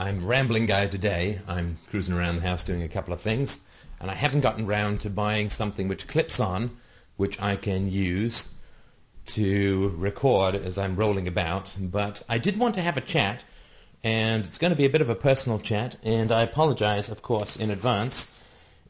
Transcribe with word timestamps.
I'm 0.00 0.24
rambling 0.24 0.64
guy 0.64 0.86
today. 0.86 1.38
I'm 1.46 1.76
cruising 1.90 2.14
around 2.14 2.36
the 2.36 2.48
house 2.48 2.64
doing 2.64 2.82
a 2.82 2.88
couple 2.88 3.12
of 3.12 3.20
things, 3.20 3.60
and 4.00 4.10
I 4.10 4.14
haven't 4.14 4.40
gotten 4.40 4.64
round 4.66 5.00
to 5.00 5.10
buying 5.10 5.50
something 5.50 5.88
which 5.88 6.08
clips 6.08 6.40
on, 6.40 6.70
which 7.18 7.38
I 7.38 7.56
can 7.56 7.90
use 7.90 8.50
to 9.26 9.92
record 9.98 10.56
as 10.56 10.78
I'm 10.78 10.96
rolling 10.96 11.28
about. 11.28 11.74
But 11.78 12.22
I 12.30 12.38
did 12.38 12.58
want 12.58 12.76
to 12.76 12.80
have 12.80 12.96
a 12.96 13.02
chat, 13.02 13.44
and 14.02 14.46
it's 14.46 14.56
going 14.56 14.70
to 14.70 14.76
be 14.76 14.86
a 14.86 14.88
bit 14.88 15.02
of 15.02 15.10
a 15.10 15.14
personal 15.14 15.58
chat, 15.58 15.96
and 16.02 16.32
I 16.32 16.44
apologize, 16.44 17.10
of 17.10 17.20
course, 17.20 17.56
in 17.56 17.70
advance 17.70 18.34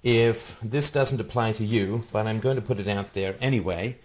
if 0.05 0.61
this 0.61 0.93
doesn't 0.93 1.21
apply 1.21 1.55
to 1.55 1.65
you, 1.65 2.05
but 2.13 2.29
I'm 2.29 2.39
going 2.39 2.55
to 2.55 2.63
put 2.63 2.79
it 2.79 2.87
out 2.87 3.15
there 3.15 3.35
anyway, 3.41 3.99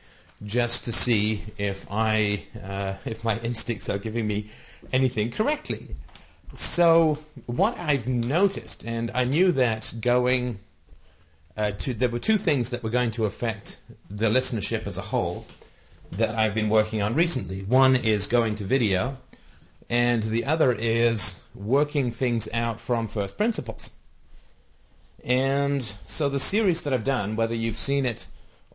just 0.43 0.85
to 0.85 0.91
see 0.91 1.43
if 1.59 1.85
I, 1.91 2.45
uh, 2.63 2.95
if 3.05 3.23
my 3.23 3.37
instincts 3.43 3.89
are 3.89 3.99
giving 3.99 4.25
me 4.25 4.49
anything 4.91 5.29
correctly. 5.29 5.95
So 6.57 7.17
what 7.45 7.77
I've 7.77 8.07
noticed, 8.07 8.85
and 8.85 9.11
I 9.13 9.25
knew 9.25 9.51
that 9.53 9.93
going 9.99 10.59
uh, 11.57 11.71
to, 11.71 11.93
there 11.93 12.09
were 12.09 12.19
two 12.19 12.37
things 12.37 12.69
that 12.69 12.83
were 12.83 12.89
going 12.89 13.11
to 13.11 13.25
affect 13.25 13.77
the 14.09 14.29
listenership 14.29 14.87
as 14.87 14.97
a 14.97 15.01
whole 15.01 15.45
that 16.11 16.35
I've 16.35 16.53
been 16.53 16.69
working 16.69 17.01
on 17.01 17.15
recently. 17.15 17.61
One 17.61 17.95
is 17.95 18.27
going 18.27 18.55
to 18.55 18.63
video, 18.63 19.17
and 19.89 20.23
the 20.23 20.45
other 20.45 20.71
is 20.71 21.41
working 21.53 22.11
things 22.11 22.47
out 22.53 22.79
from 22.79 23.07
first 23.07 23.37
principles. 23.37 23.91
And 25.23 25.81
so 26.05 26.29
the 26.29 26.39
series 26.39 26.83
that 26.83 26.93
I've 26.93 27.03
done, 27.03 27.35
whether 27.35 27.55
you've 27.55 27.75
seen 27.75 28.05
it 28.05 28.27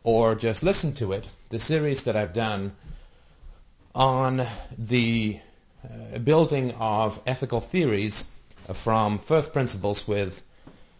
or 0.03 0.35
just 0.35 0.63
listened 0.63 0.97
to 0.97 1.13
it, 1.13 1.25
the 1.49 1.59
series 1.59 2.03
that 2.03 2.15
I've 2.15 2.33
done 2.33 2.73
on 3.95 4.43
the 4.77 5.39
uh, 5.83 6.19
building 6.19 6.71
of 6.79 7.19
ethical 7.25 7.59
theories 7.59 8.29
from 8.73 9.19
first 9.19 9.53
principles 9.53 10.07
with 10.07 10.41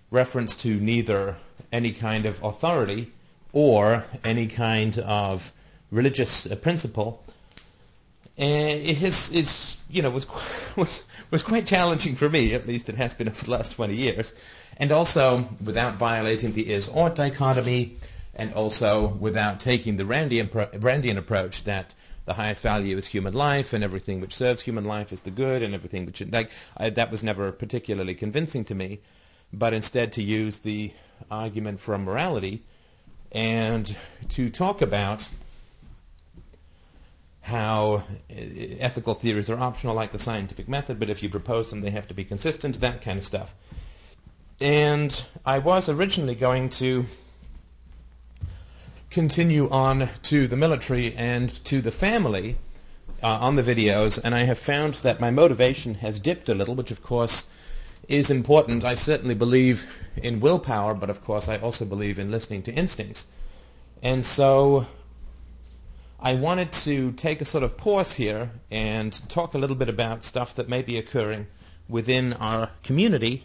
reference 0.09 0.57
to 0.57 0.79
neither 0.79 1.37
any 1.71 1.91
kind 1.91 2.25
of 2.25 2.43
authority 2.43 3.11
or 3.53 4.05
any 4.23 4.47
kind 4.47 4.97
of 4.99 5.51
religious 5.91 6.45
uh, 6.45 6.55
principle. 6.55 7.23
It 8.37 8.97
has, 8.97 9.31
is, 9.31 9.77
you 9.89 10.01
know, 10.01 10.09
was, 10.09 10.25
was, 10.75 11.03
was 11.29 11.43
quite 11.43 11.67
challenging 11.67 12.15
for 12.15 12.29
me, 12.29 12.53
at 12.53 12.67
least 12.67 12.89
it 12.89 12.95
has 12.95 13.13
been 13.13 13.29
over 13.29 13.45
the 13.45 13.51
last 13.51 13.73
20 13.73 13.95
years. 13.95 14.33
And 14.77 14.91
also, 14.91 15.47
without 15.63 15.95
violating 15.95 16.53
the 16.53 16.71
is-ought 16.73 17.15
dichotomy, 17.15 17.97
and 18.33 18.53
also 18.53 19.07
without 19.07 19.59
taking 19.59 19.97
the 19.97 20.05
Randian, 20.05 20.49
Randian 20.49 21.17
approach 21.17 21.65
that 21.65 21.93
the 22.25 22.33
highest 22.33 22.61
value 22.61 22.97
is 22.97 23.07
human 23.07 23.33
life, 23.33 23.73
and 23.73 23.83
everything 23.83 24.21
which 24.21 24.35
serves 24.35 24.61
human 24.61 24.85
life 24.85 25.11
is 25.11 25.21
the 25.21 25.31
good, 25.31 25.63
and 25.63 25.73
everything 25.73 26.05
which 26.05 26.21
like 26.31 26.51
I, 26.77 26.89
that 26.91 27.11
was 27.11 27.23
never 27.23 27.51
particularly 27.51 28.15
convincing 28.15 28.65
to 28.65 28.75
me. 28.75 28.99
But 29.53 29.73
instead, 29.73 30.13
to 30.13 30.23
use 30.23 30.59
the 30.59 30.93
argument 31.29 31.79
from 31.79 32.05
morality 32.05 32.63
and 33.31 33.95
to 34.29 34.49
talk 34.49 34.81
about 34.81 35.27
how 37.41 38.03
uh, 38.29 38.33
ethical 38.79 39.13
theories 39.13 39.49
are 39.49 39.59
optional, 39.59 39.95
like 39.95 40.11
the 40.11 40.19
scientific 40.19 40.69
method, 40.69 40.99
but 40.99 41.09
if 41.09 41.23
you 41.23 41.29
propose 41.29 41.69
them, 41.69 41.81
they 41.81 41.89
have 41.89 42.07
to 42.07 42.13
be 42.13 42.23
consistent, 42.23 42.79
that 42.81 43.01
kind 43.01 43.17
of 43.17 43.25
stuff. 43.25 43.53
And 44.59 45.23
I 45.45 45.59
was 45.59 45.89
originally 45.89 46.35
going 46.35 46.69
to 46.69 47.05
continue 49.11 49.69
on 49.69 50.07
to 50.23 50.47
the 50.47 50.55
military 50.55 51.13
and 51.15 51.49
to 51.65 51.81
the 51.81 51.91
family 51.91 52.55
uh, 53.21 53.27
on 53.27 53.57
the 53.57 53.61
videos, 53.61 54.19
and 54.23 54.33
I 54.33 54.43
have 54.43 54.57
found 54.57 54.95
that 54.95 55.19
my 55.19 55.31
motivation 55.31 55.95
has 55.95 56.17
dipped 56.19 56.47
a 56.47 56.55
little, 56.55 56.75
which 56.75 56.91
of 56.91 57.03
course 57.03 57.51
is 58.07 58.31
important. 58.31 58.85
I 58.85 58.95
certainly 58.95 59.35
believe 59.35 59.85
in 60.23 60.39
willpower, 60.39 60.95
but 60.95 61.09
of 61.09 61.21
course 61.23 61.49
I 61.49 61.57
also 61.57 61.85
believe 61.85 62.19
in 62.19 62.31
listening 62.31 62.63
to 62.63 62.73
instincts. 62.73 63.29
And 64.01 64.25
so 64.25 64.87
I 66.17 66.35
wanted 66.35 66.71
to 66.71 67.11
take 67.11 67.41
a 67.41 67.45
sort 67.45 67.65
of 67.65 67.75
pause 67.75 68.13
here 68.13 68.49
and 68.71 69.11
talk 69.29 69.53
a 69.53 69.57
little 69.57 69.75
bit 69.75 69.89
about 69.89 70.23
stuff 70.23 70.55
that 70.55 70.69
may 70.69 70.83
be 70.83 70.97
occurring 70.97 71.47
within 71.89 72.31
our 72.33 72.69
community, 72.83 73.43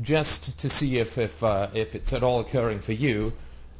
just 0.00 0.60
to 0.60 0.70
see 0.70 0.96
if 0.96 1.18
if, 1.18 1.44
uh, 1.44 1.68
if 1.74 1.94
it's 1.94 2.14
at 2.14 2.22
all 2.22 2.40
occurring 2.40 2.80
for 2.80 2.92
you, 2.92 3.34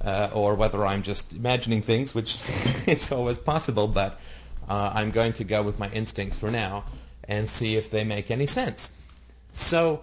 uh, 0.04 0.30
or 0.34 0.54
whether 0.54 0.84
I'm 0.84 1.02
just 1.02 1.32
imagining 1.32 1.82
things, 1.82 2.14
which 2.14 2.38
it's 2.86 3.10
always 3.12 3.38
possible, 3.38 3.88
but 3.88 4.20
uh, 4.68 4.92
I'm 4.94 5.10
going 5.10 5.34
to 5.34 5.44
go 5.44 5.62
with 5.62 5.78
my 5.78 5.88
instincts 5.90 6.38
for 6.38 6.50
now 6.50 6.84
and 7.26 7.48
see 7.48 7.76
if 7.76 7.90
they 7.90 8.04
make 8.04 8.30
any 8.30 8.46
sense. 8.46 8.92
So 9.52 10.02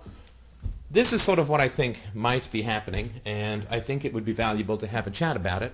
this 0.90 1.13
is 1.13 1.22
sort 1.22 1.40
of 1.40 1.50
what 1.50 1.61
I 1.61 1.67
think 1.67 2.00
might 2.13 2.51
be 2.51 2.61
happening, 2.61 3.11
and 3.25 3.66
I 3.69 3.79
think 3.79 4.06
it 4.06 4.13
would 4.13 4.25
be 4.25 4.34
valuable 4.34 4.78
to 4.78 4.88
have 4.88 5.07
a 5.07 5.11
chat 5.11 5.35
about 5.35 5.61
it 5.61 5.73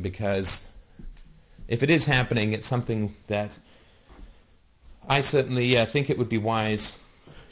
because 0.00 0.66
if 1.68 1.82
it 1.82 1.90
is 1.90 2.04
happening, 2.04 2.52
it's 2.52 2.66
something 2.66 3.14
that 3.26 3.58
I 5.08 5.20
certainly 5.20 5.76
uh, 5.76 5.84
think 5.84 6.10
it 6.10 6.18
would 6.18 6.28
be 6.28 6.38
wise 6.38 6.98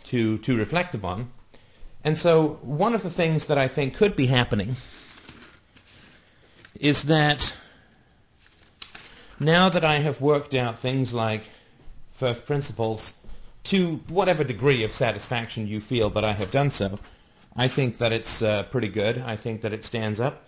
to 0.04 0.38
to 0.38 0.56
reflect 0.56 0.94
upon. 0.94 1.30
And 2.04 2.18
so 2.18 2.58
one 2.62 2.94
of 2.94 3.02
the 3.02 3.10
things 3.10 3.46
that 3.46 3.58
I 3.58 3.68
think 3.68 3.94
could 3.94 4.16
be 4.16 4.26
happening 4.26 4.76
is 6.78 7.04
that 7.04 7.56
now 9.38 9.68
that 9.68 9.84
I 9.84 9.96
have 9.96 10.20
worked 10.20 10.54
out 10.54 10.78
things 10.78 11.12
like 11.12 11.42
first 12.12 12.46
principles 12.46 13.18
to 13.64 13.96
whatever 14.08 14.44
degree 14.44 14.84
of 14.84 14.92
satisfaction 14.92 15.66
you 15.66 15.80
feel 15.80 16.10
that 16.10 16.24
I 16.24 16.32
have 16.32 16.50
done 16.50 16.70
so, 16.70 16.98
I 17.56 17.68
think 17.68 17.98
that 17.98 18.12
it's 18.12 18.42
uh, 18.42 18.64
pretty 18.64 18.88
good. 18.88 19.18
I 19.18 19.36
think 19.36 19.62
that 19.62 19.72
it 19.72 19.84
stands 19.84 20.20
up. 20.20 20.44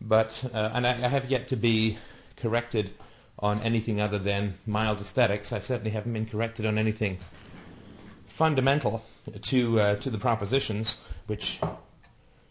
But 0.00 0.44
uh, 0.52 0.70
and 0.74 0.86
I, 0.86 0.90
I, 0.90 1.08
have 1.08 1.30
yet 1.30 1.48
to 1.48 1.56
be 1.56 1.96
corrected 2.36 2.90
on 3.38 3.62
anything 3.62 4.00
other 4.00 4.18
than 4.18 4.54
mild 4.66 5.00
aesthetics. 5.00 5.52
I 5.52 5.60
certainly 5.60 5.90
haven't 5.90 6.12
been 6.12 6.26
corrected 6.26 6.66
on 6.66 6.76
anything 6.76 7.18
fundamental 8.26 9.02
to 9.42 9.80
uh, 9.80 9.96
to 9.96 10.10
the 10.10 10.18
propositions, 10.18 11.00
which 11.26 11.60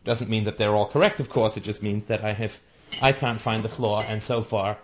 doesn't 0.03 0.29
mean 0.29 0.45
that 0.45 0.57
they're 0.57 0.73
all 0.73 0.87
correct. 0.87 1.19
Of 1.19 1.29
course, 1.29 1.55
it 1.55 1.63
just 1.63 1.83
means 1.83 2.05
that 2.05 2.23
I 2.23 2.33
have 2.33 2.59
I 3.01 3.11
can't 3.11 3.41
find 3.41 3.63
the 3.63 3.69
flaw, 3.69 4.01
and 4.07 4.21
so 4.21 4.41
far 4.41 4.77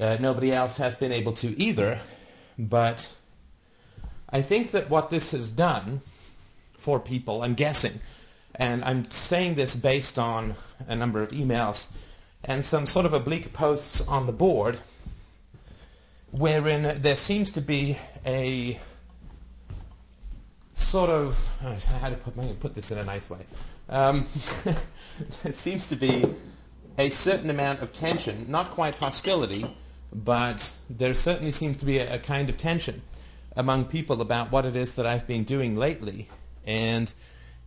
uh, 0.00 0.16
nobody 0.20 0.52
else 0.52 0.76
has 0.78 0.94
been 0.94 1.12
able 1.12 1.32
to 1.34 1.60
either. 1.60 2.00
But 2.58 3.10
I 4.28 4.42
think 4.42 4.72
that 4.72 4.90
what 4.90 5.10
this 5.10 5.32
has 5.32 5.48
done 5.48 6.00
for 6.78 7.00
people, 7.00 7.42
I'm 7.42 7.54
guessing, 7.54 7.92
and 8.54 8.84
I'm 8.84 9.10
saying 9.10 9.54
this 9.54 9.74
based 9.74 10.18
on 10.18 10.54
a 10.86 10.96
number 10.96 11.22
of 11.22 11.30
emails 11.30 11.90
and 12.44 12.64
some 12.64 12.86
sort 12.86 13.06
of 13.06 13.12
oblique 13.12 13.52
posts 13.52 14.06
on 14.06 14.26
the 14.26 14.32
board, 14.32 14.78
wherein 16.30 17.00
there 17.00 17.16
seems 17.16 17.52
to 17.52 17.60
be 17.60 17.98
a 18.24 18.78
sort 20.74 21.10
of 21.10 21.44
how 22.00 22.10
to 22.10 22.16
put, 22.16 22.60
put 22.60 22.74
this 22.74 22.90
in 22.90 22.98
a 22.98 23.04
nice 23.04 23.28
way. 23.28 23.40
Um, 23.88 24.26
it 25.44 25.56
seems 25.56 25.88
to 25.88 25.96
be 25.96 26.24
a 26.98 27.10
certain 27.10 27.48
amount 27.48 27.80
of 27.80 27.92
tension, 27.92 28.46
not 28.48 28.70
quite 28.70 28.96
hostility, 28.96 29.64
but 30.12 30.74
there 30.90 31.14
certainly 31.14 31.52
seems 31.52 31.78
to 31.78 31.84
be 31.84 31.98
a, 31.98 32.16
a 32.16 32.18
kind 32.18 32.48
of 32.48 32.56
tension 32.56 33.00
among 33.56 33.84
people 33.84 34.20
about 34.20 34.50
what 34.50 34.64
it 34.64 34.76
is 34.76 34.96
that 34.96 35.06
I've 35.06 35.26
been 35.26 35.44
doing 35.44 35.76
lately. 35.76 36.28
And 36.66 37.12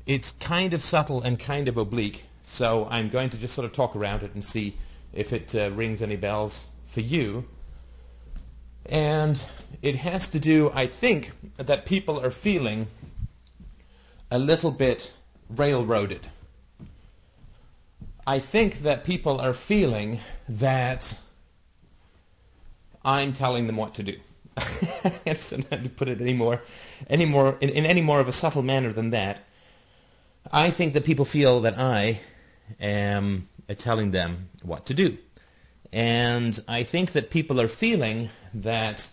it's 0.05 0.31
kind 0.33 0.73
of 0.73 0.81
subtle 0.81 1.21
and 1.21 1.39
kind 1.39 1.67
of 1.67 1.77
oblique, 1.77 2.23
so 2.43 2.87
I'm 2.89 3.09
going 3.09 3.29
to 3.31 3.37
just 3.37 3.53
sort 3.53 3.65
of 3.65 3.71
talk 3.71 3.95
around 3.95 4.23
it 4.23 4.33
and 4.33 4.43
see 4.43 4.75
if 5.13 5.33
it 5.33 5.55
uh, 5.55 5.71
rings 5.71 6.01
any 6.01 6.17
bells 6.17 6.67
for 6.87 7.01
you. 7.01 7.45
And 8.85 9.41
it 9.81 9.95
has 9.95 10.27
to 10.29 10.39
do, 10.39 10.71
I 10.73 10.87
think, 10.87 11.31
that 11.57 11.85
people 11.85 12.19
are 12.19 12.31
feeling 12.31 12.87
a 14.29 14.39
little 14.39 14.71
bit 14.71 15.13
railroaded. 15.49 16.25
I 18.25 18.39
think 18.39 18.79
that 18.79 19.03
people 19.03 19.41
are 19.41 19.53
feeling 19.53 20.19
that 20.47 21.17
I'm 23.03 23.33
telling 23.33 23.65
them 23.67 23.77
what 23.77 23.95
to 23.95 24.03
do. 24.03 24.15
I 24.57 25.11
don't 25.25 25.71
know 25.71 25.77
to 25.83 25.89
put 25.89 26.07
it 26.09 26.21
any 26.21 26.33
more, 26.33 26.61
any 27.09 27.25
more 27.25 27.57
in, 27.61 27.69
in 27.69 27.85
any 27.85 28.01
more 28.01 28.19
of 28.19 28.27
a 28.27 28.31
subtle 28.31 28.61
manner 28.61 28.93
than 28.93 29.11
that. 29.11 29.39
I 30.51 30.69
think 30.69 30.93
that 30.93 31.03
people 31.03 31.25
feel 31.25 31.61
that 31.61 31.79
I 31.79 32.19
am 32.79 33.47
uh, 33.69 33.73
telling 33.73 34.11
them 34.11 34.49
what 34.63 34.87
to 34.87 34.93
do. 34.93 35.17
And 35.91 36.57
I 36.67 36.83
think 36.83 37.13
that 37.13 37.31
people 37.31 37.59
are 37.59 37.67
feeling 37.67 38.29
that 38.55 39.07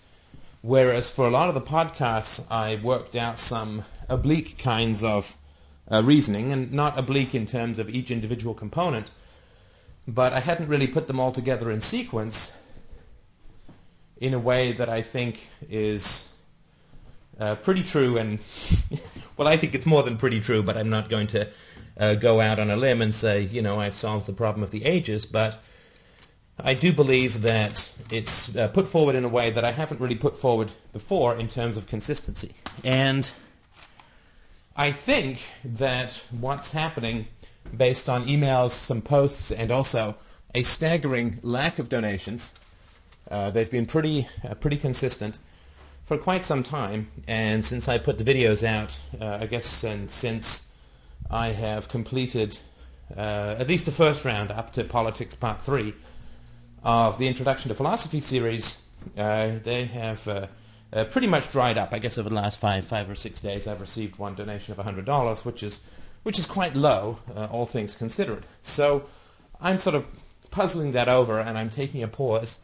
whereas 0.61 1.11
for 1.11 1.27
a 1.27 1.31
lot 1.31 1.49
of 1.49 1.55
the 1.55 1.61
podcasts 1.61 2.45
I 2.51 2.77
worked 2.83 3.15
out 3.15 3.39
some 3.39 3.85
oblique 4.09 4.59
kinds 4.59 5.03
of 5.03 5.35
uh, 5.91 6.03
reasoning, 6.05 6.53
and 6.53 6.73
not 6.73 6.99
oblique 6.99 7.35
in 7.35 7.47
terms 7.47 7.79
of 7.79 7.89
each 7.89 8.11
individual 8.11 8.55
component, 8.55 9.11
but 10.07 10.33
I 10.33 10.41
hadn't 10.41 10.69
really 10.69 10.87
put 10.87 11.07
them 11.07 11.21
all 11.21 11.33
together 11.33 11.71
in 11.71 11.81
sequence 11.81 12.57
in 14.21 14.35
a 14.35 14.39
way 14.39 14.73
that 14.73 14.89
I 14.89 15.03
think 15.03 15.49
is 15.69 16.33
uh, 17.39 17.55
pretty 17.55 17.83
true 17.83 18.19
and 18.19 18.39
well, 19.37 19.47
I 19.47 19.57
think 19.57 19.75
it's 19.75 19.87
more 19.87 20.03
than 20.03 20.17
pretty 20.17 20.41
true, 20.41 20.63
but 20.63 20.77
I'm 20.77 20.91
not 20.91 21.09
going 21.09 21.29
to 21.29 21.49
uh, 21.97 22.15
go 22.15 22.41
out 22.41 22.59
on 22.59 22.71
a 22.71 22.77
limb 22.77 23.03
and 23.03 23.15
say, 23.15 23.43
you 23.43 23.63
know, 23.63 23.79
I've 23.81 23.95
solved 23.95 24.27
the 24.27 24.33
problem 24.33 24.63
of 24.63 24.71
the 24.71 24.85
ages, 24.85 25.27
but 25.27 25.59
I 26.61 26.75
do 26.75 26.93
believe 26.93 27.43
that 27.43 27.93
it's 28.11 28.57
uh, 28.57 28.69
put 28.69 28.89
forward 28.89 29.15
in 29.15 29.25
a 29.25 29.29
way 29.29 29.51
that 29.51 29.65
I 29.65 29.71
haven't 29.71 30.01
really 30.01 30.17
put 30.17 30.37
forward 30.37 30.71
before 30.93 31.37
in 31.37 31.47
terms 31.47 31.77
of 31.77 31.87
consistency. 31.87 32.53
And 32.83 33.31
I 34.81 34.93
think 34.93 35.41
that 35.65 36.13
what's 36.31 36.71
happening 36.71 37.27
based 37.77 38.09
on 38.09 38.29
emails, 38.29 38.71
some 38.71 39.03
posts, 39.03 39.51
and 39.51 39.73
also 39.73 40.15
a 40.55 40.63
staggering 40.63 41.41
lack 41.43 41.81
of 41.81 41.89
donations, 41.89 42.55
uh, 43.29 43.51
they've 43.51 43.69
been 43.69 43.87
pretty, 43.87 44.29
uh, 44.49 44.55
pretty 44.55 44.77
consistent 44.77 45.37
for 46.05 46.17
quite 46.17 46.45
some 46.45 46.63
time. 46.63 47.09
And 47.27 47.65
since 47.65 47.89
I 47.89 47.99
put 47.99 48.19
the 48.19 48.25
videos 48.25 48.63
out, 48.63 48.97
uh, 49.21 49.39
I 49.41 49.47
guess, 49.47 49.83
and 49.83 50.09
since 50.09 50.71
I 51.29 51.49
have 51.49 51.89
completed 51.89 52.57
uh, 53.17 53.57
at 53.59 53.67
least 53.67 53.85
the 53.85 53.91
first 53.91 54.25
round 54.25 54.53
up 54.53 54.75
to 54.75 54.85
Politics 54.85 55.35
Part 55.35 55.61
3 55.61 55.93
of 56.85 57.19
the 57.19 57.27
Introduction 57.27 57.71
to 57.71 57.75
Philosophy 57.75 58.21
series, 58.21 58.81
uh, 59.17 59.59
they 59.61 59.87
have 59.87 60.49
uh, 60.93 61.05
pretty 61.05 61.27
much 61.27 61.51
dried 61.53 61.79
up. 61.79 61.93
I 61.93 61.99
guess 61.99 62.19
over 62.19 62.29
the 62.29 62.35
last 62.35 62.59
five, 62.59 62.85
five 62.85 63.09
or 63.11 63.15
six 63.15 63.41
days, 63.41 63.67
I've 63.67 63.81
received 63.81 64.19
one 64.19 64.35
donation 64.35 64.79
of 64.79 64.85
$100, 64.85 65.45
which 65.45 65.63
is, 65.63 65.81
which 66.23 66.39
is 66.39 66.47
quite 66.47 66.75
low, 66.75 67.19
uh, 67.35 67.49
all 67.51 67.67
things 67.67 67.95
considered. 67.95 68.45
So 68.63 69.07
I'm 69.61 69.79
sort 69.79 69.97
of 69.97 70.07
puzzling 70.51 70.93
that 70.93 71.09
over, 71.09 71.39
and 71.39 71.59
I'm 71.59 71.71
taking 71.71 72.03
a 72.03 72.09
pause 72.09 72.59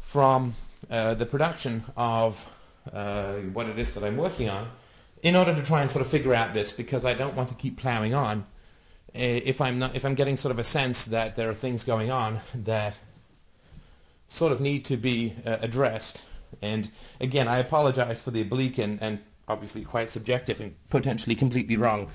from 0.00 0.54
uh, 0.90 1.14
the 1.14 1.26
production 1.26 1.82
of 1.96 2.52
uh, 2.92 3.34
what 3.34 3.66
it 3.66 3.78
is 3.78 3.94
that 3.94 4.04
I'm 4.04 4.16
working 4.16 4.48
on 4.48 4.68
in 5.22 5.34
order 5.34 5.54
to 5.54 5.62
try 5.62 5.80
and 5.80 5.90
sort 5.90 6.04
of 6.04 6.10
figure 6.10 6.34
out 6.34 6.54
this, 6.54 6.72
because 6.72 7.04
I 7.04 7.14
don't 7.14 7.34
want 7.34 7.48
to 7.48 7.54
keep 7.54 7.78
plowing 7.78 8.14
on 8.14 8.44
uh, 9.16 9.18
if 9.18 9.62
I'm 9.62 9.78
not 9.78 9.96
if 9.96 10.04
I'm 10.04 10.14
getting 10.14 10.36
sort 10.36 10.52
of 10.52 10.58
a 10.58 10.64
sense 10.64 11.06
that 11.06 11.36
there 11.36 11.48
are 11.48 11.54
things 11.54 11.84
going 11.84 12.10
on 12.10 12.40
that 12.54 12.98
sort 14.28 14.52
of 14.52 14.60
need 14.60 14.86
to 14.86 14.98
be 14.98 15.32
uh, 15.46 15.56
addressed 15.62 16.22
and 16.62 16.90
again, 17.20 17.48
I 17.48 17.58
apologize 17.58 18.22
for 18.22 18.30
the 18.30 18.42
oblique 18.42 18.78
and, 18.78 19.02
and 19.02 19.18
obviously 19.48 19.82
quite 19.82 20.10
subjective 20.10 20.60
and 20.60 20.74
potentially 20.90 21.34
completely 21.34 21.76
wrong 21.76 22.08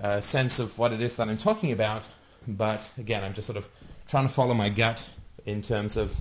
uh, 0.00 0.20
sense 0.20 0.58
of 0.58 0.78
what 0.78 0.92
it 0.92 1.00
is 1.00 1.16
that 1.16 1.28
I'm 1.28 1.36
talking 1.36 1.72
about. 1.72 2.02
But 2.46 2.88
again, 2.98 3.24
I'm 3.24 3.34
just 3.34 3.46
sort 3.46 3.56
of 3.56 3.68
trying 4.08 4.26
to 4.26 4.32
follow 4.32 4.54
my 4.54 4.68
gut 4.68 5.06
in 5.44 5.62
terms 5.62 5.96
of 5.96 6.20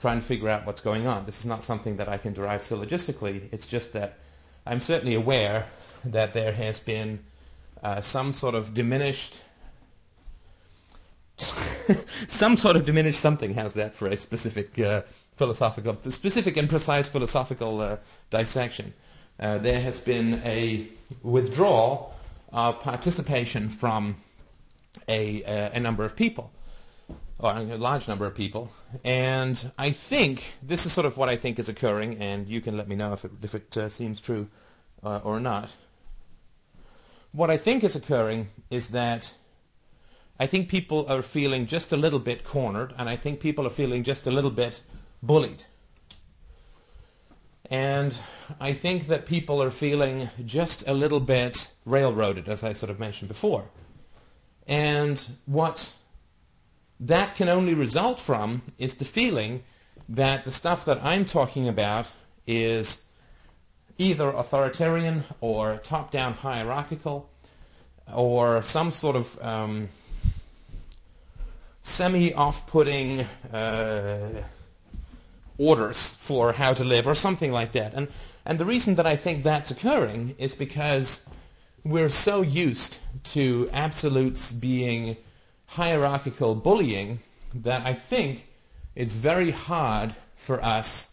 trying 0.00 0.18
to 0.18 0.24
figure 0.24 0.48
out 0.48 0.66
what's 0.66 0.80
going 0.80 1.06
on. 1.06 1.26
This 1.26 1.40
is 1.40 1.46
not 1.46 1.62
something 1.62 1.96
that 1.96 2.08
I 2.08 2.16
can 2.18 2.32
derive 2.32 2.62
syllogistically. 2.62 3.52
It's 3.52 3.66
just 3.66 3.92
that 3.92 4.18
I'm 4.66 4.80
certainly 4.80 5.14
aware 5.14 5.66
that 6.06 6.32
there 6.32 6.52
has 6.52 6.80
been 6.80 7.20
uh, 7.82 8.00
some 8.00 8.32
sort 8.32 8.54
of 8.54 8.74
diminished 8.74 9.42
some 12.28 12.56
sort 12.58 12.76
of 12.76 12.84
diminished 12.84 13.20
something. 13.20 13.54
How's 13.54 13.74
that 13.74 13.94
for 13.94 14.08
a 14.08 14.16
specific 14.16 14.78
uh, 14.78 15.02
philosophical, 15.40 15.96
specific 16.10 16.58
and 16.58 16.68
precise 16.68 17.08
philosophical 17.08 17.80
uh, 17.80 17.96
dissection. 18.28 18.92
Uh, 19.38 19.56
there 19.56 19.80
has 19.80 19.98
been 19.98 20.42
a 20.44 20.86
withdrawal 21.22 22.14
of 22.52 22.80
participation 22.80 23.70
from 23.70 24.16
a, 25.08 25.42
uh, 25.42 25.70
a 25.72 25.80
number 25.80 26.04
of 26.04 26.14
people, 26.14 26.52
or 27.38 27.52
a 27.52 27.78
large 27.78 28.06
number 28.06 28.26
of 28.26 28.34
people, 28.34 28.70
and 29.02 29.56
I 29.78 29.92
think 29.92 30.44
this 30.62 30.84
is 30.84 30.92
sort 30.92 31.06
of 31.06 31.16
what 31.16 31.30
I 31.30 31.36
think 31.36 31.58
is 31.58 31.70
occurring, 31.70 32.18
and 32.18 32.46
you 32.46 32.60
can 32.60 32.76
let 32.76 32.86
me 32.86 32.96
know 32.96 33.14
if 33.14 33.24
it, 33.24 33.30
if 33.42 33.54
it 33.54 33.76
uh, 33.78 33.88
seems 33.88 34.20
true 34.20 34.46
uh, 35.02 35.20
or 35.24 35.40
not. 35.40 35.74
What 37.32 37.48
I 37.48 37.56
think 37.56 37.82
is 37.82 37.96
occurring 37.96 38.48
is 38.68 38.88
that 38.88 39.32
I 40.38 40.46
think 40.46 40.68
people 40.68 41.06
are 41.08 41.22
feeling 41.22 41.66
just 41.66 41.92
a 41.92 41.96
little 41.96 42.18
bit 42.18 42.44
cornered, 42.44 42.92
and 42.98 43.08
I 43.08 43.16
think 43.16 43.40
people 43.40 43.66
are 43.66 43.76
feeling 43.82 44.04
just 44.04 44.26
a 44.26 44.30
little 44.30 44.50
bit 44.50 44.82
bullied. 45.22 45.62
And 47.70 48.18
I 48.58 48.72
think 48.72 49.06
that 49.06 49.26
people 49.26 49.62
are 49.62 49.70
feeling 49.70 50.28
just 50.44 50.88
a 50.88 50.92
little 50.92 51.20
bit 51.20 51.70
railroaded, 51.86 52.48
as 52.48 52.64
I 52.64 52.72
sort 52.72 52.90
of 52.90 52.98
mentioned 52.98 53.28
before. 53.28 53.64
And 54.66 55.24
what 55.46 55.92
that 57.00 57.36
can 57.36 57.48
only 57.48 57.74
result 57.74 58.18
from 58.18 58.62
is 58.78 58.96
the 58.96 59.04
feeling 59.04 59.62
that 60.08 60.44
the 60.44 60.50
stuff 60.50 60.86
that 60.86 61.04
I'm 61.04 61.24
talking 61.24 61.68
about 61.68 62.10
is 62.46 63.04
either 63.98 64.28
authoritarian 64.28 65.22
or 65.40 65.76
top-down 65.76 66.32
hierarchical 66.32 67.28
or 68.12 68.62
some 68.62 68.90
sort 68.90 69.14
of 69.14 69.42
um, 69.42 69.88
semi-off-putting 71.82 73.20
uh, 73.52 74.42
orders 75.60 76.08
for 76.08 76.52
how 76.52 76.72
to 76.72 76.84
live 76.84 77.06
or 77.06 77.14
something 77.14 77.52
like 77.52 77.72
that. 77.72 77.92
And, 77.94 78.08
and 78.46 78.58
the 78.58 78.64
reason 78.64 78.94
that 78.94 79.06
I 79.06 79.16
think 79.16 79.44
that's 79.44 79.70
occurring 79.70 80.34
is 80.38 80.54
because 80.54 81.28
we're 81.84 82.08
so 82.08 82.40
used 82.40 82.98
to 83.24 83.68
absolutes 83.72 84.50
being 84.50 85.16
hierarchical 85.66 86.54
bullying 86.54 87.18
that 87.54 87.86
I 87.86 87.94
think 87.94 88.48
it's 88.94 89.14
very 89.14 89.50
hard 89.50 90.14
for 90.34 90.64
us 90.64 91.12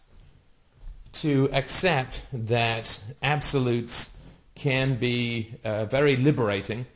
to 1.12 1.50
accept 1.52 2.24
that 2.32 3.00
absolutes 3.22 4.16
can 4.54 4.96
be 4.96 5.54
uh, 5.64 5.84
very 5.84 6.16
liberating 6.16 6.86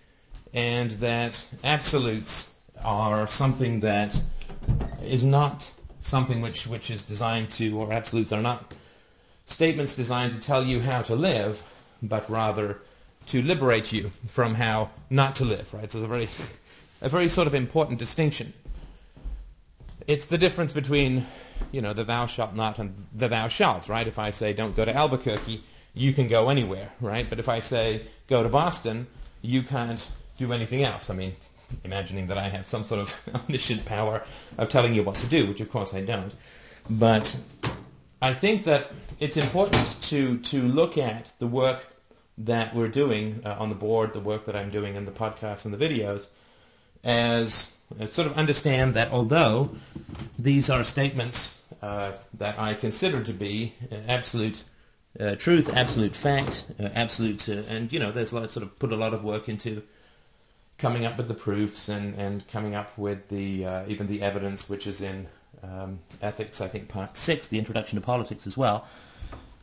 and 0.54 0.90
that 0.92 1.46
absolutes 1.62 2.58
are 2.82 3.28
something 3.28 3.80
that 3.80 4.20
is 5.02 5.24
not 5.24 5.70
something 6.02 6.42
which, 6.42 6.66
which 6.66 6.90
is 6.90 7.02
designed 7.02 7.50
to, 7.52 7.78
or 7.78 7.92
absolutes 7.92 8.32
are 8.32 8.42
not 8.42 8.74
statements 9.46 9.96
designed 9.96 10.32
to 10.32 10.40
tell 10.40 10.62
you 10.62 10.80
how 10.80 11.02
to 11.02 11.14
live, 11.14 11.62
but 12.02 12.28
rather 12.28 12.78
to 13.26 13.42
liberate 13.42 13.92
you 13.92 14.10
from 14.28 14.54
how 14.54 14.90
not 15.08 15.36
to 15.36 15.44
live, 15.44 15.72
right? 15.72 15.90
So 15.90 15.98
it's 15.98 16.04
a 16.04 16.08
very, 16.08 16.28
a 17.00 17.08
very 17.08 17.28
sort 17.28 17.46
of 17.46 17.54
important 17.54 17.98
distinction. 17.98 18.52
It's 20.06 20.26
the 20.26 20.38
difference 20.38 20.72
between, 20.72 21.24
you 21.70 21.80
know, 21.80 21.92
the 21.92 22.04
thou 22.04 22.26
shalt 22.26 22.54
not 22.54 22.78
and 22.78 22.94
the 23.14 23.28
thou 23.28 23.48
shalt, 23.48 23.88
right? 23.88 24.06
If 24.06 24.18
I 24.18 24.30
say 24.30 24.52
don't 24.52 24.74
go 24.74 24.84
to 24.84 24.94
Albuquerque, 24.94 25.62
you 25.94 26.12
can 26.12 26.26
go 26.26 26.48
anywhere, 26.48 26.90
right? 27.00 27.28
But 27.28 27.38
if 27.38 27.48
I 27.48 27.60
say 27.60 28.02
go 28.26 28.42
to 28.42 28.48
Boston, 28.48 29.06
you 29.40 29.62
can't 29.62 30.10
do 30.38 30.52
anything 30.52 30.82
else. 30.82 31.10
I 31.10 31.14
mean, 31.14 31.34
imagining 31.84 32.28
that 32.28 32.38
I 32.38 32.48
have 32.48 32.66
some 32.66 32.84
sort 32.84 33.00
of 33.00 33.28
omniscient 33.34 33.84
power 33.84 34.22
of 34.58 34.68
telling 34.68 34.94
you 34.94 35.02
what 35.02 35.16
to 35.16 35.26
do, 35.26 35.46
which 35.46 35.60
of 35.60 35.70
course 35.70 35.94
I 35.94 36.02
don't. 36.02 36.34
But 36.88 37.36
I 38.20 38.32
think 38.32 38.64
that 38.64 38.90
it's 39.20 39.36
important 39.36 39.98
to, 40.02 40.38
to 40.38 40.62
look 40.62 40.98
at 40.98 41.32
the 41.38 41.46
work 41.46 41.86
that 42.38 42.74
we're 42.74 42.88
doing 42.88 43.42
uh, 43.44 43.56
on 43.58 43.68
the 43.68 43.74
board, 43.74 44.12
the 44.12 44.20
work 44.20 44.46
that 44.46 44.56
I'm 44.56 44.70
doing 44.70 44.96
in 44.96 45.04
the 45.04 45.12
podcast 45.12 45.64
and 45.64 45.74
the 45.74 45.88
videos, 45.88 46.28
as 47.04 47.78
uh, 48.00 48.06
sort 48.06 48.26
of 48.26 48.38
understand 48.38 48.94
that 48.94 49.12
although 49.12 49.74
these 50.38 50.70
are 50.70 50.84
statements 50.84 51.62
uh, 51.82 52.12
that 52.34 52.58
I 52.58 52.74
consider 52.74 53.22
to 53.24 53.32
be 53.32 53.74
absolute 54.08 54.62
uh, 55.20 55.34
truth, 55.34 55.70
absolute 55.74 56.14
fact, 56.14 56.64
uh, 56.80 56.88
absolute, 56.94 57.48
uh, 57.48 57.62
and 57.68 57.92
you 57.92 57.98
know, 57.98 58.12
there's 58.12 58.32
a 58.32 58.40
lot, 58.40 58.50
sort 58.50 58.64
of 58.64 58.78
put 58.78 58.92
a 58.92 58.96
lot 58.96 59.12
of 59.12 59.24
work 59.24 59.48
into 59.48 59.82
coming 60.82 61.06
up 61.06 61.16
with 61.16 61.28
the 61.28 61.34
proofs 61.34 61.88
and, 61.88 62.16
and 62.16 62.46
coming 62.48 62.74
up 62.74 62.98
with 62.98 63.28
the 63.28 63.64
uh, 63.64 63.84
even 63.86 64.08
the 64.08 64.20
evidence, 64.20 64.68
which 64.68 64.88
is 64.88 65.00
in 65.00 65.28
um, 65.62 66.00
ethics, 66.20 66.60
I 66.60 66.66
think 66.66 66.88
part 66.88 67.16
six, 67.16 67.46
the 67.46 67.58
introduction 67.58 68.00
to 68.00 68.04
politics 68.04 68.48
as 68.48 68.56
well. 68.56 68.84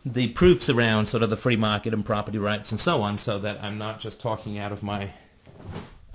The 0.05 0.29
proofs 0.29 0.69
around 0.69 1.07
sort 1.07 1.21
of 1.21 1.29
the 1.29 1.35
free 1.35 1.57
market 1.57 1.93
and 1.93 2.05
property 2.05 2.38
rights 2.38 2.71
and 2.71 2.79
so 2.79 3.01
on, 3.01 3.17
so 3.17 3.39
that 3.39 3.61
I'm 3.61 3.77
not 3.77 3.99
just 3.99 4.21
talking 4.21 4.59
out 4.59 4.71
of 4.71 4.81
my 4.81 5.11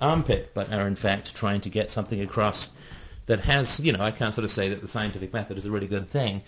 armpit, 0.01 0.55
but 0.55 0.73
are 0.73 0.87
in 0.87 0.95
fact 0.95 1.35
trying 1.35 1.61
to 1.61 1.69
get 1.69 1.91
something 1.91 2.19
across 2.19 2.73
that 3.27 3.41
has, 3.41 3.79
you 3.79 3.93
know, 3.93 4.03
I 4.03 4.09
can't 4.09 4.33
sort 4.33 4.43
of 4.43 4.51
say 4.51 4.69
that 4.69 4.81
the 4.81 4.87
scientific 4.87 5.31
method 5.33 5.57
is 5.59 5.65
a 5.65 5.71
really 5.71 5.87
good 5.87 6.07
thing 6.07 6.41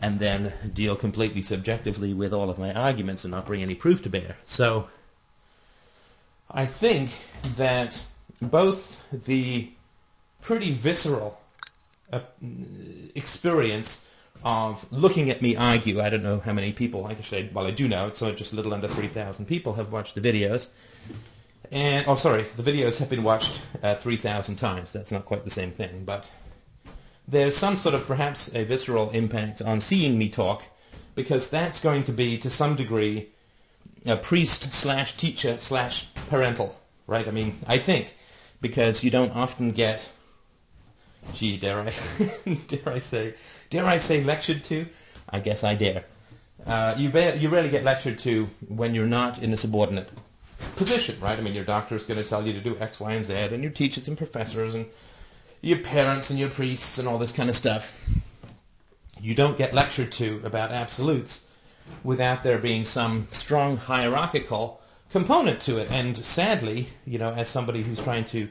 and 0.00 0.20
then 0.20 0.52
deal 0.72 0.94
completely 0.94 1.42
subjectively 1.42 2.14
with 2.14 2.32
all 2.32 2.48
of 2.48 2.58
my 2.58 2.72
arguments 2.72 3.24
and 3.24 3.32
not 3.32 3.46
bring 3.46 3.62
any 3.62 3.74
proof 3.74 4.02
to 4.02 4.08
bear. 4.08 4.36
So 4.44 4.88
I 6.50 6.66
think 6.66 7.10
that 7.56 8.02
both 8.40 9.04
the 9.26 9.70
pretty 10.42 10.72
visceral 10.72 11.40
uh, 12.12 12.20
experience 13.14 14.08
of 14.44 14.86
looking 14.92 15.30
at 15.30 15.40
me 15.40 15.56
argue, 15.56 16.00
I 16.00 16.10
don't 16.10 16.22
know 16.22 16.38
how 16.38 16.52
many 16.52 16.72
people, 16.72 17.08
actually, 17.08 17.50
well 17.52 17.66
I 17.66 17.70
do 17.70 17.88
know, 17.88 18.08
it's 18.08 18.20
just 18.20 18.52
a 18.52 18.56
little 18.56 18.74
under 18.74 18.88
3,000 18.88 19.46
people 19.46 19.74
have 19.74 19.90
watched 19.90 20.14
the 20.14 20.20
videos. 20.20 20.68
And, 21.72 22.04
oh 22.06 22.16
sorry, 22.16 22.42
the 22.56 22.62
videos 22.62 22.98
have 22.98 23.08
been 23.08 23.22
watched 23.22 23.60
uh, 23.82 23.94
3,000 23.94 24.56
times. 24.56 24.92
That's 24.92 25.10
not 25.10 25.24
quite 25.24 25.44
the 25.44 25.50
same 25.50 25.70
thing, 25.70 26.04
but 26.04 26.30
there's 27.26 27.56
some 27.56 27.76
sort 27.76 27.94
of 27.94 28.06
perhaps 28.06 28.54
a 28.54 28.64
visceral 28.64 29.10
impact 29.10 29.62
on 29.62 29.80
seeing 29.80 30.18
me 30.18 30.28
talk 30.28 30.62
because 31.14 31.48
that's 31.48 31.80
going 31.80 32.04
to 32.04 32.12
be 32.12 32.38
to 32.38 32.50
some 32.50 32.76
degree 32.76 33.30
a 34.06 34.16
priest 34.16 34.72
slash 34.72 35.16
teacher 35.16 35.58
slash 35.58 36.06
parental, 36.28 36.76
right? 37.06 37.26
I 37.26 37.30
mean, 37.30 37.58
I 37.66 37.78
think 37.78 38.14
because 38.60 39.02
you 39.02 39.10
don't 39.10 39.34
often 39.34 39.72
get, 39.72 40.10
gee, 41.32 41.56
dare 41.56 41.80
I, 41.80 41.92
dare 42.68 42.88
I 42.88 42.98
say, 42.98 43.34
dare 43.70 43.86
I 43.86 43.98
say 43.98 44.22
lectured 44.22 44.64
to? 44.64 44.86
I 45.28 45.40
guess 45.40 45.64
I 45.64 45.74
dare. 45.74 46.04
Uh, 46.66 46.94
you, 46.96 47.10
you 47.38 47.48
rarely 47.48 47.68
get 47.68 47.84
lectured 47.84 48.18
to 48.20 48.48
when 48.68 48.94
you're 48.94 49.06
not 49.06 49.42
in 49.42 49.52
a 49.52 49.56
subordinate 49.56 50.08
position, 50.76 51.16
right? 51.20 51.38
I 51.38 51.42
mean, 51.42 51.54
your 51.54 51.64
doctor 51.64 51.94
is 51.94 52.04
going 52.04 52.22
to 52.22 52.28
tell 52.28 52.46
you 52.46 52.52
to 52.54 52.60
do 52.60 52.76
X, 52.78 53.00
Y, 53.00 53.12
and 53.12 53.24
Z, 53.24 53.34
and 53.34 53.62
your 53.62 53.72
teachers 53.72 54.08
and 54.08 54.16
professors 54.16 54.74
and 54.74 54.86
your 55.60 55.78
parents 55.78 56.30
and 56.30 56.38
your 56.38 56.50
priests 56.50 56.98
and 56.98 57.08
all 57.08 57.18
this 57.18 57.32
kind 57.32 57.48
of 57.48 57.56
stuff. 57.56 57.98
You 59.20 59.34
don't 59.34 59.56
get 59.56 59.72
lectured 59.72 60.12
to 60.12 60.40
about 60.44 60.72
absolutes 60.72 61.43
without 62.02 62.42
there 62.42 62.58
being 62.58 62.84
some 62.84 63.28
strong 63.30 63.76
hierarchical 63.76 64.80
component 65.10 65.60
to 65.60 65.78
it. 65.78 65.90
And 65.90 66.16
sadly, 66.16 66.88
you 67.06 67.18
know, 67.18 67.32
as 67.32 67.48
somebody 67.48 67.82
who's 67.82 68.02
trying 68.02 68.24
to 68.26 68.48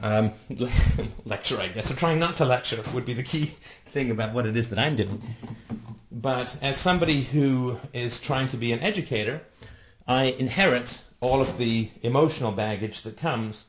um, 0.00 0.32
lecture, 1.24 1.60
I 1.60 1.68
guess, 1.68 1.90
or 1.90 1.94
trying 1.94 2.18
not 2.18 2.36
to 2.36 2.44
lecture 2.44 2.82
would 2.94 3.04
be 3.04 3.14
the 3.14 3.22
key 3.22 3.46
thing 3.92 4.10
about 4.10 4.32
what 4.32 4.46
it 4.46 4.56
is 4.56 4.70
that 4.70 4.78
I'm 4.78 4.96
doing. 4.96 5.22
But 6.10 6.56
as 6.62 6.76
somebody 6.76 7.22
who 7.22 7.78
is 7.92 8.20
trying 8.20 8.48
to 8.48 8.56
be 8.56 8.72
an 8.72 8.80
educator, 8.80 9.42
I 10.06 10.24
inherit 10.24 11.00
all 11.20 11.40
of 11.40 11.56
the 11.58 11.90
emotional 12.02 12.52
baggage 12.52 13.02
that 13.02 13.16
comes 13.16 13.64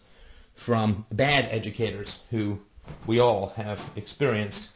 from 0.56 1.06
bad 1.12 1.48
educators 1.52 2.24
who 2.32 2.60
we 3.06 3.20
all 3.20 3.50
have 3.56 3.82
experienced 3.96 4.70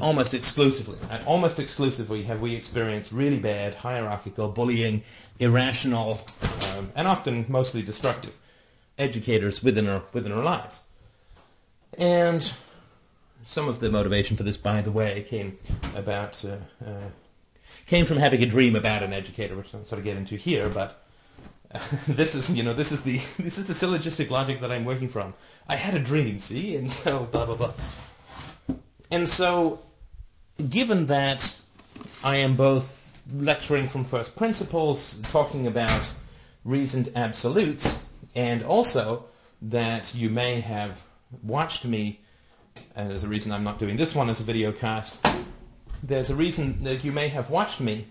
almost 0.00 0.34
exclusively. 0.34 0.98
And 1.10 1.24
almost 1.26 1.58
exclusively 1.58 2.22
have 2.24 2.40
we 2.40 2.54
experienced 2.54 3.12
really 3.12 3.38
bad 3.38 3.74
hierarchical, 3.74 4.48
bullying, 4.48 5.02
irrational, 5.38 6.20
um, 6.76 6.92
and 6.94 7.06
often 7.08 7.46
mostly 7.48 7.82
destructive 7.82 8.36
educators 8.98 9.62
within 9.62 9.88
our 9.88 10.02
within 10.12 10.32
our 10.32 10.44
lives. 10.44 10.82
And 11.98 12.52
some 13.44 13.68
of 13.68 13.78
the 13.80 13.90
motivation 13.90 14.36
for 14.36 14.42
this, 14.42 14.56
by 14.56 14.80
the 14.80 14.90
way, 14.90 15.24
came 15.28 15.58
about 15.94 16.44
uh, 16.44 16.56
uh, 16.84 17.08
came 17.86 18.06
from 18.06 18.18
having 18.18 18.42
a 18.42 18.46
dream 18.46 18.76
about 18.76 19.02
an 19.02 19.12
educator, 19.12 19.56
which 19.56 19.74
I'll 19.74 19.84
sort 19.84 19.98
of 19.98 20.04
get 20.04 20.16
into 20.16 20.36
here. 20.36 20.68
But 20.68 21.00
uh, 21.72 21.78
this 22.08 22.34
is, 22.34 22.50
you 22.50 22.62
know, 22.62 22.72
this 22.72 22.92
is 22.92 23.02
the 23.02 23.18
this 23.38 23.58
is 23.58 23.66
the 23.66 23.74
syllogistic 23.74 24.30
logic 24.30 24.60
that 24.60 24.72
I'm 24.72 24.84
working 24.84 25.08
from. 25.08 25.34
I 25.68 25.76
had 25.76 25.94
a 25.94 26.00
dream, 26.00 26.40
see, 26.40 26.76
and 26.76 26.90
so 26.90 27.24
blah 27.32 27.46
blah 27.46 27.56
blah. 27.56 27.72
And 29.14 29.28
so, 29.28 29.78
given 30.58 31.06
that 31.06 31.56
I 32.24 32.38
am 32.38 32.56
both 32.56 33.22
lecturing 33.32 33.86
from 33.86 34.02
first 34.02 34.34
principles, 34.34 35.20
talking 35.30 35.68
about 35.68 36.12
reasoned 36.64 37.12
absolutes, 37.14 38.04
and 38.34 38.64
also 38.64 39.26
that 39.62 40.16
you 40.16 40.30
may 40.30 40.62
have 40.62 41.00
watched 41.44 41.84
me, 41.84 42.18
and 42.96 43.08
there's 43.08 43.22
a 43.22 43.28
reason 43.28 43.52
I'm 43.52 43.62
not 43.62 43.78
doing 43.78 43.96
this 43.96 44.16
one 44.16 44.30
as 44.30 44.40
a 44.40 44.42
video 44.42 44.72
cast, 44.72 45.24
there's 46.02 46.30
a 46.30 46.34
reason 46.34 46.82
that 46.82 47.04
you 47.04 47.12
may 47.12 47.28
have 47.28 47.50
watched 47.50 47.80
me 47.80 48.06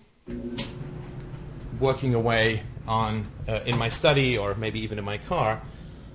working 1.81 2.13
away 2.15 2.63
on 2.87 3.27
uh, 3.49 3.59
in 3.65 3.77
my 3.77 3.89
study 3.89 4.37
or 4.37 4.55
maybe 4.55 4.79
even 4.79 4.99
in 4.99 5.03
my 5.03 5.17
car 5.17 5.61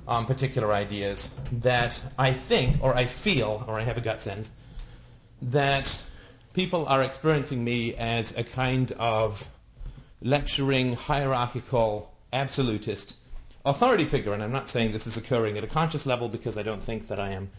on 0.06 0.24
particular 0.24 0.72
ideas 0.72 1.36
that 1.60 2.02
I 2.18 2.32
think 2.32 2.82
or 2.82 2.96
I 2.96 3.04
feel 3.04 3.62
or 3.68 3.78
I 3.78 3.82
have 3.82 3.98
a 3.98 4.00
gut 4.00 4.22
sense 4.22 4.50
that 5.42 6.00
people 6.52 6.86
are 6.86 7.02
experiencing 7.02 7.62
me 7.62 7.94
as 7.94 8.36
a 8.36 8.44
kind 8.44 8.92
of 8.92 9.48
lecturing, 10.20 10.94
hierarchical, 10.94 12.12
absolutist 12.32 13.14
authority 13.64 14.04
figure. 14.04 14.32
And 14.32 14.42
I'm 14.42 14.52
not 14.52 14.68
saying 14.68 14.92
this 14.92 15.06
is 15.06 15.16
occurring 15.16 15.56
at 15.58 15.64
a 15.64 15.68
conscious 15.68 16.06
level 16.06 16.28
because 16.28 16.58
I 16.58 16.62
don't 16.62 16.82
think 16.82 17.08
that 17.08 17.20
I 17.20 17.30
am. 17.30 17.50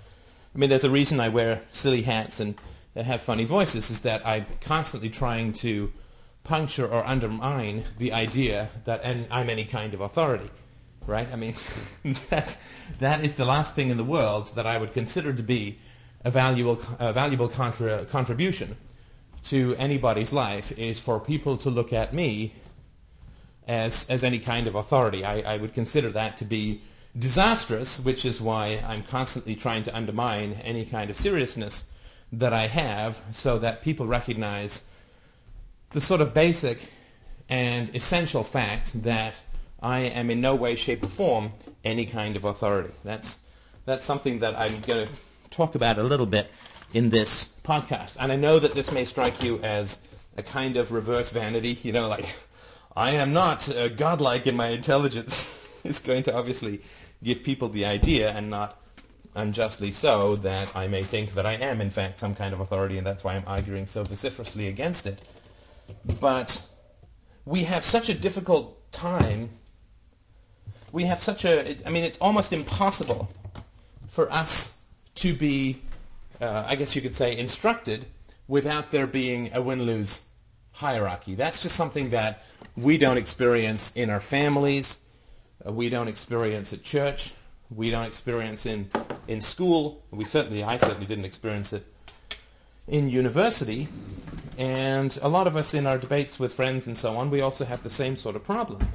I 0.54 0.58
mean, 0.58 0.70
there's 0.70 0.84
a 0.84 0.90
reason 0.90 1.20
I 1.20 1.30
wear 1.30 1.62
silly 1.72 2.02
hats 2.02 2.40
and 2.40 2.60
have 2.96 3.22
funny 3.22 3.46
voices 3.46 3.92
is 3.92 4.02
that 4.02 4.26
I'm 4.26 4.46
constantly 4.62 5.10
trying 5.10 5.54
to 5.54 5.92
puncture 6.44 6.88
or 6.88 7.06
undermine 7.06 7.84
the 7.98 8.14
idea 8.14 8.70
that 8.86 9.06
I'm 9.30 9.50
any 9.50 9.66
kind 9.66 9.94
of 9.94 10.02
authority, 10.02 10.50
right? 11.06 11.28
I 11.32 11.36
mean, 11.36 11.56
that, 12.30 12.58
that 13.00 13.24
is 13.24 13.36
the 13.36 13.46
last 13.46 13.76
thing 13.76 13.90
in 13.90 13.98
the 13.98 14.04
world 14.04 14.56
that 14.56 14.66
I 14.66 14.78
would 14.78 14.94
consider 14.94 15.32
to 15.32 15.44
be 15.44 15.78
a 16.24 16.32
valuable, 16.32 16.80
a 17.00 17.14
valuable 17.14 17.48
contra- 17.48 18.06
contribution 18.06 18.76
to 19.44 19.76
anybody's 19.78 20.34
life 20.34 20.78
is 20.78 21.00
for 21.00 21.20
people 21.20 21.58
to 21.58 21.70
look 21.70 21.94
at 21.94 22.14
me 22.14 22.54
as, 23.68 24.10
as 24.10 24.24
any 24.24 24.40
kind 24.40 24.68
of 24.68 24.76
authority. 24.76 25.24
I, 25.24 25.54
I 25.54 25.58
would 25.58 25.74
consider 25.74 26.10
that 26.12 26.38
to 26.38 26.46
be 26.46 26.82
disastrous, 27.18 28.00
which 28.00 28.26
is 28.26 28.42
why 28.42 28.84
I'm 28.86 29.04
constantly 29.04 29.56
trying 29.56 29.84
to 29.84 29.96
undermine 29.96 30.54
any 30.64 30.86
kind 30.86 31.10
of 31.10 31.18
seriousness 31.18 31.90
that 32.34 32.54
I 32.54 32.68
have 32.68 33.20
so 33.32 33.60
that 33.60 33.82
people 33.82 34.06
recognize 34.06 34.86
the 35.92 36.02
sort 36.02 36.22
of 36.22 36.34
basic 36.34 36.80
and 37.48 37.96
essential 37.96 38.44
fact 38.44 39.04
that 39.04 39.42
I 39.82 40.00
am 40.00 40.30
in 40.30 40.42
no 40.42 40.56
way, 40.56 40.76
shape, 40.76 41.04
or 41.04 41.08
form 41.08 41.52
any 41.84 42.06
kind 42.06 42.36
of 42.36 42.46
authority. 42.46 42.94
That's 43.04 43.40
that's 43.86 44.06
something 44.06 44.40
that 44.40 44.60
I'm 44.60 44.82
going 44.82 45.08
to 45.08 45.14
talk 45.60 45.76
about 45.76 46.00
a 46.00 46.04
little 46.04 46.26
bit 46.26 46.50
in 46.94 47.10
this 47.10 47.54
podcast. 47.64 48.16
And 48.18 48.32
I 48.32 48.38
know 48.38 48.60
that 48.60 48.76
this 48.76 48.94
may 48.94 49.04
strike 49.04 49.44
you 49.44 49.60
as 49.60 50.02
a 50.38 50.42
kind 50.42 50.78
of 50.78 50.94
reverse 50.94 51.32
vanity, 51.32 51.78
you 51.84 51.92
know, 51.92 52.08
like 52.08 52.34
I 52.96 53.12
am 53.24 53.34
not 53.34 53.68
uh, 53.68 53.90
godlike 53.90 54.48
in 54.48 54.56
my 54.56 54.68
intelligence. 54.70 55.34
it's 55.84 56.00
going 56.00 56.24
to 56.24 56.36
obviously 56.36 56.82
give 57.22 57.44
people 57.44 57.68
the 57.68 57.86
idea 57.86 58.32
and 58.32 58.50
not 58.50 58.82
unjustly 59.36 59.92
so 59.92 60.38
that 60.38 60.78
I 60.78 60.88
may 60.88 61.04
think 61.04 61.34
that 61.34 61.46
I 61.46 61.56
am 61.56 61.82
in 61.82 61.90
fact 61.90 62.20
some 62.20 62.36
kind 62.36 62.54
of 62.54 62.62
authority 62.62 62.98
and 62.98 63.06
that's 63.06 63.26
why 63.26 63.36
I'm 63.36 63.44
arguing 63.46 63.86
so 63.86 64.06
vociferously 64.06 64.70
against 64.70 65.08
it. 65.08 65.20
But 66.22 66.66
we 67.44 67.66
have 67.66 67.84
such 67.84 68.08
a 68.08 68.14
difficult 68.14 68.94
time. 68.94 69.50
We 70.94 71.04
have 71.04 71.20
such 71.22 71.44
a, 71.44 71.76
I 71.86 71.90
mean, 71.90 72.06
it's 72.06 72.18
almost 72.20 72.54
impossible 72.54 73.30
for 74.08 74.32
us 74.32 74.79
to 75.20 75.34
be, 75.34 75.82
uh, 76.42 76.64
I 76.68 76.76
guess 76.76 76.96
you 76.96 77.02
could 77.02 77.16
say, 77.16 77.38
instructed 77.38 78.06
without 78.48 78.92
there 78.92 79.08
being 79.08 79.52
a 79.54 79.62
win-lose 79.62 80.24
hierarchy. 80.72 81.36
That's 81.36 81.62
just 81.62 81.76
something 81.76 82.12
that 82.12 82.44
we 82.78 82.98
don't 82.98 83.18
experience 83.18 83.92
in 83.96 84.10
our 84.10 84.22
families. 84.22 84.98
Uh, 85.66 85.72
we 85.72 85.90
don't 85.90 86.08
experience 86.08 86.74
at 86.74 86.84
church. 86.84 87.34
We 87.70 87.92
don't 87.92 88.06
experience 88.06 88.66
in, 88.66 88.90
in 89.28 89.42
school. 89.42 90.02
We 90.10 90.26
certainly, 90.26 90.64
I 90.64 90.78
certainly 90.78 91.06
didn't 91.06 91.26
experience 91.26 91.74
it 91.74 91.86
in 92.88 93.10
university. 93.10 93.88
And 94.58 95.18
a 95.22 95.30
lot 95.30 95.48
of 95.48 95.56
us 95.56 95.74
in 95.74 95.86
our 95.86 95.98
debates 95.98 96.40
with 96.40 96.54
friends 96.54 96.88
and 96.88 96.98
so 96.98 97.18
on, 97.18 97.30
we 97.30 97.42
also 97.42 97.66
have 97.66 97.84
the 97.84 97.90
same 97.90 98.16
sort 98.16 98.36
of 98.36 98.44
problem. 98.44 98.88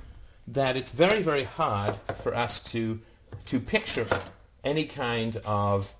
That 0.49 0.77
it's 0.77 0.91
very, 0.91 1.23
very 1.23 1.45
hard 1.45 1.97
for 2.23 2.35
us 2.35 2.61
to, 2.73 3.01
to 3.47 3.61
picture 3.61 4.07
any 4.65 4.87
kind 4.87 5.37
of 5.47 5.93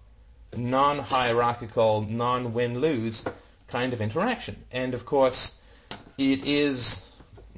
non-hierarchical, 0.59 2.03
non-win-lose 2.03 3.25
kind 3.69 3.93
of 3.93 4.01
interaction. 4.01 4.57
And 4.71 4.95
of 4.95 5.07
course, 5.07 5.59
it 6.19 6.47
is 6.47 7.09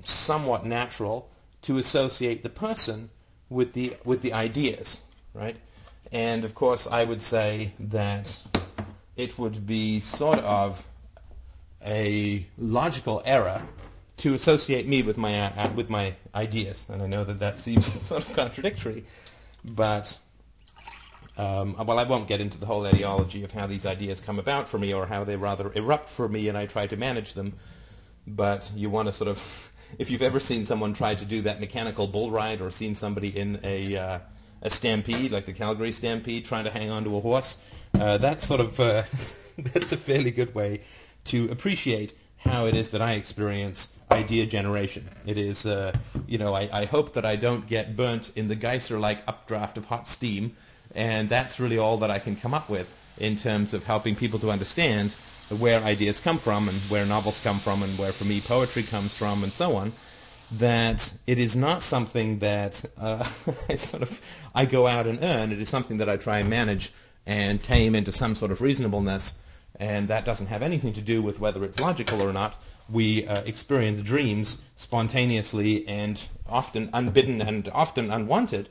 somewhat 0.04 0.64
natural 0.64 1.28
to 1.62 1.78
associate 1.78 2.42
the 2.42 2.48
person 2.48 3.10
with 3.48 3.72
the 3.72 3.96
with 4.04 4.22
the 4.22 4.32
ideas, 4.32 5.00
right? 5.34 5.56
And 6.12 6.44
of 6.44 6.54
course, 6.54 6.86
I 6.86 7.04
would 7.04 7.22
say 7.22 7.72
that 7.80 8.38
it 9.16 9.38
would 9.38 9.66
be 9.66 10.00
sort 10.00 10.38
of 10.38 10.84
a 11.84 12.46
logical 12.58 13.22
error 13.24 13.62
to 14.18 14.34
associate 14.34 14.86
me 14.86 15.02
with 15.02 15.18
my 15.18 15.40
uh, 15.40 15.72
with 15.74 15.90
my 15.90 16.14
ideas. 16.34 16.86
And 16.88 17.02
I 17.02 17.06
know 17.06 17.24
that 17.24 17.40
that 17.40 17.58
seems 17.58 17.86
sort 18.06 18.24
of 18.28 18.34
contradictory, 18.34 19.04
but 19.64 20.18
um, 21.38 21.76
well, 21.87 21.99
I 21.99 22.05
won't 22.05 22.28
get 22.28 22.40
into 22.40 22.59
the 22.59 22.66
whole 22.66 22.87
ideology 22.87 23.45
of 23.45 23.52
how 23.52 23.66
these 23.66 23.85
ideas 23.85 24.21
come 24.21 24.38
about 24.38 24.69
for 24.69 24.78
me 24.78 24.95
or 24.95 25.07
how 25.07 25.25
they 25.25 25.37
rather 25.37 25.71
erupt 25.75 26.09
for 26.09 26.28
me 26.28 26.49
and 26.49 26.57
I 26.57 26.66
try 26.66 26.87
to 26.87 26.97
manage 26.97 27.35
them. 27.35 27.52
But 28.26 28.71
you 28.75 28.88
want 28.88 29.09
to 29.09 29.12
sort 29.12 29.28
of, 29.28 29.73
if 29.99 30.11
you've 30.11 30.23
ever 30.23 30.40
seen 30.40 30.64
someone 30.64 30.95
try 30.95 31.14
to 31.14 31.25
do 31.25 31.43
that 31.43 31.61
mechanical 31.61 32.07
bull 32.07 32.31
ride 32.31 32.62
or 32.62 32.71
seen 32.71 32.95
somebody 32.95 33.28
in 33.37 33.61
a, 33.64 33.97
uh, 33.97 34.19
a 34.62 34.71
stampede, 34.71 35.31
like 35.31 35.45
the 35.45 35.52
Calgary 35.52 35.93
Stampede, 35.93 36.47
trying 36.47 36.64
to 36.64 36.71
hang 36.71 36.90
on 36.90 37.05
to 37.05 37.16
a 37.16 37.21
horse, 37.21 37.59
uh, 38.00 38.16
that's 38.16 38.47
sort 38.47 38.61
of, 38.61 38.81
uh, 38.81 39.02
that's 39.59 39.93
a 39.93 39.97
fairly 39.97 40.31
good 40.31 40.55
way 40.55 40.81
to 41.25 41.50
appreciate 41.50 42.14
how 42.38 42.66
it 42.66 42.75
is 42.75 42.90
that 42.90 43.02
I 43.02 43.14
experience 43.14 43.93
idea 44.11 44.47
generation. 44.47 45.09
It 45.26 45.37
is, 45.37 45.66
uh, 45.66 45.93
you 46.26 46.38
know, 46.38 46.55
I, 46.55 46.69
I 46.73 46.85
hope 46.85 47.14
that 47.14 47.26
I 47.26 47.37
don't 47.37 47.66
get 47.66 47.97
burnt 47.97 48.33
in 48.37 48.49
the 48.49 48.55
geyser-like 48.55 49.23
updraft 49.26 49.76
of 49.76 49.85
hot 49.85 50.07
steam 50.09 50.57
and 50.96 51.28
that's 51.28 51.60
really 51.60 51.78
all 51.78 51.98
that 51.98 52.10
I 52.10 52.18
can 52.18 52.36
come 52.36 52.54
up 52.54 52.68
with 52.70 52.96
in 53.18 53.36
terms 53.36 53.74
of 53.74 53.84
helping 53.84 54.16
people 54.16 54.40
to 54.40 54.50
understand 54.50 55.14
where 55.48 55.84
ideas 55.84 56.20
come 56.20 56.38
from 56.38 56.68
and 56.68 56.90
where 56.90 57.06
novels 57.06 57.38
come 57.40 57.60
from 57.60 57.82
and 57.82 57.98
where, 57.98 58.12
for 58.12 58.24
me, 58.24 58.40
poetry 58.40 58.82
comes 58.82 59.14
from 59.14 59.44
and 59.44 59.54
so 59.54 59.76
on. 59.76 59.92
that 60.50 61.12
it 61.26 61.38
is 61.38 61.56
not 61.56 61.82
something 61.82 62.38
that 62.38 62.84
uh, 62.96 63.28
I 63.68 63.74
sort 63.74 64.02
of 64.02 64.20
I 64.54 64.64
go 64.64 64.86
out 64.86 65.06
and 65.06 65.22
earn. 65.22 65.52
It 65.52 65.60
is 65.60 65.68
something 65.68 65.98
that 65.98 66.08
I 66.08 66.16
try 66.16 66.38
and 66.38 66.48
manage 66.50 66.92
and 67.26 67.62
tame 67.62 67.94
into 67.94 68.12
some 68.12 68.36
sort 68.36 68.52
of 68.52 68.60
reasonableness, 68.60 69.34
and 69.78 70.08
that 70.08 70.24
doesn't 70.24 70.46
have 70.46 70.62
anything 70.62 70.94
to 70.94 71.00
do 71.00 71.20
with 71.20 71.40
whether 71.40 71.64
it's 71.64 71.80
logical 71.80 72.22
or 72.22 72.32
not. 72.32 72.60
We 72.88 73.26
uh, 73.26 73.42
experience 73.42 74.02
dreams 74.02 74.58
spontaneously 74.76 75.86
and 75.88 76.22
often 76.48 76.90
unbidden 76.92 77.42
and 77.42 77.68
often 77.68 78.10
unwanted 78.10 78.68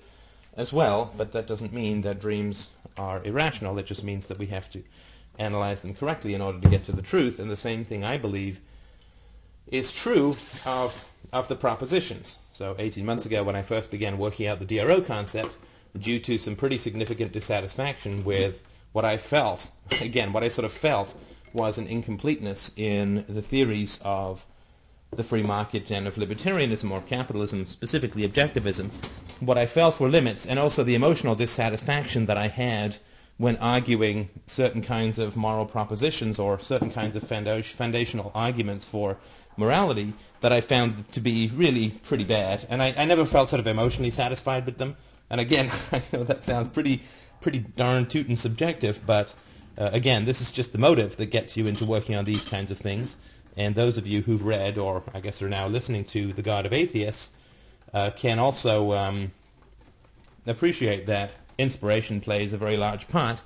as 0.57 0.71
well, 0.71 1.11
but 1.17 1.33
that 1.33 1.47
doesn't 1.47 1.73
mean 1.73 2.01
that 2.01 2.19
dreams 2.19 2.69
are 2.97 3.23
irrational. 3.23 3.77
It 3.77 3.85
just 3.85 4.03
means 4.03 4.27
that 4.27 4.39
we 4.39 4.47
have 4.47 4.69
to 4.71 4.83
analyze 5.37 5.81
them 5.81 5.93
correctly 5.93 6.33
in 6.33 6.41
order 6.41 6.59
to 6.59 6.69
get 6.69 6.85
to 6.85 6.91
the 6.91 7.01
truth. 7.01 7.39
And 7.39 7.51
the 7.51 7.57
same 7.57 7.83
thing, 7.83 8.03
I 8.03 8.17
believe, 8.17 8.61
is 9.67 9.91
true 9.91 10.37
of, 10.65 11.11
of 11.33 11.47
the 11.47 11.55
propositions. 11.55 12.37
So 12.53 12.75
18 12.77 13.05
months 13.05 13.25
ago 13.25 13.43
when 13.43 13.55
I 13.55 13.63
first 13.63 13.91
began 13.91 14.17
working 14.17 14.47
out 14.47 14.59
the 14.59 14.65
DRO 14.65 15.01
concept, 15.01 15.57
due 15.97 16.19
to 16.19 16.37
some 16.37 16.55
pretty 16.55 16.77
significant 16.77 17.31
dissatisfaction 17.31 18.23
with 18.23 18.63
what 18.91 19.05
I 19.05 19.17
felt, 19.17 19.69
again, 20.01 20.33
what 20.33 20.43
I 20.43 20.49
sort 20.49 20.65
of 20.65 20.71
felt 20.71 21.15
was 21.53 21.77
an 21.77 21.87
incompleteness 21.87 22.71
in 22.75 23.25
the 23.27 23.41
theories 23.41 23.99
of 24.03 24.45
the 25.11 25.23
free 25.23 25.43
market 25.43 25.89
and 25.91 26.07
of 26.07 26.15
libertarianism 26.15 26.91
or 26.91 27.01
capitalism, 27.01 27.65
specifically 27.65 28.27
objectivism, 28.27 28.89
what 29.39 29.57
I 29.57 29.65
felt 29.65 29.99
were 29.99 30.09
limits 30.09 30.45
and 30.45 30.59
also 30.59 30.83
the 30.83 30.95
emotional 30.95 31.35
dissatisfaction 31.35 32.27
that 32.27 32.37
I 32.37 32.47
had 32.47 32.95
when 33.37 33.57
arguing 33.57 34.29
certain 34.45 34.81
kinds 34.81 35.19
of 35.19 35.35
moral 35.35 35.65
propositions 35.65 36.39
or 36.39 36.59
certain 36.59 36.91
kinds 36.91 37.15
of 37.15 37.23
foundational 37.23 38.31
arguments 38.33 38.85
for 38.85 39.17
morality 39.57 40.13
that 40.41 40.53
I 40.53 40.61
found 40.61 41.11
to 41.13 41.19
be 41.19 41.51
really 41.53 41.89
pretty 41.89 42.23
bad. 42.23 42.65
And 42.69 42.81
I, 42.81 42.93
I 42.97 43.05
never 43.05 43.25
felt 43.25 43.49
sort 43.49 43.59
of 43.59 43.67
emotionally 43.67 44.11
satisfied 44.11 44.65
with 44.65 44.77
them. 44.77 44.95
And 45.29 45.41
again, 45.41 45.69
I 45.91 46.01
know 46.13 46.23
that 46.23 46.43
sounds 46.43 46.69
pretty 46.69 47.01
pretty 47.41 47.59
darn 47.59 48.07
tootin' 48.07 48.37
subjective, 48.37 49.05
but 49.05 49.35
uh, 49.77 49.89
again, 49.91 50.25
this 50.25 50.41
is 50.41 50.51
just 50.51 50.71
the 50.71 50.77
motive 50.77 51.17
that 51.17 51.27
gets 51.27 51.57
you 51.57 51.67
into 51.67 51.85
working 51.85 52.15
on 52.15 52.25
these 52.25 52.47
kinds 52.47 52.71
of 52.71 52.77
things. 52.77 53.17
And 53.57 53.75
those 53.75 53.97
of 53.97 54.07
you 54.07 54.21
who've 54.21 54.43
read, 54.43 54.77
or 54.77 55.03
I 55.13 55.19
guess 55.19 55.41
are 55.41 55.49
now 55.49 55.67
listening 55.67 56.05
to 56.05 56.33
The 56.33 56.41
God 56.41 56.65
of 56.65 56.73
Atheists, 56.73 57.37
uh, 57.95 58.11
can 58.11 58.39
also 58.39 58.91
um, 58.91 59.31
appreciate 60.45 61.05
that 61.05 61.33
inspiration 61.57 62.19
plays 62.19 62.51
a 62.51 62.57
very 62.57 62.75
large 62.75 63.07
part 63.07 63.41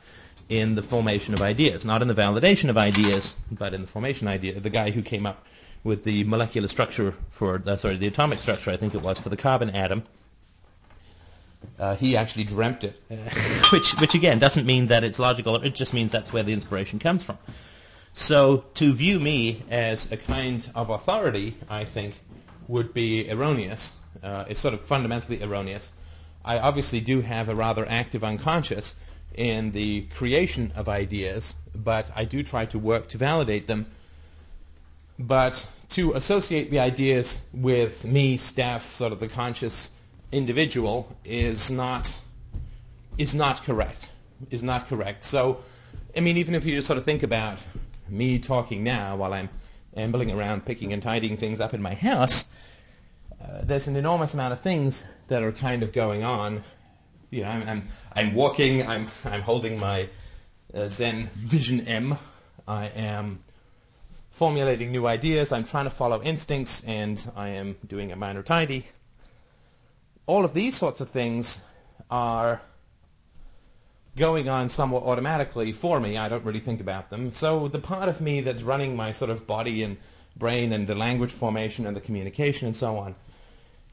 in 0.50 0.74
the 0.74 0.82
formation 0.82 1.36
of 1.36 1.42
ideas, 1.42 1.86
not 1.86 2.02
in 2.02 2.08
the 2.08 2.16
validation 2.16 2.70
of 2.70 2.78
ideas, 2.78 3.38
but 3.52 3.76
in 3.76 3.82
the 3.82 3.88
formation 3.88 4.28
idea. 4.28 4.60
The 4.60 4.72
guy 4.72 4.90
who 4.90 5.04
came 5.04 5.28
up 5.28 5.46
with 5.84 6.04
the 6.04 6.24
molecular 6.24 6.68
structure 6.68 7.14
for, 7.30 7.62
uh, 7.64 7.78
sorry, 7.78 7.98
the 7.98 8.08
atomic 8.08 8.42
structure, 8.42 8.72
I 8.72 8.78
think 8.78 8.96
it 8.96 9.04
was, 9.04 9.20
for 9.20 9.30
the 9.30 9.38
carbon 9.38 9.70
atom, 9.70 10.04
uh, 11.78 11.96
he 11.96 12.18
actually 12.18 12.46
dreamt 12.46 12.84
it, 12.84 13.00
which, 13.72 13.92
which 14.00 14.16
again 14.16 14.40
doesn't 14.40 14.66
mean 14.66 14.88
that 14.88 15.04
it's 15.04 15.20
logical. 15.20 15.58
It 15.58 15.76
just 15.76 15.94
means 15.94 16.12
that's 16.12 16.34
where 16.34 16.44
the 16.44 16.54
inspiration 16.54 16.98
comes 16.98 17.24
from. 17.24 17.38
So 18.14 18.66
to 18.76 18.92
view 18.92 19.20
me 19.20 19.62
as 19.70 20.12
a 20.12 20.18
kind 20.18 20.68
of 20.74 20.90
authority, 20.90 21.54
I 21.70 21.84
think, 21.86 22.20
would 22.68 22.96
be 22.96 23.30
erroneous. 23.30 23.96
Uh, 24.24 24.46
it's 24.48 24.60
sort 24.60 24.74
of 24.74 24.82
fundamentally 24.82 25.42
erroneous. 25.44 25.92
I 26.44 26.60
obviously 26.60 27.00
do 27.00 27.22
have 27.22 27.50
a 27.50 27.56
rather 27.56 27.86
active 27.88 28.24
unconscious 28.24 28.96
in 29.36 29.72
the 29.72 30.02
creation 30.16 30.74
of 30.76 30.90
ideas, 30.90 31.56
but 31.76 32.12
I 32.16 32.26
do 32.26 32.44
try 32.44 32.66
to 32.68 32.80
work 32.80 33.10
to 33.10 33.18
validate 33.18 33.68
them. 33.68 33.86
But 35.18 35.68
to 35.90 36.14
associate 36.14 36.72
the 36.72 36.80
ideas 36.80 37.42
with 37.54 38.06
me, 38.06 38.38
Steph, 38.38 38.96
sort 38.96 39.12
of 39.12 39.20
the 39.20 39.28
conscious 39.28 39.92
individual, 40.32 41.14
is 41.26 41.70
not 41.70 42.16
is 43.18 43.36
not 43.36 43.64
correct. 43.64 44.12
Is 44.50 44.64
not 44.64 44.88
correct. 44.88 45.26
So, 45.26 45.60
I 46.16 46.22
mean, 46.22 46.38
even 46.38 46.56
if 46.56 46.66
you 46.66 46.76
just 46.76 46.88
sort 46.88 46.98
of 46.98 47.04
think 47.04 47.24
about 47.24 47.64
me 48.08 48.40
talking 48.40 48.84
now 48.84 49.18
while 49.18 49.34
I'm 49.34 49.50
ambling 49.96 50.32
around 50.32 50.66
picking 50.66 50.94
and 50.94 51.04
tidying 51.04 51.36
things 51.36 51.60
up 51.60 51.74
in 51.74 51.82
my 51.82 51.94
house, 51.94 52.46
uh, 53.42 53.62
there's 53.64 53.88
an 53.88 53.96
enormous 53.96 54.34
amount 54.34 54.54
of 54.54 54.60
things 54.60 55.06
that 55.28 55.44
are 55.44 55.52
kind 55.52 55.84
of 55.84 55.94
going 55.94 56.24
on. 56.24 56.64
You 57.30 57.44
know, 57.44 57.50
I'm 57.50 57.70
I'm, 57.70 57.88
I'm 58.14 58.34
walking. 58.34 58.86
I'm 58.86 59.08
I'm 59.24 59.42
holding 59.42 59.80
my 59.80 60.10
uh, 60.74 60.90
Zen 60.90 61.30
Vision 61.36 61.88
M. 61.88 62.18
I 62.68 62.88
am 62.88 63.40
formulating 64.32 64.92
new 64.92 65.08
ideas. 65.08 65.52
I'm 65.52 65.64
trying 65.64 65.86
to 65.86 65.90
follow 65.90 66.22
instincts, 66.22 66.84
and 66.84 67.32
I 67.36 67.50
am 67.50 67.76
doing 67.88 68.12
a 68.12 68.16
minor 68.16 68.44
tidy. 68.44 68.86
All 70.26 70.44
of 70.46 70.54
these 70.54 70.76
sorts 70.76 71.02
of 71.02 71.10
things 71.10 71.64
are 72.12 72.62
going 74.18 74.50
on 74.50 74.70
somewhat 74.70 75.04
automatically 75.04 75.72
for 75.72 76.00
me. 76.00 76.18
I 76.18 76.30
don't 76.30 76.44
really 76.44 76.60
think 76.60 76.82
about 76.82 77.10
them. 77.10 77.32
So 77.32 77.68
the 77.68 77.80
part 77.80 78.10
of 78.10 78.20
me 78.20 78.42
that's 78.42 78.64
running 78.64 78.96
my 78.96 79.12
sort 79.12 79.32
of 79.32 79.48
body 79.48 79.84
and 79.84 79.98
brain 80.36 80.74
and 80.74 80.88
the 80.88 80.96
language 80.96 81.32
formation 81.32 81.86
and 81.86 81.96
the 81.96 82.02
communication 82.02 82.68
and 82.68 82.76
so 82.76 82.98
on 82.98 83.16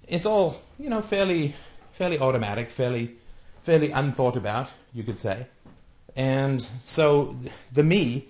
it's 0.07 0.27
all 0.27 0.61
you 0.79 0.91
know 0.91 1.03
fairly 1.03 1.55
fairly 1.93 2.19
automatic, 2.19 2.71
fairly 2.71 3.17
fairly 3.63 3.91
unthought 3.91 4.37
about, 4.37 4.71
you 4.93 5.03
could 5.03 5.19
say. 5.19 5.47
And 6.15 6.67
so 6.85 7.37
the 7.73 7.83
me 7.83 8.29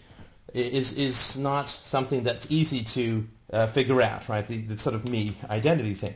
is 0.55 0.93
is 0.95 1.37
not 1.37 1.69
something 1.69 2.23
that's 2.25 2.51
easy 2.51 2.83
to 2.85 3.27
uh, 3.53 3.67
figure 3.67 4.01
out, 4.03 4.29
right? 4.29 4.47
The, 4.47 4.59
the, 4.59 4.79
sort 4.79 4.95
of 4.95 5.09
me 5.09 5.37
identity 5.49 5.95
thing, 5.95 6.15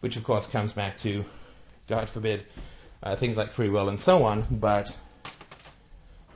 which 0.00 0.16
of 0.16 0.24
course 0.24 0.46
comes 0.46 0.72
back 0.72 0.96
to, 0.98 1.24
God 1.88 2.08
forbid, 2.08 2.44
uh, 3.02 3.16
things 3.16 3.36
like 3.36 3.52
free 3.52 3.68
will 3.68 3.88
and 3.88 3.98
so 3.98 4.24
on. 4.24 4.44
But 4.50 4.96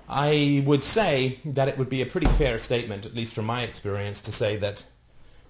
I 0.08 0.62
would 0.66 0.82
say 0.82 1.38
that 1.44 1.68
it 1.68 1.78
would 1.78 1.88
be 1.88 2.02
a 2.02 2.06
pretty 2.06 2.26
fair 2.26 2.58
statement, 2.58 3.06
at 3.06 3.14
least 3.14 3.34
from 3.34 3.46
my 3.46 3.62
experience, 3.62 4.22
to 4.22 4.32
say 4.32 4.56
that 4.56 4.84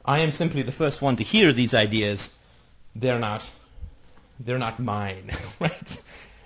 I 0.04 0.20
am 0.20 0.32
simply 0.32 0.62
the 0.62 0.72
first 0.72 1.00
one 1.00 1.16
to 1.16 1.24
hear 1.24 1.52
these 1.52 1.74
ideas 1.74 2.36
they're 2.94 3.18
not 3.18 3.50
they're 4.40 4.58
not 4.58 4.80
mine, 4.80 5.30
right? 5.60 6.02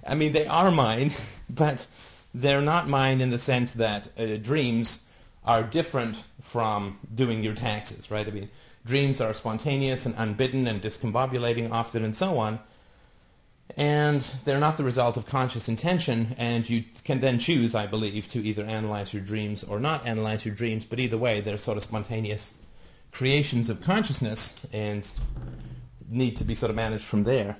I 0.06 0.14
mean, 0.14 0.32
they 0.32 0.46
are 0.46 0.70
mine, 0.70 1.12
but 1.50 1.86
they're 2.34 2.62
not 2.62 2.88
mine 2.88 3.20
in 3.20 3.30
the 3.30 3.38
sense 3.38 3.74
that 3.74 4.08
uh, 4.18 4.36
dreams 4.36 5.02
are 5.44 5.62
different 5.62 6.22
from 6.42 6.98
doing 7.14 7.42
your 7.42 7.54
taxes, 7.54 8.10
right? 8.10 8.26
I 8.26 8.30
mean, 8.30 8.50
dreams 8.84 9.20
are 9.20 9.32
spontaneous 9.32 10.06
and 10.06 10.14
unbidden 10.18 10.66
and 10.66 10.82
discombobulating 10.82 11.70
often 11.70 12.04
and 12.04 12.16
so 12.16 12.38
on. 12.38 12.58
And 13.76 14.20
they're 14.44 14.60
not 14.60 14.76
the 14.76 14.84
result 14.84 15.16
of 15.16 15.26
conscious 15.26 15.68
intention, 15.68 16.36
and 16.38 16.68
you 16.68 16.84
can 17.04 17.20
then 17.20 17.38
choose, 17.38 17.74
I 17.74 17.86
believe, 17.86 18.28
to 18.28 18.42
either 18.42 18.64
analyze 18.64 19.12
your 19.12 19.22
dreams 19.22 19.64
or 19.64 19.80
not 19.80 20.06
analyze 20.06 20.44
your 20.46 20.54
dreams, 20.54 20.84
but 20.84 21.00
either 21.00 21.18
way, 21.18 21.40
they're 21.40 21.58
sort 21.58 21.76
of 21.76 21.82
spontaneous 21.82 22.54
creations 23.12 23.68
of 23.68 23.82
consciousness, 23.82 24.54
and 24.72 25.10
need 26.08 26.38
to 26.38 26.44
be 26.44 26.54
sort 26.54 26.70
of 26.70 26.76
managed 26.76 27.04
from 27.04 27.24
there. 27.24 27.56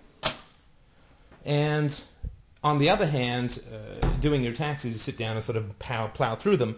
And 1.45 1.99
on 2.63 2.79
the 2.79 2.91
other 2.91 3.07
hand, 3.07 3.63
uh, 3.73 4.07
doing 4.21 4.43
your 4.43 4.53
taxes, 4.53 4.93
you 4.93 4.99
sit 4.99 5.17
down 5.17 5.37
and 5.37 5.45
sort 5.45 5.57
of 5.57 5.79
plow, 5.79 6.35
through 6.35 6.57
them. 6.57 6.77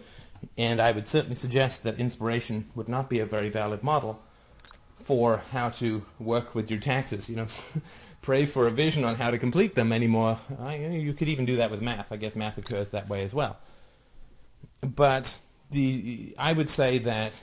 And 0.57 0.79
I 0.79 0.91
would 0.91 1.07
certainly 1.07 1.35
suggest 1.35 1.83
that 1.83 1.99
inspiration 1.99 2.69
would 2.75 2.87
not 2.87 3.09
be 3.09 3.19
a 3.19 3.25
very 3.25 3.49
valid 3.49 3.83
model 3.83 4.19
for 5.03 5.41
how 5.51 5.69
to 5.69 6.05
work 6.19 6.53
with 6.53 6.69
your 6.69 6.79
taxes. 6.79 7.27
You 7.27 7.37
know, 7.37 7.47
pray 8.21 8.45
for 8.45 8.67
a 8.67 8.71
vision 8.71 9.03
on 9.03 9.15
how 9.15 9.31
to 9.31 9.37
complete 9.37 9.75
them 9.75 9.91
anymore. 9.91 10.39
I, 10.59 10.75
you 10.77 11.13
could 11.13 11.27
even 11.27 11.45
do 11.45 11.57
that 11.57 11.71
with 11.71 11.81
math. 11.81 12.11
I 12.11 12.17
guess 12.17 12.35
math 12.35 12.57
occurs 12.57 12.89
that 12.89 13.09
way 13.09 13.23
as 13.23 13.33
well. 13.33 13.57
But 14.81 15.37
the 15.71 16.35
I 16.37 16.53
would 16.53 16.69
say 16.69 16.99
that 16.99 17.41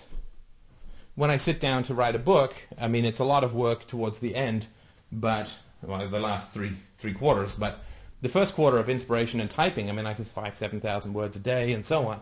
when 1.16 1.30
I 1.30 1.38
sit 1.38 1.60
down 1.60 1.82
to 1.84 1.94
write 1.94 2.14
a 2.14 2.20
book, 2.20 2.54
I 2.78 2.88
mean, 2.88 3.06
it's 3.06 3.18
a 3.18 3.24
lot 3.24 3.42
of 3.42 3.54
work 3.54 3.86
towards 3.86 4.18
the 4.18 4.36
end, 4.36 4.66
but 5.10 5.52
well, 5.82 6.06
the 6.06 6.20
last 6.20 6.52
three 6.52 6.72
three 6.94 7.14
quarters. 7.14 7.54
But 7.54 7.82
the 8.20 8.28
first 8.28 8.54
quarter 8.54 8.78
of 8.78 8.88
inspiration 8.88 9.40
and 9.40 9.50
typing, 9.50 9.88
I 9.88 9.92
mean, 9.92 10.06
I 10.06 10.14
could 10.14 10.26
five 10.26 10.56
seven 10.56 10.80
thousand 10.80 11.14
words 11.14 11.36
a 11.36 11.40
day 11.40 11.72
and 11.72 11.84
so 11.84 12.06
on. 12.06 12.20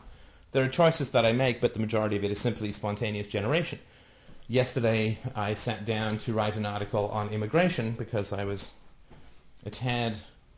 There 0.52 0.64
are 0.64 0.68
choices 0.68 1.10
that 1.10 1.26
I 1.26 1.32
make, 1.32 1.60
but 1.60 1.74
the 1.74 1.80
majority 1.80 2.16
of 2.16 2.24
it 2.24 2.30
is 2.30 2.38
simply 2.38 2.72
spontaneous 2.72 3.26
generation. 3.26 3.80
Yesterday, 4.46 5.18
I 5.34 5.54
sat 5.54 5.84
down 5.84 6.18
to 6.18 6.32
write 6.32 6.56
an 6.56 6.66
article 6.66 7.08
on 7.08 7.30
immigration 7.30 7.92
because 7.92 8.32
I 8.32 8.44
was 8.44 8.72
a 9.66 9.70
tad 9.70 10.16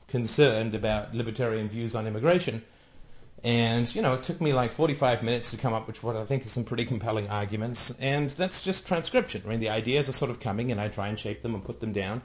concerned 0.09 0.75
about 0.75 1.15
libertarian 1.15 1.69
views 1.69 1.95
on 1.95 2.07
immigration 2.07 2.63
and, 3.45 3.93
you 3.95 4.03
know, 4.03 4.15
it 4.15 4.23
took 4.23 4.41
me 4.41 4.53
like 4.53 4.73
45 4.73 5.23
minutes 5.23 5.51
to 5.51 5.57
come 5.57 5.73
up 5.73 5.87
with 5.87 6.03
what 6.03 6.17
I 6.17 6.25
think 6.25 6.45
is 6.45 6.53
some 6.53 6.65
pretty 6.65 6.85
compelling 6.85 7.29
arguments. 7.29 7.91
And 8.01 8.31
that's 8.31 8.63
just 8.65 8.87
transcription. 8.87 9.43
I 9.45 9.51
mean, 9.51 9.61
the 9.61 9.71
ideas 9.71 10.09
are 10.09 10.13
sort 10.13 10.31
of 10.31 10.41
coming 10.41 10.73
and 10.73 10.81
I 10.81 10.89
try 10.89 11.09
and 11.09 11.19
shape 11.19 11.43
them 11.43 11.55
and 11.55 11.65
put 11.65 11.81
them 11.81 11.93
down. 11.93 12.23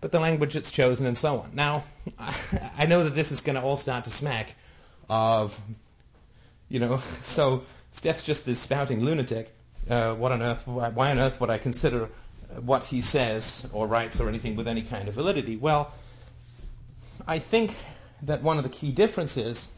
But 0.00 0.12
the 0.12 0.20
language 0.20 0.54
that's 0.54 0.70
chosen 0.70 1.06
and 1.06 1.16
so 1.18 1.40
on. 1.40 1.50
Now, 1.54 1.84
I 2.78 2.86
know 2.86 3.04
that 3.04 3.14
this 3.14 3.32
is 3.32 3.40
going 3.40 3.56
to 3.56 3.62
all 3.62 3.76
start 3.76 4.04
to 4.04 4.10
smack 4.10 4.54
of, 5.08 5.60
you 6.68 6.80
know, 6.80 6.98
so 7.22 7.64
Steph's 7.92 8.22
just 8.22 8.46
this 8.46 8.60
spouting 8.60 9.04
lunatic. 9.04 9.52
Uh, 9.88 10.14
what 10.14 10.32
on 10.32 10.42
earth, 10.42 10.66
why 10.66 11.10
on 11.10 11.18
earth 11.18 11.40
would 11.40 11.50
I 11.50 11.58
consider 11.58 12.08
what 12.60 12.84
he 12.84 13.00
says 13.00 13.66
or 13.72 13.86
writes 13.86 14.20
or 14.20 14.28
anything 14.28 14.56
with 14.56 14.68
any 14.68 14.82
kind 14.82 15.08
of 15.08 15.14
validity. 15.14 15.56
Well, 15.56 15.92
I 17.26 17.38
think 17.38 17.74
that 18.22 18.42
one 18.42 18.58
of 18.58 18.64
the 18.64 18.70
key 18.70 18.92
differences 18.92 19.68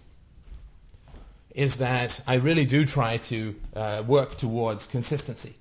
is 1.55 1.77
that 1.77 2.21
I 2.27 2.37
really 2.37 2.67
do 2.67 2.85
try 2.87 3.17
to 3.17 3.55
uh, 3.75 4.03
work 4.07 4.37
towards 4.37 4.87
consistency. 4.87 5.55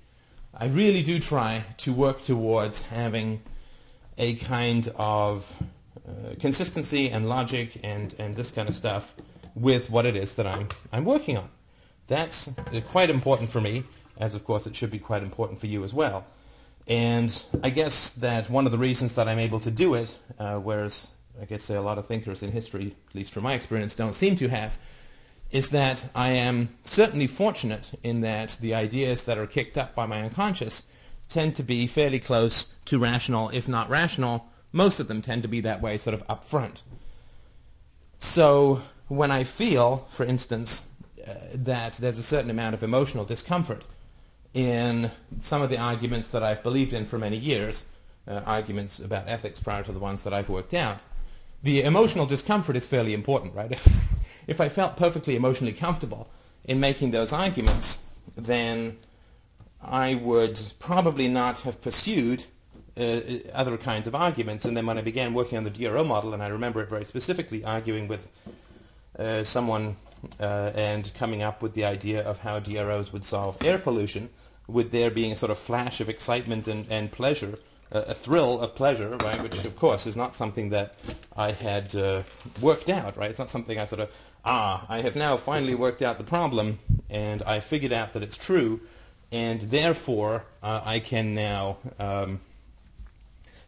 I 0.54 0.66
really 0.66 1.02
do 1.02 1.18
try 1.18 1.64
to 1.78 1.92
work 1.92 2.22
towards 2.22 2.82
having 2.82 3.40
a 4.16 4.34
kind 4.34 4.92
of 4.96 5.54
uh, 6.08 6.34
consistency 6.40 7.10
and 7.10 7.28
logic 7.28 7.80
and, 7.82 8.14
and 8.18 8.34
this 8.34 8.50
kind 8.50 8.68
of 8.68 8.74
stuff 8.74 9.14
with 9.54 9.90
what 9.90 10.06
it 10.06 10.16
is 10.16 10.36
that 10.36 10.46
I'm, 10.46 10.68
I'm 10.92 11.04
working 11.04 11.36
on. 11.36 11.48
That's 12.06 12.48
uh, 12.48 12.80
quite 12.88 13.10
important 13.10 13.50
for 13.50 13.60
me, 13.60 13.84
as 14.16 14.34
of 14.34 14.44
course 14.44 14.66
it 14.66 14.74
should 14.74 14.90
be 14.90 14.98
quite 14.98 15.22
important 15.22 15.60
for 15.60 15.66
you 15.66 15.84
as 15.84 15.92
well. 15.92 16.24
And 16.86 17.30
I 17.62 17.70
guess 17.70 18.14
that 18.14 18.48
one 18.48 18.64
of 18.64 18.72
the 18.72 18.78
reasons 18.78 19.16
that 19.16 19.28
I'm 19.28 19.38
able 19.38 19.60
to 19.60 19.70
do 19.70 19.94
it, 19.94 20.16
uh, 20.38 20.56
whereas 20.56 21.10
I 21.40 21.44
guess 21.44 21.68
a 21.70 21.80
lot 21.80 21.98
of 21.98 22.06
thinkers 22.06 22.42
in 22.42 22.50
history, 22.50 22.96
at 23.08 23.14
least 23.14 23.32
from 23.32 23.44
my 23.44 23.52
experience, 23.52 23.94
don't 23.94 24.14
seem 24.14 24.36
to 24.36 24.48
have, 24.48 24.76
is 25.50 25.70
that 25.70 26.04
I 26.14 26.32
am 26.32 26.68
certainly 26.84 27.26
fortunate 27.26 27.90
in 28.02 28.20
that 28.22 28.58
the 28.60 28.74
ideas 28.74 29.24
that 29.24 29.38
are 29.38 29.46
kicked 29.46 29.78
up 29.78 29.94
by 29.94 30.06
my 30.06 30.22
unconscious 30.22 30.86
tend 31.28 31.56
to 31.56 31.62
be 31.62 31.86
fairly 31.86 32.18
close 32.18 32.66
to 32.86 32.98
rational, 32.98 33.50
if 33.50 33.68
not 33.68 33.88
rational. 33.88 34.46
Most 34.72 35.00
of 35.00 35.08
them 35.08 35.22
tend 35.22 35.42
to 35.42 35.48
be 35.48 35.62
that 35.62 35.80
way 35.80 35.98
sort 35.98 36.14
of 36.14 36.22
up 36.28 36.44
front. 36.44 36.82
So 38.18 38.82
when 39.08 39.30
I 39.30 39.44
feel, 39.44 40.06
for 40.10 40.24
instance, 40.24 40.86
uh, 41.26 41.34
that 41.54 41.94
there's 41.94 42.18
a 42.18 42.22
certain 42.22 42.50
amount 42.50 42.74
of 42.74 42.82
emotional 42.82 43.24
discomfort 43.24 43.86
in 44.54 45.10
some 45.40 45.62
of 45.62 45.70
the 45.70 45.78
arguments 45.78 46.32
that 46.32 46.42
I've 46.42 46.62
believed 46.62 46.92
in 46.92 47.06
for 47.06 47.18
many 47.18 47.36
years, 47.36 47.86
uh, 48.26 48.40
arguments 48.46 48.98
about 48.98 49.28
ethics 49.28 49.60
prior 49.60 49.82
to 49.82 49.92
the 49.92 49.98
ones 49.98 50.24
that 50.24 50.32
I've 50.32 50.48
worked 50.48 50.74
out, 50.74 50.98
the 51.62 51.82
emotional 51.82 52.26
discomfort 52.26 52.76
is 52.76 52.86
fairly 52.86 53.14
important, 53.14 53.54
right? 53.54 53.78
if 54.48 54.60
I 54.60 54.68
felt 54.70 54.96
perfectly 54.96 55.36
emotionally 55.36 55.74
comfortable 55.74 56.28
in 56.64 56.80
making 56.80 57.12
those 57.12 57.32
arguments, 57.32 58.02
then 58.34 58.96
I 59.80 60.14
would 60.14 60.60
probably 60.80 61.28
not 61.28 61.60
have 61.60 61.80
pursued 61.80 62.42
uh, 62.96 63.20
other 63.52 63.76
kinds 63.76 64.06
of 64.06 64.14
arguments. 64.14 64.64
And 64.64 64.76
then 64.76 64.86
when 64.86 64.98
I 64.98 65.02
began 65.02 65.34
working 65.34 65.58
on 65.58 65.64
the 65.64 65.70
DRO 65.70 66.02
model, 66.02 66.32
and 66.32 66.42
I 66.42 66.48
remember 66.48 66.82
it 66.82 66.88
very 66.88 67.04
specifically, 67.04 67.62
arguing 67.62 68.08
with 68.08 68.26
uh, 69.18 69.44
someone 69.44 69.96
uh, 70.40 70.72
and 70.74 71.12
coming 71.14 71.42
up 71.42 71.62
with 71.62 71.74
the 71.74 71.84
idea 71.84 72.22
of 72.22 72.38
how 72.38 72.58
DROs 72.58 73.12
would 73.12 73.24
solve 73.24 73.62
air 73.62 73.78
pollution, 73.78 74.30
with 74.66 74.90
there 74.90 75.10
being 75.10 75.32
a 75.32 75.36
sort 75.36 75.50
of 75.50 75.58
flash 75.58 76.00
of 76.00 76.08
excitement 76.08 76.68
and, 76.68 76.86
and 76.90 77.12
pleasure 77.12 77.58
a 77.90 78.14
thrill 78.14 78.60
of 78.60 78.74
pleasure, 78.74 79.16
right? 79.16 79.42
Which 79.42 79.64
of 79.64 79.76
course 79.76 80.06
is 80.06 80.16
not 80.16 80.34
something 80.34 80.70
that 80.70 80.94
I 81.36 81.52
had 81.52 81.94
uh, 81.94 82.22
worked 82.60 82.88
out, 82.88 83.16
right? 83.16 83.30
It's 83.30 83.38
not 83.38 83.50
something 83.50 83.78
I 83.78 83.86
sort 83.86 84.00
of 84.00 84.10
ah, 84.44 84.84
I 84.88 85.00
have 85.00 85.16
now 85.16 85.36
finally 85.36 85.74
worked 85.74 86.02
out 86.02 86.18
the 86.18 86.24
problem 86.24 86.78
and 87.10 87.42
I 87.42 87.60
figured 87.60 87.92
out 87.92 88.12
that 88.12 88.22
it's 88.22 88.36
true, 88.36 88.80
and 89.32 89.60
therefore 89.62 90.44
uh, 90.62 90.80
I 90.84 91.00
can 91.00 91.34
now 91.34 91.78
um, 91.98 92.40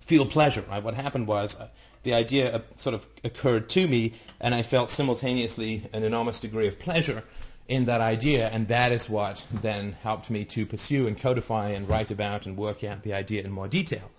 feel 0.01 0.27
pleasure. 0.27 0.65
Right? 0.69 0.83
What 0.83 0.95
happened 0.95 1.27
was 1.27 1.59
uh, 1.59 1.69
the 2.03 2.15
idea 2.15 2.57
uh, 2.57 2.61
sort 2.77 2.95
of 2.95 3.07
occurred 3.25 3.69
to 3.71 3.87
me, 3.87 4.15
and 4.41 4.55
I 4.55 4.63
felt 4.63 4.91
simultaneously 4.91 5.89
an 5.93 6.03
enormous 6.03 6.41
degree 6.41 6.69
of 6.69 6.79
pleasure 6.79 7.23
in 7.71 7.85
that 7.85 8.01
idea, 8.01 8.49
and 8.49 8.67
that 8.67 8.91
is 8.91 9.09
what 9.09 9.47
then 9.63 9.93
helped 10.03 10.29
me 10.29 10.45
to 10.45 10.67
pursue 10.67 11.07
and 11.07 11.17
codify 11.17 11.69
and 11.69 11.89
write 11.89 12.11
about 12.11 12.47
and 12.47 12.57
work 12.57 12.83
out 12.83 13.05
the 13.05 13.15
idea 13.15 13.45
in 13.45 13.53
more 13.53 13.69
detail. 13.69 14.11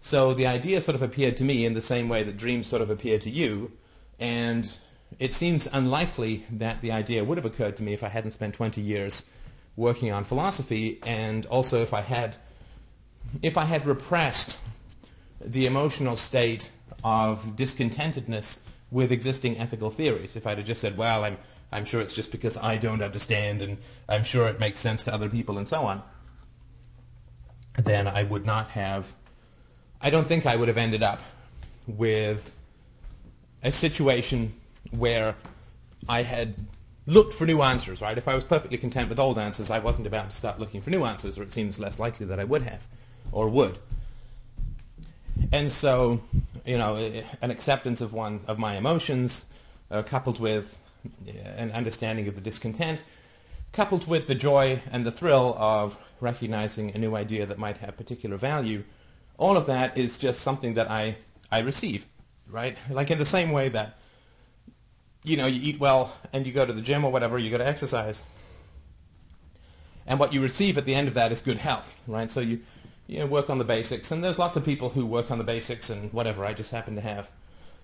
So 0.00 0.34
the 0.34 0.48
idea 0.48 0.82
sort 0.82 0.94
of 0.94 1.00
appeared 1.00 1.38
to 1.38 1.44
me 1.44 1.64
in 1.64 1.72
the 1.72 1.80
same 1.80 2.10
way 2.10 2.24
that 2.24 2.36
dreams 2.36 2.66
sort 2.66 2.82
of 2.82 2.90
appear 2.90 3.18
to 3.18 3.30
you, 3.30 3.72
and 4.20 4.70
it 5.18 5.32
seems 5.32 5.66
unlikely 5.66 6.44
that 6.58 6.82
the 6.82 6.92
idea 6.92 7.24
would 7.24 7.38
have 7.38 7.46
occurred 7.46 7.78
to 7.78 7.82
me 7.82 7.94
if 7.94 8.04
I 8.04 8.08
hadn't 8.08 8.32
spent 8.32 8.52
20 8.54 8.82
years 8.82 9.24
working 9.76 10.12
on 10.12 10.24
philosophy, 10.24 11.00
and 11.06 11.46
also 11.46 11.80
if 11.80 11.94
I 11.94 12.02
had 12.02 12.36
if 13.42 13.56
I 13.56 13.64
had 13.64 13.86
repressed 13.86 14.58
the 15.40 15.64
emotional 15.64 16.16
state 16.16 16.70
of 17.02 17.56
discontentedness 17.56 18.60
with 18.90 19.10
existing 19.10 19.58
ethical 19.58 19.90
theories. 19.90 20.36
If 20.36 20.46
I'd 20.46 20.58
have 20.58 20.66
just 20.66 20.82
said, 20.82 20.98
well, 20.98 21.24
I'm 21.24 21.38
I'm 21.74 21.84
sure 21.84 22.00
it's 22.00 22.14
just 22.14 22.30
because 22.30 22.56
I 22.56 22.76
don't 22.76 23.02
understand 23.02 23.60
and 23.60 23.78
I'm 24.08 24.22
sure 24.22 24.46
it 24.46 24.60
makes 24.60 24.78
sense 24.78 25.04
to 25.04 25.12
other 25.12 25.28
people 25.28 25.58
and 25.58 25.66
so 25.66 25.82
on, 25.82 26.02
then 27.82 28.06
I 28.06 28.22
would 28.22 28.46
not 28.46 28.68
have, 28.68 29.12
I 30.00 30.10
don't 30.10 30.26
think 30.26 30.46
I 30.46 30.54
would 30.54 30.68
have 30.68 30.78
ended 30.78 31.02
up 31.02 31.20
with 31.88 32.56
a 33.64 33.72
situation 33.72 34.52
where 34.92 35.34
I 36.08 36.22
had 36.22 36.54
looked 37.06 37.34
for 37.34 37.44
new 37.44 37.60
answers, 37.60 38.00
right? 38.00 38.16
If 38.16 38.28
I 38.28 38.36
was 38.36 38.44
perfectly 38.44 38.78
content 38.78 39.08
with 39.08 39.18
old 39.18 39.36
answers, 39.36 39.68
I 39.68 39.80
wasn't 39.80 40.06
about 40.06 40.30
to 40.30 40.36
start 40.36 40.60
looking 40.60 40.80
for 40.80 40.90
new 40.90 41.04
answers, 41.04 41.38
or 41.38 41.42
it 41.42 41.52
seems 41.52 41.80
less 41.80 41.98
likely 41.98 42.26
that 42.26 42.38
I 42.38 42.44
would 42.44 42.62
have, 42.62 42.86
or 43.32 43.48
would. 43.48 43.76
And 45.50 45.70
so, 45.70 46.20
you 46.64 46.78
know, 46.78 46.96
an 47.42 47.50
acceptance 47.50 48.00
of 48.00 48.12
one 48.12 48.40
of 48.46 48.58
my 48.60 48.76
emotions, 48.76 49.44
uh, 49.90 50.02
coupled 50.02 50.38
with 50.38 50.78
Uh, 51.04 51.32
an 51.56 51.70
understanding 51.72 52.28
of 52.28 52.34
the 52.34 52.40
discontent, 52.40 53.04
coupled 53.72 54.06
with 54.06 54.26
the 54.26 54.34
joy 54.34 54.80
and 54.90 55.04
the 55.04 55.10
thrill 55.10 55.54
of 55.58 55.98
recognizing 56.20 56.94
a 56.94 56.98
new 56.98 57.14
idea 57.14 57.44
that 57.44 57.58
might 57.58 57.76
have 57.78 57.96
particular 57.96 58.36
value, 58.36 58.82
all 59.36 59.56
of 59.56 59.66
that 59.66 59.98
is 59.98 60.16
just 60.16 60.40
something 60.40 60.74
that 60.74 60.90
I, 60.90 61.16
I 61.50 61.60
receive, 61.60 62.06
right? 62.48 62.76
Like 62.90 63.10
in 63.10 63.18
the 63.18 63.26
same 63.26 63.52
way 63.52 63.68
that, 63.68 63.98
you 65.24 65.36
know, 65.36 65.46
you 65.46 65.60
eat 65.62 65.78
well 65.78 66.16
and 66.32 66.46
you 66.46 66.52
go 66.52 66.64
to 66.64 66.72
the 66.72 66.80
gym 66.80 67.04
or 67.04 67.12
whatever, 67.12 67.38
you 67.38 67.50
go 67.50 67.58
to 67.58 67.66
exercise. 67.66 68.22
And 70.06 70.18
what 70.18 70.32
you 70.32 70.40
receive 70.40 70.78
at 70.78 70.86
the 70.86 70.94
end 70.94 71.08
of 71.08 71.14
that 71.14 71.32
is 71.32 71.42
good 71.42 71.58
health, 71.58 72.00
right? 72.06 72.30
So 72.30 72.40
you, 72.40 72.60
you 73.06 73.18
know, 73.18 73.26
work 73.26 73.50
on 73.50 73.58
the 73.58 73.64
basics. 73.64 74.10
And 74.10 74.24
there's 74.24 74.38
lots 74.38 74.56
of 74.56 74.64
people 74.64 74.88
who 74.88 75.04
work 75.04 75.30
on 75.30 75.38
the 75.38 75.44
basics 75.44 75.90
and 75.90 76.12
whatever. 76.12 76.44
I 76.44 76.54
just 76.54 76.70
happen 76.70 76.94
to 76.94 77.00
have 77.02 77.30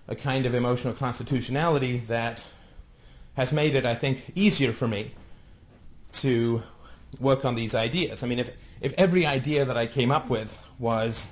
a 0.07 0.15
kind 0.15 0.45
of 0.45 0.55
emotional 0.55 0.93
constitutionality 0.93 1.99
that 1.99 2.43
has 3.35 3.51
made 3.53 3.75
it, 3.75 3.85
I 3.85 3.95
think, 3.95 4.31
easier 4.35 4.73
for 4.73 4.87
me 4.87 5.11
to 6.13 6.61
work 7.19 7.45
on 7.45 7.55
these 7.55 7.75
ideas. 7.75 8.23
I 8.23 8.27
mean, 8.27 8.39
if, 8.39 8.51
if 8.81 8.93
every 8.93 9.25
idea 9.25 9.65
that 9.65 9.77
I 9.77 9.85
came 9.85 10.11
up 10.11 10.29
with 10.29 10.57
was 10.79 11.27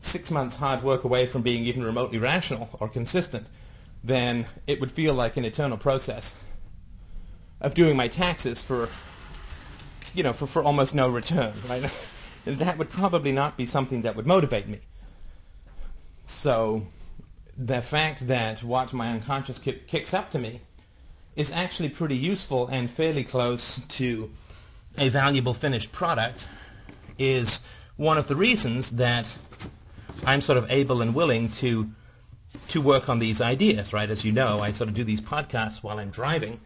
six 0.00 0.30
months 0.30 0.56
hard 0.56 0.82
work 0.82 1.04
away 1.04 1.26
from 1.26 1.42
being 1.42 1.64
even 1.64 1.82
remotely 1.82 2.18
rational 2.18 2.68
or 2.80 2.88
consistent, 2.88 3.48
then 4.04 4.46
it 4.66 4.80
would 4.80 4.92
feel 4.92 5.14
like 5.14 5.36
an 5.36 5.44
eternal 5.44 5.76
process 5.76 6.34
of 7.60 7.74
doing 7.74 7.96
my 7.96 8.08
taxes 8.08 8.62
for, 8.62 8.88
you 10.14 10.22
know, 10.22 10.32
for, 10.32 10.46
for 10.46 10.62
almost 10.62 10.94
no 10.94 11.08
return, 11.08 11.52
right? 11.68 11.90
and 12.46 12.58
that 12.58 12.78
would 12.78 12.90
probably 12.90 13.32
not 13.32 13.56
be 13.56 13.66
something 13.66 14.02
that 14.02 14.16
would 14.16 14.26
motivate 14.26 14.68
me. 14.68 14.80
So 16.24 16.86
the 17.56 17.82
fact 17.82 18.28
that 18.28 18.62
what 18.62 18.92
my 18.92 19.10
unconscious 19.10 19.58
kicks 19.58 20.14
up 20.14 20.30
to 20.30 20.38
me 20.38 20.60
is 21.38 21.52
actually 21.52 21.88
pretty 21.88 22.16
useful 22.16 22.66
and 22.66 22.90
fairly 22.90 23.22
close 23.22 23.80
to 23.86 24.28
a 24.98 25.08
valuable 25.08 25.54
finished 25.54 25.92
product 25.92 26.48
is 27.16 27.64
one 27.96 28.18
of 28.18 28.26
the 28.26 28.34
reasons 28.34 28.90
that 28.90 29.32
I'm 30.26 30.40
sort 30.40 30.58
of 30.58 30.68
able 30.70 31.00
and 31.00 31.14
willing 31.14 31.50
to 31.62 31.88
to 32.68 32.80
work 32.80 33.08
on 33.08 33.20
these 33.20 33.40
ideas, 33.40 33.92
right? 33.92 34.10
As 34.10 34.24
you 34.24 34.32
know, 34.32 34.58
I 34.58 34.72
sort 34.72 34.88
of 34.88 34.96
do 34.96 35.04
these 35.04 35.20
podcasts 35.20 35.82
while 35.82 36.00
I'm 36.00 36.10
driving. 36.10 36.60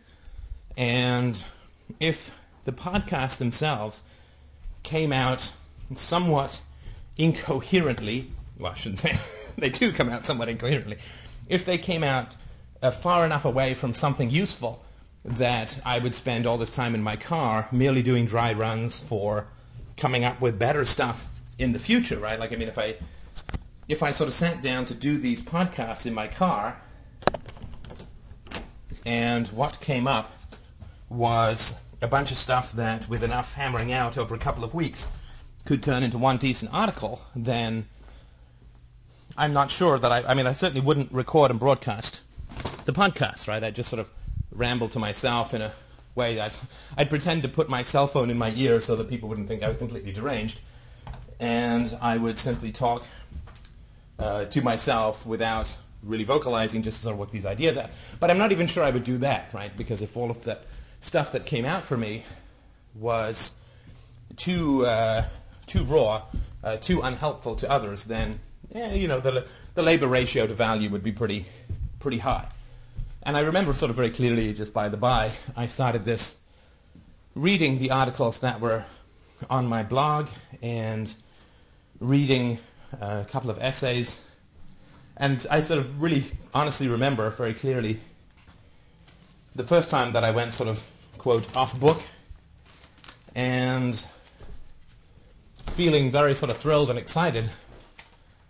And 0.77 1.43
if 2.01 2.33
the 2.65 2.73
podcasts 2.73 3.37
themselves 3.39 4.03
came 4.83 5.13
out 5.13 5.53
somewhat 5.97 6.59
incoherently, 7.19 8.31
well, 8.59 8.73
I 8.73 8.75
shouldn't 8.75 9.01
say, 9.01 9.19
they 9.59 9.69
do 9.69 9.93
come 9.93 10.09
out 10.09 10.25
somewhat 10.25 10.49
incoherently. 10.49 10.97
If 11.49 11.67
they 11.67 11.77
came 11.77 12.05
out 12.05 12.37
uh, 12.83 12.91
far 12.91 13.25
enough 13.25 13.45
away 13.45 13.75
from 13.75 13.95
something 13.95 14.29
useful 14.29 14.85
that 15.25 15.81
I 15.87 15.99
would 15.99 16.15
spend 16.15 16.47
all 16.47 16.59
this 16.59 16.75
time 16.75 16.95
in 16.95 17.03
my 17.03 17.17
car 17.17 17.69
merely 17.71 18.03
doing 18.03 18.27
dry 18.27 18.55
runs 18.55 19.01
for 19.01 19.47
coming 19.97 20.25
up 20.25 20.41
with 20.41 20.59
better 20.59 20.85
stuff 20.85 21.29
in 21.59 21.73
the 21.73 21.79
future, 21.79 22.19
right? 22.19 22.39
Like, 22.39 22.53
I 22.53 22.57
mean, 22.57 22.69
if 22.69 22.79
I 22.79 22.97
if 23.89 24.03
I 24.03 24.11
sort 24.11 24.29
of 24.29 24.35
sat 24.35 24.63
down 24.63 24.87
to 24.87 24.95
do 24.95 25.19
these 25.19 25.41
podcasts 25.41 26.07
in 26.07 26.15
my 26.15 26.27
car, 26.27 26.77
and 29.05 29.47
what 29.49 29.81
came 29.81 30.07
up 30.07 30.33
was 31.09 31.79
a 32.01 32.09
bunch 32.09 32.31
of 32.31 32.39
stuff 32.39 32.73
that, 32.73 33.09
with 33.09 33.23
enough 33.23 33.55
hammering 33.55 33.93
out 33.93 34.19
over 34.19 34.35
a 34.35 34.39
couple 34.39 34.65
of 34.65 34.73
weeks, 34.75 35.07
could 35.65 35.83
turn 35.83 36.03
into 36.03 36.19
one 36.19 36.39
decent 36.39 36.73
article, 36.73 37.21
then 37.37 37.87
I'm 39.37 39.53
not 39.53 39.71
sure 39.71 39.99
that 39.99 40.11
I, 40.11 40.25
I 40.25 40.35
mean, 40.35 40.47
I 40.47 40.53
certainly 40.53 40.81
wouldn't 40.81 41.13
record 41.13 41.51
and 41.51 41.61
broadcast 41.61 42.22
the 42.85 42.93
podcast, 42.93 43.49
right? 43.49 43.63
I 43.63 43.71
just 43.71 43.89
sort 43.89 44.01
of 44.01 44.11
ramble 44.51 44.89
to 44.91 44.99
myself 44.99 45.55
in 45.55 45.63
a 45.63 45.73
way 46.15 46.37
that 46.37 46.53
I'd 46.97 47.09
pretend 47.09 47.43
to 47.43 47.49
put 47.49 47.69
my 47.69 47.83
cell 47.85 48.07
phone 48.07 48.31
in 48.31 48.39
my 48.39 48.53
ear 48.57 48.81
so 48.81 48.97
that 48.97 49.09
people 49.09 49.29
wouldn't 49.29 49.49
think 49.49 49.63
I 49.63 49.69
was 49.69 49.79
completely 49.79 50.13
deranged. 50.13 50.61
and 51.41 51.97
I 52.01 52.17
would 52.17 52.39
simply 52.39 52.71
talk 52.73 53.05
uh, 54.19 54.45
to 54.47 54.63
myself 54.63 55.27
without 55.27 55.77
really 56.03 56.25
vocalizing 56.25 56.83
just 56.83 56.99
to 56.99 57.03
sort 57.05 57.15
of 57.15 57.19
work 57.19 57.31
these 57.31 57.47
ideas 57.47 57.77
out. 57.77 57.91
But 58.21 58.31
I'm 58.31 58.39
not 58.39 58.53
even 58.53 58.67
sure 58.67 58.85
I 58.85 58.91
would 58.91 59.05
do 59.05 59.19
that, 59.19 59.53
right? 59.55 59.77
Because 59.77 60.03
if 60.03 60.17
all 60.17 60.31
of 60.31 60.45
that 60.45 60.63
stuff 61.01 61.33
that 61.33 61.47
came 61.47 61.65
out 61.65 61.85
for 61.85 61.97
me 61.97 62.25
was 62.95 63.53
too 64.37 64.87
uh, 64.87 65.25
too 65.67 65.85
raw, 65.85 66.23
uh, 66.63 66.77
too 66.77 67.01
unhelpful 67.01 67.57
to 67.57 67.71
others, 67.71 68.05
then 68.05 68.39
eh, 68.75 68.95
you 68.95 69.09
know 69.09 69.21
the 69.21 69.47
the 69.75 69.83
labor 69.83 70.07
ratio 70.07 70.47
to 70.47 70.55
value 70.55 70.91
would 70.91 71.03
be 71.03 71.13
pretty 71.13 71.47
pretty 71.99 72.19
high. 72.19 72.49
And 73.25 73.37
I 73.37 73.41
remember 73.41 73.73
sort 73.73 73.91
of 73.91 73.97
very 73.97 74.11
clearly, 74.11 74.53
just 74.53 74.75
by 74.75 74.89
the 74.89 74.97
by, 74.97 75.31
I 75.57 75.69
started 75.69 76.05
this 76.05 76.37
reading 77.37 77.79
the 77.79 77.93
articles 77.93 78.41
that 78.41 78.61
were 78.61 78.85
on 79.49 79.67
my 79.67 79.85
blog 79.85 80.29
and 80.61 81.13
reading 82.01 82.59
uh, 83.01 83.23
a 83.25 83.31
couple 83.31 83.51
of 83.51 83.61
essays. 83.61 84.25
And 85.17 85.47
I 85.49 85.61
sort 85.61 85.79
of 85.79 86.03
really 86.03 86.25
honestly 86.53 86.89
remember 86.89 87.31
very 87.31 87.55
clearly 87.55 88.01
the 89.55 89.65
first 89.65 89.89
time 89.89 90.15
that 90.15 90.25
I 90.25 90.33
went 90.33 90.53
sort 90.53 90.69
of, 90.69 90.93
quote, 91.19 91.57
off 91.57 91.79
book 91.79 92.03
and 93.37 94.05
feeling 95.69 96.11
very 96.11 96.35
sort 96.35 96.51
of 96.51 96.57
thrilled 96.57 96.91
and 96.91 96.99
excited 96.99 97.49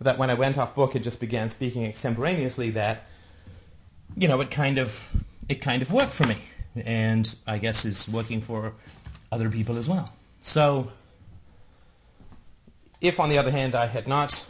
that 0.00 0.16
when 0.16 0.30
I 0.30 0.34
went 0.34 0.56
off 0.56 0.74
book 0.74 0.96
it 0.96 1.00
just 1.00 1.20
began 1.20 1.50
speaking 1.50 1.84
extemporaneously 1.84 2.70
that, 2.70 3.06
you 4.16 4.28
know, 4.28 4.40
it 4.40 4.50
kind 4.50 4.78
of, 4.78 5.14
it 5.48 5.56
kind 5.56 5.82
of 5.82 5.92
worked 5.92 6.12
for 6.12 6.26
me 6.26 6.36
and 6.76 7.34
I 7.46 7.58
guess 7.58 7.84
is 7.84 8.08
working 8.08 8.40
for 8.40 8.74
other 9.30 9.50
people 9.50 9.78
as 9.78 9.88
well. 9.88 10.12
So 10.42 10.90
if, 13.00 13.20
on 13.20 13.28
the 13.28 13.38
other 13.38 13.50
hand, 13.50 13.74
I 13.74 13.86
had 13.86 14.08
not 14.08 14.44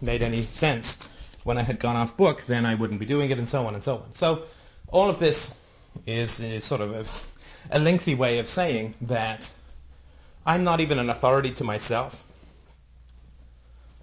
made 0.00 0.22
any 0.22 0.42
sense 0.42 1.02
when 1.44 1.58
I 1.58 1.62
had 1.62 1.78
gone 1.78 1.96
off 1.96 2.16
book, 2.16 2.42
then 2.42 2.66
I 2.66 2.74
wouldn't 2.74 3.00
be 3.00 3.06
doing 3.06 3.30
it, 3.30 3.38
and 3.38 3.48
so 3.48 3.66
on 3.66 3.74
and 3.74 3.82
so 3.82 3.96
on. 3.96 4.14
So 4.14 4.44
all 4.88 5.10
of 5.10 5.18
this 5.18 5.58
is, 6.06 6.40
is 6.40 6.64
sort 6.64 6.80
of 6.80 6.92
a, 7.70 7.76
a 7.76 7.80
lengthy 7.80 8.14
way 8.14 8.38
of 8.38 8.46
saying 8.46 8.94
that 9.02 9.50
I'm 10.46 10.64
not 10.64 10.80
even 10.80 10.98
an 10.98 11.10
authority 11.10 11.50
to 11.54 11.64
myself. 11.64 12.22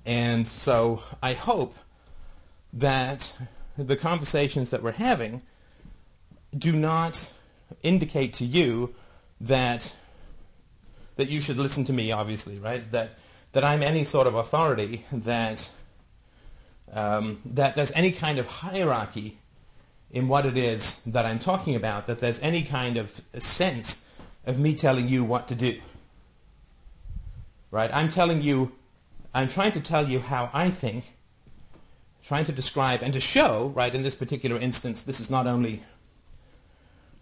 And 0.05 0.47
so 0.47 1.03
I 1.21 1.33
hope 1.33 1.75
that 2.73 3.33
the 3.87 3.95
conversations 3.95 4.71
that 4.71 4.83
we're 4.83 4.91
having 4.91 5.41
do 6.57 6.71
not 6.71 7.31
indicate 7.83 8.33
to 8.33 8.45
you 8.45 8.95
that 9.41 9.95
that 11.15 11.29
you 11.29 11.41
should 11.41 11.57
listen 11.57 11.85
to 11.85 11.93
me, 11.93 12.11
obviously, 12.11 12.59
right? 12.59 12.89
That 12.91 13.11
that 13.51 13.63
I'm 13.63 13.83
any 13.83 14.03
sort 14.03 14.27
of 14.27 14.35
authority, 14.35 15.05
that 15.11 15.69
um, 16.93 17.41
that 17.45 17.75
there's 17.75 17.91
any 17.91 18.11
kind 18.11 18.39
of 18.39 18.47
hierarchy 18.47 19.37
in 20.11 20.27
what 20.27 20.45
it 20.45 20.57
is 20.57 21.03
that 21.03 21.25
I'm 21.25 21.39
talking 21.39 21.75
about, 21.75 22.07
that 22.07 22.19
there's 22.19 22.39
any 22.39 22.63
kind 22.63 22.97
of 22.97 23.21
sense 23.37 24.05
of 24.45 24.59
me 24.59 24.73
telling 24.73 25.07
you 25.07 25.23
what 25.23 25.49
to 25.49 25.55
do. 25.55 25.79
Right? 27.71 27.91
I'm 27.93 28.09
telling 28.09 28.41
you, 28.41 28.71
I'm 29.33 29.47
trying 29.47 29.73
to 29.73 29.81
tell 29.81 30.07
you 30.07 30.19
how 30.19 30.49
I 30.51 30.71
think, 30.71 31.03
trying 32.29 32.45
to 32.45 32.51
describe 32.51 33.01
and 33.01 33.13
to 33.13 33.19
show, 33.19 33.73
right, 33.75 33.95
in 33.95 34.03
this 34.03 34.15
particular 34.15 34.55
instance, 34.59 35.03
this 35.03 35.19
is 35.19 35.31
not 35.31 35.47
only 35.47 35.81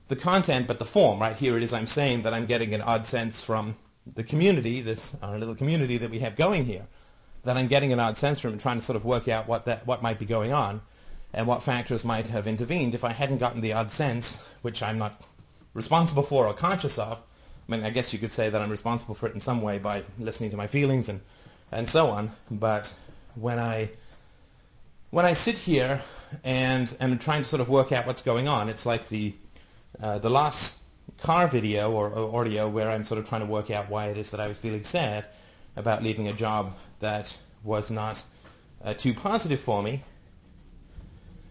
the 0.09 0.17
content 0.17 0.67
but 0.67 0.79
the 0.79 0.85
form, 0.85 1.17
right? 1.17 1.37
Here 1.37 1.55
it 1.55 1.63
is 1.63 1.71
I'm 1.71 1.87
saying 1.87 2.23
that 2.23 2.33
I'm 2.33 2.45
getting 2.45 2.73
an 2.73 2.81
odd 2.81 3.05
sense 3.05 3.41
from 3.41 3.77
the 4.15 4.25
community, 4.25 4.81
this 4.81 5.15
our 5.23 5.39
little 5.39 5.55
community 5.55 5.99
that 5.99 6.11
we 6.11 6.19
have 6.19 6.35
going 6.35 6.65
here, 6.65 6.85
that 7.43 7.55
I'm 7.55 7.67
getting 7.67 7.93
an 7.93 8.01
odd 8.01 8.17
sense 8.17 8.41
from 8.41 8.51
and 8.51 8.59
trying 8.59 8.79
to 8.79 8.83
sort 8.83 8.97
of 8.97 9.05
work 9.05 9.29
out 9.29 9.47
what 9.47 9.63
that 9.65 9.87
what 9.87 10.01
might 10.03 10.19
be 10.19 10.25
going 10.25 10.51
on 10.51 10.81
and 11.33 11.47
what 11.47 11.63
factors 11.63 12.03
might 12.03 12.27
have 12.27 12.45
intervened 12.45 12.93
if 12.93 13.05
I 13.05 13.13
hadn't 13.13 13.37
gotten 13.37 13.61
the 13.61 13.73
odd 13.73 13.91
sense, 13.91 14.35
which 14.61 14.83
I'm 14.83 14.97
not 14.97 15.21
responsible 15.73 16.23
for 16.23 16.47
or 16.47 16.53
conscious 16.53 16.97
of. 16.97 17.17
I 17.17 17.71
mean, 17.71 17.85
I 17.85 17.91
guess 17.91 18.11
you 18.11 18.19
could 18.19 18.31
say 18.31 18.49
that 18.49 18.61
I'm 18.61 18.71
responsible 18.71 19.15
for 19.15 19.27
it 19.27 19.33
in 19.33 19.39
some 19.39 19.61
way 19.61 19.77
by 19.77 20.03
listening 20.19 20.49
to 20.49 20.57
my 20.57 20.67
feelings 20.67 21.07
and 21.07 21.21
and 21.71 21.87
so 21.87 22.07
on. 22.07 22.31
But 22.51 22.93
when 23.35 23.57
I 23.57 23.91
when 25.09 25.25
I 25.25 25.33
sit 25.33 25.57
here 25.57 26.01
and 26.43 26.93
am 26.99 27.17
trying 27.19 27.43
to 27.43 27.47
sort 27.47 27.61
of 27.61 27.69
work 27.69 27.91
out 27.91 28.05
what's 28.07 28.21
going 28.21 28.47
on, 28.47 28.69
it's 28.69 28.85
like 28.85 29.07
the 29.07 29.33
uh, 30.01 30.19
the 30.19 30.29
last 30.29 30.79
car 31.19 31.47
video 31.47 31.91
or, 31.91 32.09
or 32.09 32.41
audio 32.41 32.67
where 32.67 32.89
I'm 32.89 33.03
sort 33.03 33.19
of 33.19 33.27
trying 33.27 33.41
to 33.41 33.47
work 33.47 33.71
out 33.71 33.89
why 33.89 34.07
it 34.07 34.17
is 34.17 34.31
that 34.31 34.39
I 34.39 34.47
was 34.47 34.57
feeling 34.57 34.83
sad 34.83 35.25
about 35.75 36.03
leaving 36.03 36.27
a 36.27 36.33
job 36.33 36.75
that 36.99 37.35
was 37.63 37.89
not 37.89 38.23
uh, 38.83 38.93
too 38.93 39.13
positive 39.13 39.59
for 39.59 39.81
me. 39.81 40.03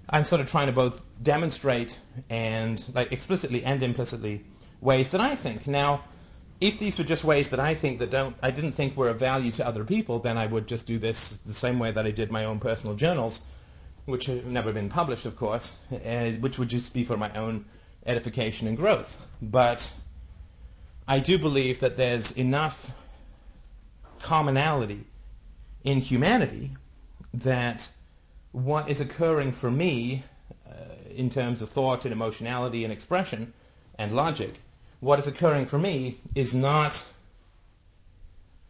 I'm 0.08 0.24
sort 0.24 0.40
of 0.40 0.48
trying 0.48 0.66
to 0.66 0.72
both 0.72 1.02
demonstrate 1.20 1.98
and 2.30 2.82
like 2.94 3.12
explicitly 3.12 3.64
and 3.64 3.82
implicitly 3.82 4.44
ways 4.80 5.10
that 5.10 5.20
I 5.20 5.34
think. 5.34 5.66
Now, 5.66 6.04
if 6.60 6.78
these 6.78 6.98
were 6.98 7.04
just 7.04 7.24
ways 7.24 7.50
that 7.50 7.60
I 7.60 7.74
think 7.74 7.98
that 7.98 8.10
don't 8.10 8.36
I 8.42 8.50
didn't 8.50 8.72
think 8.72 8.96
were 8.96 9.08
of 9.08 9.18
value 9.18 9.50
to 9.52 9.66
other 9.66 9.84
people, 9.84 10.18
then 10.20 10.38
I 10.38 10.46
would 10.46 10.66
just 10.66 10.86
do 10.86 10.98
this 10.98 11.36
the 11.38 11.54
same 11.54 11.78
way 11.78 11.90
that 11.90 12.06
I 12.06 12.10
did 12.10 12.30
my 12.30 12.44
own 12.44 12.60
personal 12.60 12.96
journals, 12.96 13.40
which 14.06 14.26
have 14.26 14.46
never 14.46 14.72
been 14.72 14.88
published, 14.88 15.26
of 15.26 15.36
course, 15.36 15.76
uh, 15.92 16.30
which 16.40 16.58
would 16.58 16.68
just 16.68 16.94
be 16.94 17.04
for 17.04 17.16
my 17.16 17.32
own 17.34 17.64
edification 18.06 18.68
and 18.68 18.76
growth. 18.76 19.20
But 19.42 19.92
I 21.06 21.18
do 21.18 21.38
believe 21.38 21.80
that 21.80 21.96
there's 21.96 22.32
enough 22.32 22.90
commonality 24.20 25.04
in 25.84 26.00
humanity 26.00 26.72
that 27.34 27.88
what 28.52 28.88
is 28.88 29.00
occurring 29.00 29.52
for 29.52 29.70
me 29.70 30.24
uh, 30.66 30.72
in 31.14 31.28
terms 31.28 31.60
of 31.60 31.68
thought 31.68 32.04
and 32.06 32.12
emotionality 32.12 32.84
and 32.84 32.92
expression 32.92 33.52
and 33.98 34.12
logic, 34.12 34.54
what 35.00 35.18
is 35.18 35.26
occurring 35.26 35.66
for 35.66 35.78
me 35.78 36.18
is 36.34 36.54
not 36.54 37.06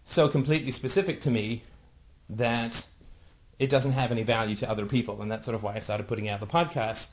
so 0.05 0.29
completely 0.29 0.71
specific 0.71 1.23
to 1.23 1.31
me 1.31 1.63
that 2.31 2.87
it 3.59 3.69
doesn't 3.71 3.93
have 3.93 4.13
any 4.13 4.23
value 4.23 4.57
to 4.57 4.71
other 4.71 4.87
people. 4.87 5.23
And 5.23 5.31
that's 5.31 5.45
sort 5.45 5.55
of 5.55 5.63
why 5.63 5.75
I 5.75 5.79
started 5.81 6.09
putting 6.09 6.29
out 6.29 6.41
the 6.41 6.47
podcast 6.47 7.11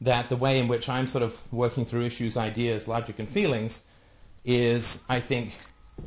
that 0.00 0.28
the 0.28 0.36
way 0.36 0.58
in 0.58 0.68
which 0.68 0.88
I'm 0.88 1.06
sort 1.06 1.22
of 1.22 1.38
working 1.52 1.84
through 1.84 2.02
issues, 2.02 2.36
ideas, 2.36 2.88
logic, 2.88 3.18
and 3.18 3.28
feelings 3.28 3.82
is, 4.44 5.02
I 5.08 5.20
think, 5.20 5.56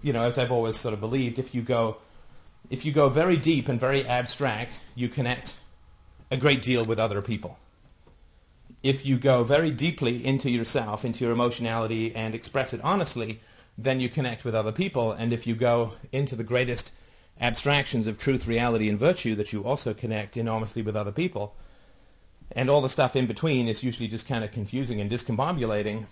you 0.04 0.14
know, 0.14 0.24
as 0.24 0.38
I've 0.38 0.52
always 0.52 0.76
sort 0.78 0.94
of 0.94 1.00
believed, 1.00 1.40
if 1.40 1.56
you 1.56 1.62
go, 1.62 1.98
if 2.70 2.86
you 2.86 2.92
go 2.92 3.10
very 3.10 3.38
deep 3.38 3.70
and 3.70 3.80
very 3.80 4.06
abstract, 4.06 4.80
you 4.96 5.10
connect 5.10 5.58
a 6.30 6.38
great 6.38 6.62
deal 6.62 6.84
with 6.84 7.00
other 7.00 7.22
people. 7.22 7.58
If 8.84 9.06
you 9.06 9.18
go 9.18 9.44
very 9.44 9.72
deeply 9.72 10.26
into 10.26 10.50
yourself, 10.50 11.04
into 11.04 11.24
your 11.24 11.34
emotionality, 11.34 12.16
and 12.16 12.36
express 12.36 12.74
it 12.74 12.82
honestly, 12.84 13.40
then 13.78 14.00
you 14.00 14.10
connect 14.10 14.46
with 14.46 14.56
other 14.56 14.72
people. 14.72 15.12
And 15.12 15.34
if 15.34 15.48
you 15.48 15.56
go 15.56 15.94
into 16.12 16.36
the 16.36 16.44
greatest 16.44 16.92
abstractions 17.40 18.08
of 18.08 18.18
truth, 18.18 18.48
reality, 18.48 18.90
and 18.90 18.98
virtue, 18.98 19.36
that 19.36 19.54
you 19.54 19.64
also 19.64 19.94
connect 19.94 20.38
enormously 20.38 20.82
with 20.82 20.96
other 20.96 21.12
people 21.12 21.56
and 22.52 22.70
all 22.70 22.82
the 22.82 22.90
stuff 22.90 23.16
in 23.16 23.28
between 23.28 23.68
is 23.68 23.84
usually 23.84 24.08
just 24.08 24.28
kind 24.28 24.44
of 24.44 24.52
confusing 24.52 25.02
and 25.02 25.12
discombobulating, 25.12 26.06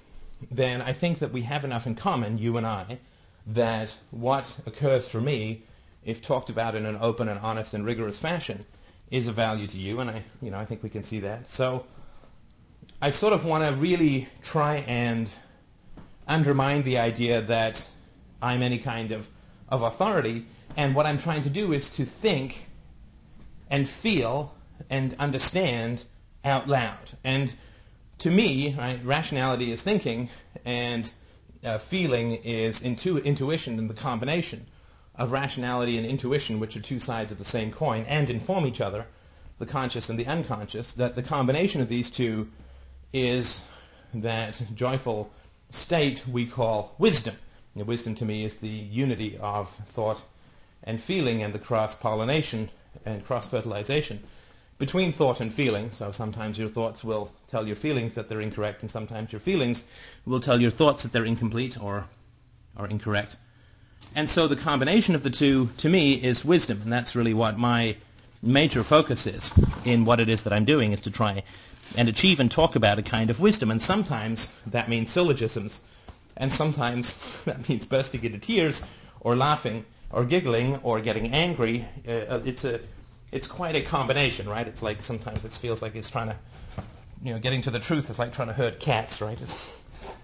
then 0.52 0.82
I 0.82 0.94
think 0.94 1.20
that 1.20 1.32
we 1.32 1.42
have 1.44 1.64
enough 1.64 1.88
in 1.88 1.96
common, 1.96 2.38
you 2.38 2.58
and 2.58 2.68
I, 2.68 3.00
that 3.48 3.98
what 4.12 4.58
occurs 4.66 5.08
for 5.08 5.22
me, 5.22 5.64
if 6.04 6.22
talked 6.22 6.50
about 6.50 6.76
in 6.76 6.86
an 6.86 6.98
open 7.00 7.30
and 7.30 7.40
honest 7.40 7.74
and 7.74 7.86
rigorous 7.86 8.18
fashion, 8.18 8.66
is 9.10 9.28
of 9.28 9.36
value 9.36 9.68
to 9.68 9.78
you, 9.78 10.00
and 10.02 10.10
I, 10.10 10.24
you 10.42 10.52
know, 10.52 10.58
I 10.58 10.66
think 10.66 10.84
we 10.84 10.90
can 10.90 11.04
see 11.04 11.22
that. 11.22 11.48
So 11.48 11.86
I 13.02 13.10
sort 13.10 13.34
of 13.34 13.44
want 13.44 13.64
to 13.66 13.74
really 13.76 14.30
try 14.42 14.78
and 14.88 15.30
undermine 16.28 16.84
the 16.84 17.00
idea 17.00 17.42
that 17.42 17.88
I'm 18.42 18.62
any 18.62 18.78
kind 18.78 19.12
of, 19.12 19.28
of 19.68 19.82
authority, 19.82 20.46
and 20.78 20.96
what 20.96 21.06
I'm 21.06 21.18
trying 21.18 21.42
to 21.42 21.50
do 21.50 21.74
is 21.74 21.90
to 21.98 22.06
think 22.06 22.66
and 23.70 23.88
feel 23.88 24.56
and 24.90 25.14
understand 25.20 26.06
out 26.46 26.70
loud. 26.70 27.12
And 27.24 27.54
to 28.20 28.32
me, 28.32 28.74
right, 28.78 29.04
rationality 29.04 29.72
is 29.72 29.84
thinking, 29.84 30.30
and 30.64 31.12
uh, 31.66 31.80
feeling 31.80 32.32
is 32.44 32.82
intu- 32.82 33.18
intuition, 33.18 33.78
and 33.78 33.90
the 33.90 33.94
combination 33.94 34.66
of 35.16 35.34
rationality 35.34 35.98
and 35.98 36.06
intuition, 36.06 36.62
which 36.62 36.78
are 36.78 36.82
two 36.82 37.00
sides 37.00 37.34
of 37.34 37.40
the 37.40 37.46
same 37.46 37.72
coin 37.72 38.06
and 38.08 38.30
inform 38.30 38.66
each 38.66 38.80
other, 38.80 39.06
the 39.60 39.66
conscious 39.66 40.10
and 40.10 40.18
the 40.18 40.28
unconscious, 40.28 40.94
that 40.94 41.16
the 41.16 41.24
combination 41.24 41.82
of 41.82 41.90
these 41.90 42.10
two 42.10 42.48
is 43.14 43.62
that 44.14 44.62
joyful 44.76 45.32
state 45.70 46.24
we 46.28 46.46
call 46.46 46.96
wisdom. 46.98 47.36
Wisdom 47.76 48.16
to 48.16 48.26
me 48.26 48.46
is 48.46 48.56
the 48.56 48.68
unity 48.68 49.38
of 49.38 49.70
thought 49.90 50.24
and 50.84 51.02
feeling 51.02 51.44
and 51.44 51.54
the 51.54 51.60
cross-pollination 51.60 52.70
and 53.06 53.26
cross-fertilization 53.26 54.22
between 54.78 55.12
thought 55.12 55.42
and 55.42 55.54
feeling. 55.54 55.92
So 55.92 56.12
sometimes 56.12 56.58
your 56.58 56.70
thoughts 56.70 57.04
will 57.04 57.32
tell 57.48 57.68
your 57.68 57.76
feelings 57.76 58.14
that 58.14 58.30
they're 58.30 58.42
incorrect, 58.42 58.82
and 58.82 58.92
sometimes 58.92 59.32
your 59.32 59.40
feelings 59.40 59.84
will 60.26 60.40
tell 60.40 60.62
your 60.62 60.72
thoughts 60.72 61.04
that 61.04 61.12
they're 61.12 61.26
incomplete 61.26 61.82
or 61.82 62.06
or 62.78 62.88
incorrect. 62.88 63.38
And 64.16 64.30
so 64.30 64.48
the 64.48 64.56
combination 64.56 65.16
of 65.16 65.24
the 65.24 65.30
two, 65.30 65.70
to 65.78 65.90
me, 65.90 66.14
is 66.14 66.46
wisdom, 66.46 66.82
and 66.84 66.92
that's 66.92 67.16
really 67.16 67.34
what 67.34 67.58
my 67.58 67.96
major 68.46 68.84
focus 68.84 69.28
is 69.28 69.54
in 69.84 70.06
what 70.06 70.20
it 70.20 70.30
is 70.30 70.44
that 70.44 70.54
I'm 70.54 70.66
doing, 70.66 70.92
is 70.92 71.02
to 71.02 71.12
try 71.12 71.44
and 71.98 72.08
achieve 72.08 72.40
and 72.40 72.50
talk 72.50 72.76
about 72.76 73.00
a 73.00 73.02
kind 73.02 73.30
of 73.30 73.40
wisdom. 73.40 73.72
And 73.72 73.82
sometimes 73.82 74.54
that 74.68 74.88
means 74.88 75.12
syllogisms, 75.12 75.82
and 76.38 76.52
sometimes 76.52 77.44
that 77.46 77.68
means 77.68 77.86
bursting 77.86 78.24
into 78.24 78.38
tears, 78.38 78.86
or 79.20 79.36
laughing, 79.36 79.86
or 80.12 80.24
giggling, 80.24 80.78
or 80.84 81.00
getting 81.02 81.32
angry. 81.34 81.86
Uh, 82.08 82.42
it's 82.46 82.64
a 82.64 82.80
it's 83.32 83.48
quite 83.48 83.76
a 83.76 83.82
combination, 83.82 84.48
right? 84.48 84.68
It's 84.68 84.82
like 84.82 85.02
sometimes 85.02 85.44
it 85.44 85.52
feels 85.52 85.82
like 85.82 85.96
it's 85.96 86.10
trying 86.10 86.28
to, 86.28 86.38
you 87.24 87.34
know, 87.34 87.40
getting 87.40 87.64
to 87.64 87.72
the 87.72 87.80
truth 87.80 88.10
is 88.10 88.18
like 88.18 88.32
trying 88.32 88.48
to 88.48 88.54
herd 88.54 88.80
cats, 88.80 89.22
right? 89.22 89.40
It's, 89.42 89.72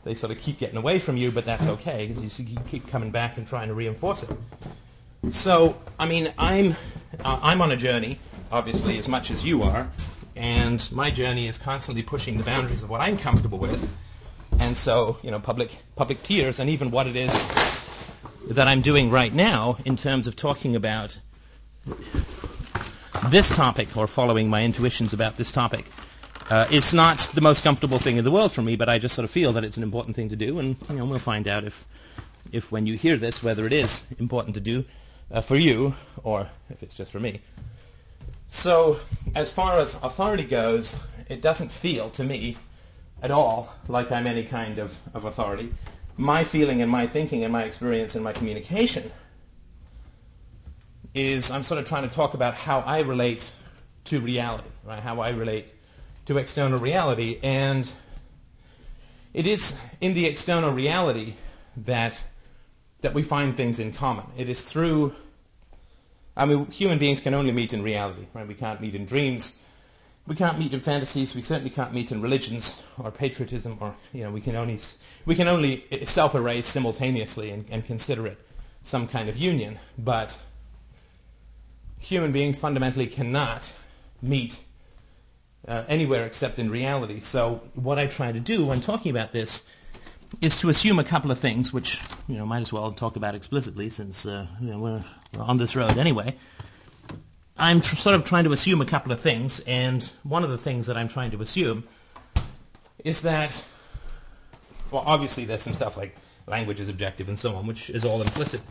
they 0.04 0.14
sort 0.14 0.32
of 0.32 0.40
keep 0.40 0.60
getting 0.60 0.78
away 0.78 1.00
from 1.00 1.18
you, 1.18 1.32
but 1.32 1.46
that's 1.46 1.68
okay 1.68 2.08
because 2.08 2.40
you 2.40 2.58
keep 2.70 2.88
coming 2.88 3.12
back 3.12 3.38
and 3.38 3.46
trying 3.46 3.68
to 3.68 3.74
reinforce 3.74 4.24
it. 4.24 4.30
So, 5.30 5.80
I 6.00 6.08
mean, 6.08 6.34
I'm 6.38 6.76
uh, 7.24 7.40
I'm 7.44 7.62
on 7.62 7.72
a 7.72 7.78
journey, 7.78 8.18
obviously, 8.52 8.98
as 8.98 9.08
much 9.08 9.30
as 9.30 9.46
you 9.46 9.62
are, 9.62 9.88
and 10.36 10.86
my 10.92 11.12
journey 11.12 11.48
is 11.48 11.60
constantly 11.60 12.02
pushing 12.02 12.38
the 12.38 12.44
boundaries 12.44 12.82
of 12.82 12.90
what 12.90 13.02
I'm 13.02 13.18
comfortable 13.18 13.60
with. 13.60 13.98
And 14.60 14.76
so, 14.76 15.20
you 15.22 15.30
know, 15.30 15.40
public 15.40 15.78
public 15.96 16.24
tears, 16.24 16.60
and 16.60 16.72
even 16.72 16.90
what 16.90 17.06
it 17.06 17.16
is 17.16 17.32
that 18.50 18.68
I'm 18.68 18.82
doing 18.82 19.12
right 19.12 19.32
now 19.32 19.78
in 19.86 19.96
terms 19.96 20.28
of 20.28 20.36
talking 20.36 20.76
about 20.76 21.18
this 23.30 23.56
topic 23.56 23.96
or 23.96 24.08
following 24.08 24.50
my 24.50 24.64
intuitions 24.64 25.14
about 25.14 25.38
this 25.38 25.52
topic 25.52 25.86
uh, 26.50 26.68
it's 26.70 26.94
not 26.94 27.20
the 27.34 27.40
most 27.40 27.64
comfortable 27.64 27.98
thing 27.98 28.18
in 28.18 28.26
the 28.26 28.32
world 28.32 28.52
for 28.52 28.62
me, 28.62 28.76
but 28.76 28.90
I 28.90 28.98
just 29.00 29.16
sort 29.16 29.24
of 29.24 29.32
feel 29.32 29.54
that 29.54 29.64
it's 29.64 29.78
an 29.78 29.84
important 29.84 30.18
thing 30.18 30.30
to 30.30 30.36
do, 30.36 30.60
and 30.60 30.76
you 30.90 30.96
know, 30.96 31.06
we'll 31.06 31.20
find 31.20 31.48
out 31.48 31.64
if, 31.64 31.88
if 32.52 32.70
when 32.72 32.88
you 32.88 32.98
hear 32.98 33.16
this, 33.16 33.42
whether 33.42 33.66
it 33.66 33.72
is 33.72 34.06
important 34.20 34.56
to 34.56 34.60
do 34.60 34.84
uh, 35.32 35.42
for 35.42 35.56
you 35.56 35.94
or 36.24 36.50
if 36.70 36.84
it's 36.84 36.94
just 36.94 37.12
for 37.12 37.20
me. 37.20 37.42
So, 38.50 39.00
as 39.34 39.52
far 39.52 39.80
as 39.80 39.96
authority 40.04 40.44
goes, 40.44 40.96
it 41.30 41.42
doesn't 41.42 41.72
feel 41.72 42.10
to 42.12 42.24
me 42.24 42.58
at 43.22 43.32
all 43.32 43.74
like 43.88 44.12
I'm 44.12 44.28
any 44.28 44.44
kind 44.44 44.80
of, 44.80 44.98
of 45.14 45.26
authority. 45.26 45.74
My 46.18 46.44
feeling 46.44 46.82
and 46.82 46.92
my 46.92 47.08
thinking 47.08 47.44
and 47.44 47.54
my 47.54 47.64
experience 47.64 48.16
and 48.16 48.24
my 48.24 48.34
communication 48.34 49.10
is 51.14 51.52
I'm 51.52 51.64
sort 51.64 51.80
of 51.80 51.88
trying 51.88 52.08
to 52.08 52.14
talk 52.14 52.34
about 52.34 52.54
how 52.54 52.80
I 52.80 53.02
relate 53.02 53.50
to 54.06 54.20
reality, 54.20 54.68
right? 54.84 55.00
How 55.00 55.20
I 55.20 55.30
relate 55.30 55.74
to 56.26 56.38
external 56.38 56.80
reality. 56.80 57.40
And 57.44 57.92
it 59.34 59.46
is 59.48 59.80
in 60.02 60.14
the 60.14 60.26
external 60.26 60.72
reality 60.72 61.34
that 61.78 62.22
that 63.02 63.14
we 63.14 63.24
find 63.24 63.56
things 63.56 63.80
in 63.80 63.94
common. 63.94 64.26
It 64.38 64.50
is 64.50 64.62
through 64.62 65.14
I 66.36 66.46
mean 66.46 66.72
human 66.72 66.98
beings 66.98 67.20
can 67.20 67.34
only 67.34 67.52
meet 67.52 67.74
in 67.74 67.84
reality, 67.84 68.26
right? 68.34 68.48
We 68.48 68.54
can't 68.54 68.80
meet 68.80 68.96
in 68.96 69.06
dreams. 69.06 69.60
We 70.28 70.36
can't 70.36 70.58
meet 70.60 70.72
in 70.72 70.80
fantasies. 70.80 71.36
We 71.36 71.42
certainly 71.42 71.72
can't 71.72 71.94
meet 71.94 72.12
in 72.12 72.22
religions 72.22 72.82
or 72.98 73.12
patriotism 73.12 73.78
or 73.82 73.96
you 74.14 74.24
know 74.24 74.32
we 74.32 74.42
can 74.42 74.56
only 74.56 74.80
we 75.26 75.36
can 75.36 75.48
only 75.48 75.86
self-erase 76.06 76.68
simultaneously 76.68 77.52
and, 77.52 77.66
and 77.70 77.86
consider 77.86 78.28
it 78.28 78.38
some 78.84 79.08
kind 79.08 79.30
of 79.30 79.38
union. 79.38 79.78
But 79.98 80.38
human 82.00 82.32
beings 82.32 82.58
fundamentally 82.58 83.08
cannot 83.08 83.72
meet 84.22 84.60
uh, 85.68 85.84
anywhere 85.88 86.26
except 86.26 86.60
in 86.60 86.70
reality. 86.70 87.20
So 87.20 87.62
what 87.76 88.00
I 88.00 88.08
try 88.08 88.32
to 88.32 88.40
do 88.40 88.66
when 88.66 88.82
talking 88.82 89.12
about 89.12 89.32
this 89.32 89.68
is 90.40 90.60
to 90.62 90.70
assume 90.70 91.00
a 91.00 91.04
couple 91.04 91.32
of 91.32 91.40
things, 91.40 91.74
which 91.74 92.02
you 92.28 92.38
know 92.38 92.46
might 92.46 92.62
as 92.62 92.72
well 92.72 92.92
talk 92.92 93.16
about 93.16 93.36
explicitly 93.36 93.90
since 93.90 94.26
uh, 94.26 94.48
you 94.62 94.72
know, 94.72 94.80
we're, 94.80 95.04
we're, 95.36 95.44
on 95.44 95.58
this 95.58 95.76
road 95.76 95.98
anyway. 95.98 96.36
I'm 97.58 97.82
tr- 97.82 97.96
sort 97.96 98.16
of 98.16 98.24
trying 98.24 98.46
to 98.46 98.54
assume 98.54 98.82
a 98.82 98.86
couple 98.86 99.12
of 99.12 99.20
things, 99.20 99.60
and 99.62 100.04
one 100.24 100.44
of 100.44 100.50
the 100.50 100.58
things 100.58 100.88
that 100.88 100.98
I'm 100.98 101.10
trying 101.10 101.32
to 101.32 101.42
assume 101.42 101.84
is 103.04 103.24
that, 103.24 103.64
well, 104.90 105.04
obviously 105.06 105.46
there's 105.46 105.62
some 105.62 105.74
stuff 105.74 105.98
like 105.98 106.16
language 106.48 106.80
is 106.80 106.90
objective 106.90 107.28
and 107.30 107.38
so 107.38 107.56
on, 107.56 107.68
which 107.68 107.90
is 107.90 108.06
all 108.06 108.22
implicit 108.22 108.62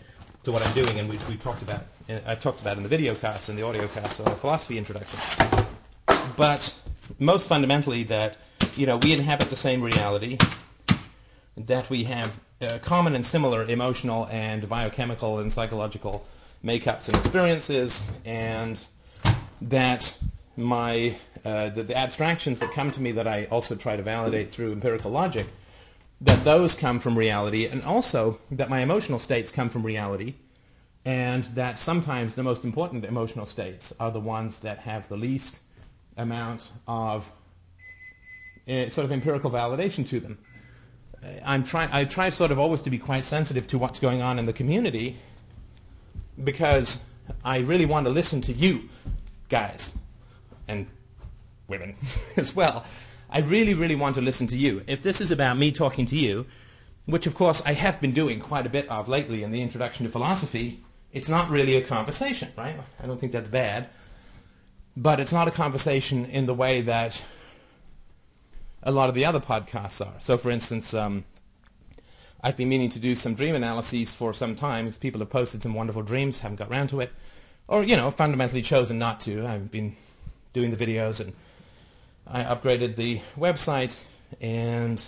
to 0.44 0.53
what 0.53 0.66
I'm 0.66 0.73
doing, 0.75 0.99
and 0.99 1.09
which 1.09 1.27
we 1.29 1.37
talked 1.37 1.62
about. 1.62 1.85
Uh, 2.09 2.20
I've 2.27 2.40
talked 2.40 2.61
about 2.61 2.79
in 2.79 2.83
the 2.83 2.88
video 2.88 3.14
cast 3.14 3.49
and 3.49 3.59
the 3.59 3.62
audio 3.62 3.87
cast 3.88 4.20
on 4.20 4.25
the 4.25 4.37
philosophy 4.37 4.79
introduction 4.79 5.18
but 6.37 6.75
most 7.18 7.49
fundamentally 7.49 8.05
that 8.05 8.37
you 8.77 8.87
know 8.87 8.96
we 8.96 9.12
inhabit 9.12 9.51
the 9.51 9.57
same 9.57 9.83
reality, 9.83 10.38
that 11.56 11.88
we 11.90 12.04
have 12.04 12.38
uh, 12.60 12.78
common 12.82 13.14
and 13.14 13.24
similar 13.24 13.64
emotional 13.64 14.26
and 14.30 14.68
biochemical 14.68 15.38
and 15.38 15.52
psychological 15.52 16.26
makeups 16.64 17.08
and 17.08 17.16
experiences, 17.16 18.10
and 18.24 18.84
that 19.62 20.16
my 20.56 21.16
uh, 21.44 21.70
the, 21.70 21.82
the 21.82 21.96
abstractions 21.96 22.58
that 22.58 22.72
come 22.72 22.90
to 22.90 23.00
me 23.00 23.12
that 23.12 23.26
I 23.26 23.46
also 23.46 23.74
try 23.74 23.96
to 23.96 24.02
validate 24.02 24.50
through 24.50 24.72
empirical 24.72 25.10
logic, 25.10 25.46
that 26.20 26.44
those 26.44 26.74
come 26.74 26.98
from 26.98 27.16
reality, 27.16 27.66
and 27.66 27.82
also 27.84 28.38
that 28.52 28.68
my 28.68 28.80
emotional 28.80 29.18
states 29.18 29.50
come 29.50 29.70
from 29.70 29.82
reality, 29.84 30.34
and 31.04 31.44
that 31.54 31.78
sometimes 31.78 32.34
the 32.34 32.42
most 32.42 32.64
important 32.64 33.04
emotional 33.04 33.46
states 33.46 33.94
are 33.98 34.10
the 34.10 34.20
ones 34.20 34.60
that 34.60 34.78
have 34.80 35.08
the 35.08 35.16
least 35.16 35.60
amount 36.18 36.70
of 36.86 37.30
uh, 38.68 38.88
sort 38.90 39.06
of 39.06 39.12
empirical 39.12 39.50
validation 39.50 40.06
to 40.06 40.20
them. 40.20 40.38
I'm 41.44 41.64
trying. 41.64 41.90
I 41.92 42.04
try 42.04 42.30
sort 42.30 42.50
of 42.50 42.59
always 42.59 42.83
to 42.83 42.90
be 42.90 42.98
quite 42.98 43.24
sensitive 43.24 43.66
to 43.68 43.78
what's 43.78 43.98
going 43.98 44.22
on 44.22 44.38
in 44.38 44.46
the 44.46 44.52
community 44.52 45.16
because 46.42 47.04
I 47.44 47.59
really 47.59 47.87
want 47.87 48.06
to 48.06 48.11
listen 48.11 48.40
to 48.42 48.52
you 48.52 48.88
guys 49.48 49.96
and 50.66 50.87
women 51.68 51.96
as 52.37 52.54
well. 52.54 52.85
I 53.28 53.40
really, 53.40 53.74
really 53.74 53.96
want 53.96 54.16
to 54.16 54.20
listen 54.22 54.48
to 54.48 54.56
you. 54.56 54.83
If 54.87 55.02
this 55.02 55.20
is 55.20 55.30
about 55.30 55.56
me 55.56 55.72
talking 55.72 56.06
to 56.06 56.16
you, 56.16 56.46
which 57.06 57.26
of 57.26 57.35
course 57.35 57.62
I 57.64 57.72
have 57.72 58.00
been 58.00 58.12
doing 58.12 58.40
quite 58.40 58.66
a 58.66 58.70
bit 58.70 58.88
of 58.88 59.09
lately 59.09 59.42
in 59.42 59.50
the 59.50 59.62
introduction 59.62 60.06
to 60.06 60.12
philosophy, 60.12 60.83
it's 61.12 61.28
not 61.28 61.50
really 61.50 61.76
a 61.76 61.83
conversation, 61.83 62.48
right? 62.56 62.76
I 63.02 63.06
don't 63.06 63.20
think 63.20 63.33
that's 63.33 63.48
bad 63.48 63.88
but 64.96 65.20
it's 65.20 65.33
not 65.33 65.48
a 65.48 65.50
conversation 65.50 66.26
in 66.26 66.46
the 66.46 66.54
way 66.54 66.83
that 66.83 67.22
a 68.83 68.93
lot 68.93 69.09
of 69.09 69.14
the 69.14 69.27
other 69.27 69.40
podcasts 69.40 70.05
are. 70.05 70.14
So, 70.21 70.37
for 70.37 70.51
instance, 70.51 70.95
um, 70.95 71.25
I've 72.43 72.57
been 72.57 72.69
meaning 72.69 72.88
to 72.90 72.99
do 72.99 73.14
some 73.14 73.35
dream 73.35 73.55
analyses 73.55 74.14
for 74.14 74.33
some 74.33 74.55
time 74.55 74.87
because 74.87 74.99
people 74.99 75.21
have 75.21 75.31
posted 75.31 75.62
some 75.62 75.75
wonderful 75.75 76.03
dreams, 76.03 76.38
haven't 76.38 76.57
got 76.57 76.71
around 76.71 76.88
to 76.88 77.01
it, 77.01 77.12
or 77.69 77.83
you 77.83 77.97
know, 77.97 78.11
fundamentally 78.11 78.62
chosen 78.62 78.99
not 78.99 79.21
to. 79.21 79.47
I've 79.47 79.71
been 79.71 79.97
doing 80.53 80.71
the 80.71 80.85
videos 80.85 81.21
and 81.21 81.33
I 82.27 82.43
upgraded 82.45 82.97
the 82.97 83.21
website, 83.38 84.03
and 84.40 85.05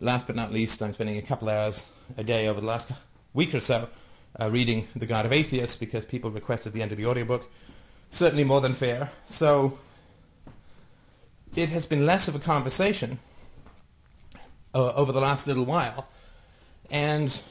last 0.00 0.26
but 0.26 0.36
not 0.36 0.52
least, 0.52 0.82
I'm 0.82 0.92
spending 0.92 1.18
a 1.18 1.22
couple 1.22 1.48
hours 1.48 1.88
a 2.16 2.24
day 2.24 2.48
over 2.48 2.60
the 2.60 2.66
last 2.66 2.90
week 3.34 3.54
or 3.54 3.60
so 3.60 3.88
uh, 4.40 4.50
reading 4.50 4.88
The 4.96 5.06
God 5.06 5.26
of 5.26 5.32
Atheists 5.32 5.76
because 5.76 6.04
people 6.04 6.30
requested 6.30 6.72
the 6.72 6.82
end 6.82 6.92
of 6.92 6.98
the 6.98 7.06
audiobook 7.06 7.48
certainly 8.10 8.44
more 8.44 8.60
than 8.60 8.74
fair. 8.74 9.10
So 9.26 9.78
it 11.56 11.70
has 11.70 11.86
been 11.86 12.06
less 12.06 12.28
of 12.28 12.34
a 12.34 12.38
conversation 12.38 13.18
uh, 14.74 14.92
over 14.94 15.12
the 15.12 15.20
last 15.20 15.46
little 15.46 15.64
while. 15.64 16.06
And 16.90 17.42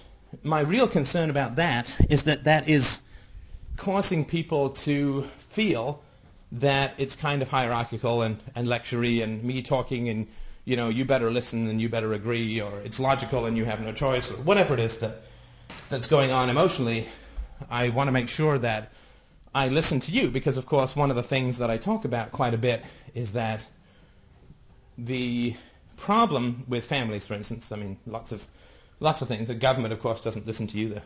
my 0.43 0.61
real 0.61 0.87
concern 0.87 1.29
about 1.29 1.55
that 1.55 1.93
is 2.09 2.25
that 2.25 2.43
that 2.43 2.69
is 2.69 3.01
causing 3.77 4.25
people 4.25 4.69
to 4.69 5.23
feel 5.39 6.01
that 6.53 6.93
it's 6.99 7.15
kind 7.15 7.41
of 7.41 7.49
hierarchical 7.49 8.21
and, 8.21 8.39
and 8.55 8.67
lectury 8.67 9.23
and 9.23 9.43
me 9.43 9.63
talking 9.63 10.07
and, 10.07 10.27
you 10.63 10.77
know, 10.77 10.89
you 10.89 11.03
better 11.03 11.31
listen 11.31 11.67
and 11.67 11.81
you 11.81 11.89
better 11.89 12.13
agree 12.13 12.61
or 12.61 12.79
it's 12.81 12.99
logical 12.99 13.47
and 13.47 13.57
you 13.57 13.65
have 13.65 13.81
no 13.81 13.91
choice 13.91 14.31
or 14.31 14.41
whatever 14.43 14.75
it 14.75 14.79
is 14.79 14.99
that, 14.99 15.23
that's 15.89 16.07
going 16.07 16.31
on 16.31 16.49
emotionally. 16.49 17.07
I 17.69 17.89
want 17.89 18.07
to 18.07 18.11
make 18.11 18.29
sure 18.29 18.57
that 18.59 18.91
I 19.53 19.69
listen 19.69 19.99
to 20.01 20.11
you 20.11 20.29
because, 20.29 20.57
of 20.57 20.65
course, 20.65 20.95
one 20.95 21.09
of 21.09 21.15
the 21.15 21.23
things 21.23 21.57
that 21.57 21.71
I 21.71 21.77
talk 21.77 22.05
about 22.05 22.31
quite 22.31 22.53
a 22.53 22.57
bit 22.57 22.83
is 23.13 23.33
that 23.33 23.65
the 24.97 25.55
problem 25.97 26.65
with 26.67 26.85
families, 26.85 27.25
for 27.25 27.33
instance, 27.33 27.71
I 27.71 27.77
mean, 27.77 27.97
lots 28.05 28.31
of 28.31 28.45
lots 28.99 29.21
of 29.21 29.27
things. 29.27 29.47
The 29.47 29.55
government, 29.55 29.93
of 29.93 29.99
course, 30.01 30.21
doesn't 30.21 30.47
listen 30.47 30.67
to 30.67 30.77
you. 30.77 30.89
The, 30.89 31.01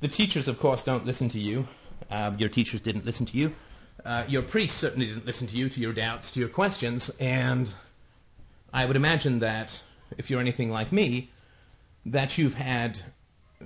the 0.00 0.08
teachers, 0.08 0.48
of 0.48 0.58
course, 0.58 0.84
don't 0.84 1.06
listen 1.06 1.28
to 1.30 1.38
you. 1.38 1.66
Uh, 2.10 2.32
your 2.38 2.48
teachers 2.48 2.80
didn't 2.80 3.04
listen 3.04 3.26
to 3.26 3.36
you. 3.36 3.54
Uh, 4.04 4.24
your 4.28 4.42
priests 4.42 4.78
certainly 4.78 5.06
didn't 5.06 5.26
listen 5.26 5.46
to 5.48 5.56
you, 5.56 5.68
to 5.68 5.80
your 5.80 5.92
doubts, 5.92 6.32
to 6.32 6.40
your 6.40 6.48
questions. 6.48 7.10
And 7.18 7.72
I 8.72 8.84
would 8.84 8.96
imagine 8.96 9.40
that 9.40 9.80
if 10.16 10.30
you're 10.30 10.40
anything 10.40 10.70
like 10.70 10.92
me, 10.92 11.30
that 12.06 12.38
you've 12.38 12.54
had 12.54 13.00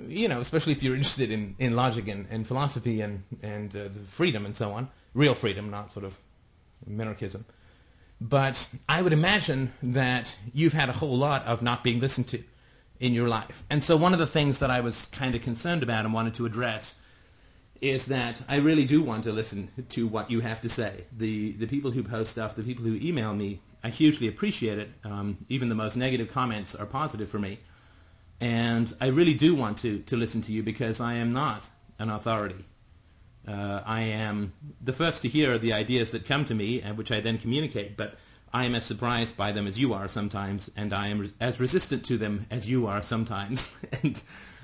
you 0.08 0.28
know, 0.28 0.40
especially 0.40 0.72
if 0.72 0.82
you're 0.82 0.94
interested 0.94 1.30
in, 1.30 1.54
in 1.58 1.74
logic 1.74 2.08
and, 2.08 2.26
and 2.30 2.46
philosophy 2.46 3.00
and, 3.00 3.22
and 3.42 3.74
uh, 3.74 3.88
freedom 4.06 4.46
and 4.46 4.54
so 4.56 4.72
on, 4.72 4.88
real 5.14 5.34
freedom, 5.34 5.70
not 5.70 5.90
sort 5.90 6.04
of 6.04 6.16
minarchism. 6.88 7.44
But 8.20 8.68
I 8.88 9.00
would 9.00 9.12
imagine 9.12 9.72
that 9.82 10.36
you've 10.52 10.74
had 10.74 10.88
a 10.88 10.92
whole 10.92 11.16
lot 11.16 11.46
of 11.46 11.62
not 11.62 11.82
being 11.82 12.00
listened 12.00 12.28
to 12.28 12.42
in 12.98 13.14
your 13.14 13.28
life. 13.28 13.62
And 13.70 13.82
so 13.82 13.96
one 13.96 14.12
of 14.12 14.18
the 14.18 14.26
things 14.26 14.58
that 14.58 14.70
I 14.70 14.80
was 14.80 15.06
kind 15.06 15.34
of 15.34 15.42
concerned 15.42 15.82
about 15.82 16.04
and 16.04 16.12
wanted 16.12 16.34
to 16.34 16.44
address 16.46 16.94
is 17.80 18.06
that 18.06 18.42
I 18.46 18.56
really 18.56 18.84
do 18.84 19.02
want 19.02 19.24
to 19.24 19.32
listen 19.32 19.70
to 19.90 20.06
what 20.06 20.30
you 20.30 20.40
have 20.40 20.60
to 20.60 20.68
say. 20.68 21.04
The 21.16 21.52
the 21.52 21.66
people 21.66 21.90
who 21.90 22.02
post 22.02 22.32
stuff, 22.32 22.54
the 22.54 22.62
people 22.62 22.84
who 22.84 22.98
email 23.00 23.32
me, 23.32 23.60
I 23.82 23.88
hugely 23.88 24.28
appreciate 24.28 24.78
it. 24.78 24.90
Um, 25.02 25.38
even 25.48 25.70
the 25.70 25.74
most 25.74 25.96
negative 25.96 26.30
comments 26.30 26.74
are 26.74 26.86
positive 26.86 27.30
for 27.30 27.38
me. 27.38 27.58
And 28.40 28.92
I 29.00 29.08
really 29.08 29.34
do 29.34 29.54
want 29.54 29.78
to, 29.78 30.00
to 30.00 30.16
listen 30.16 30.42
to 30.42 30.52
you 30.52 30.62
because 30.62 31.00
I 31.00 31.14
am 31.14 31.32
not 31.32 31.68
an 31.98 32.10
authority. 32.10 32.64
Uh, 33.46 33.80
I 33.84 34.02
am 34.02 34.52
the 34.82 34.92
first 34.92 35.22
to 35.22 35.28
hear 35.28 35.58
the 35.58 35.72
ideas 35.72 36.10
that 36.10 36.26
come 36.26 36.44
to 36.46 36.54
me, 36.54 36.82
and 36.82 36.96
which 36.96 37.10
I 37.10 37.20
then 37.20 37.38
communicate, 37.38 37.96
but 37.96 38.16
I 38.52 38.64
am 38.64 38.74
as 38.74 38.84
surprised 38.84 39.36
by 39.36 39.52
them 39.52 39.66
as 39.66 39.78
you 39.78 39.94
are 39.94 40.08
sometimes, 40.08 40.70
and 40.76 40.92
I 40.92 41.08
am 41.08 41.32
as 41.40 41.60
resistant 41.60 42.04
to 42.06 42.18
them 42.18 42.46
as 42.50 42.68
you 42.68 42.88
are 42.88 43.02
sometimes, 43.02 43.74
and 44.02 44.20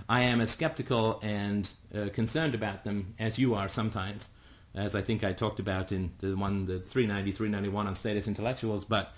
I 0.08 0.22
am 0.22 0.40
as 0.40 0.50
skeptical 0.50 1.20
and 1.22 1.68
uh, 1.94 2.08
concerned 2.12 2.54
about 2.54 2.84
them 2.84 3.14
as 3.18 3.38
you 3.38 3.54
are 3.54 3.68
sometimes, 3.68 4.28
as 4.74 4.94
I 4.94 5.02
think 5.02 5.24
I 5.24 5.32
talked 5.32 5.60
about 5.60 5.92
in 5.92 6.10
the 6.18 6.36
one, 6.36 6.66
the 6.66 6.80
390, 6.80 7.32
391 7.32 7.86
on 7.86 7.94
status 7.94 8.28
intellectuals, 8.28 8.84
but 8.84 9.14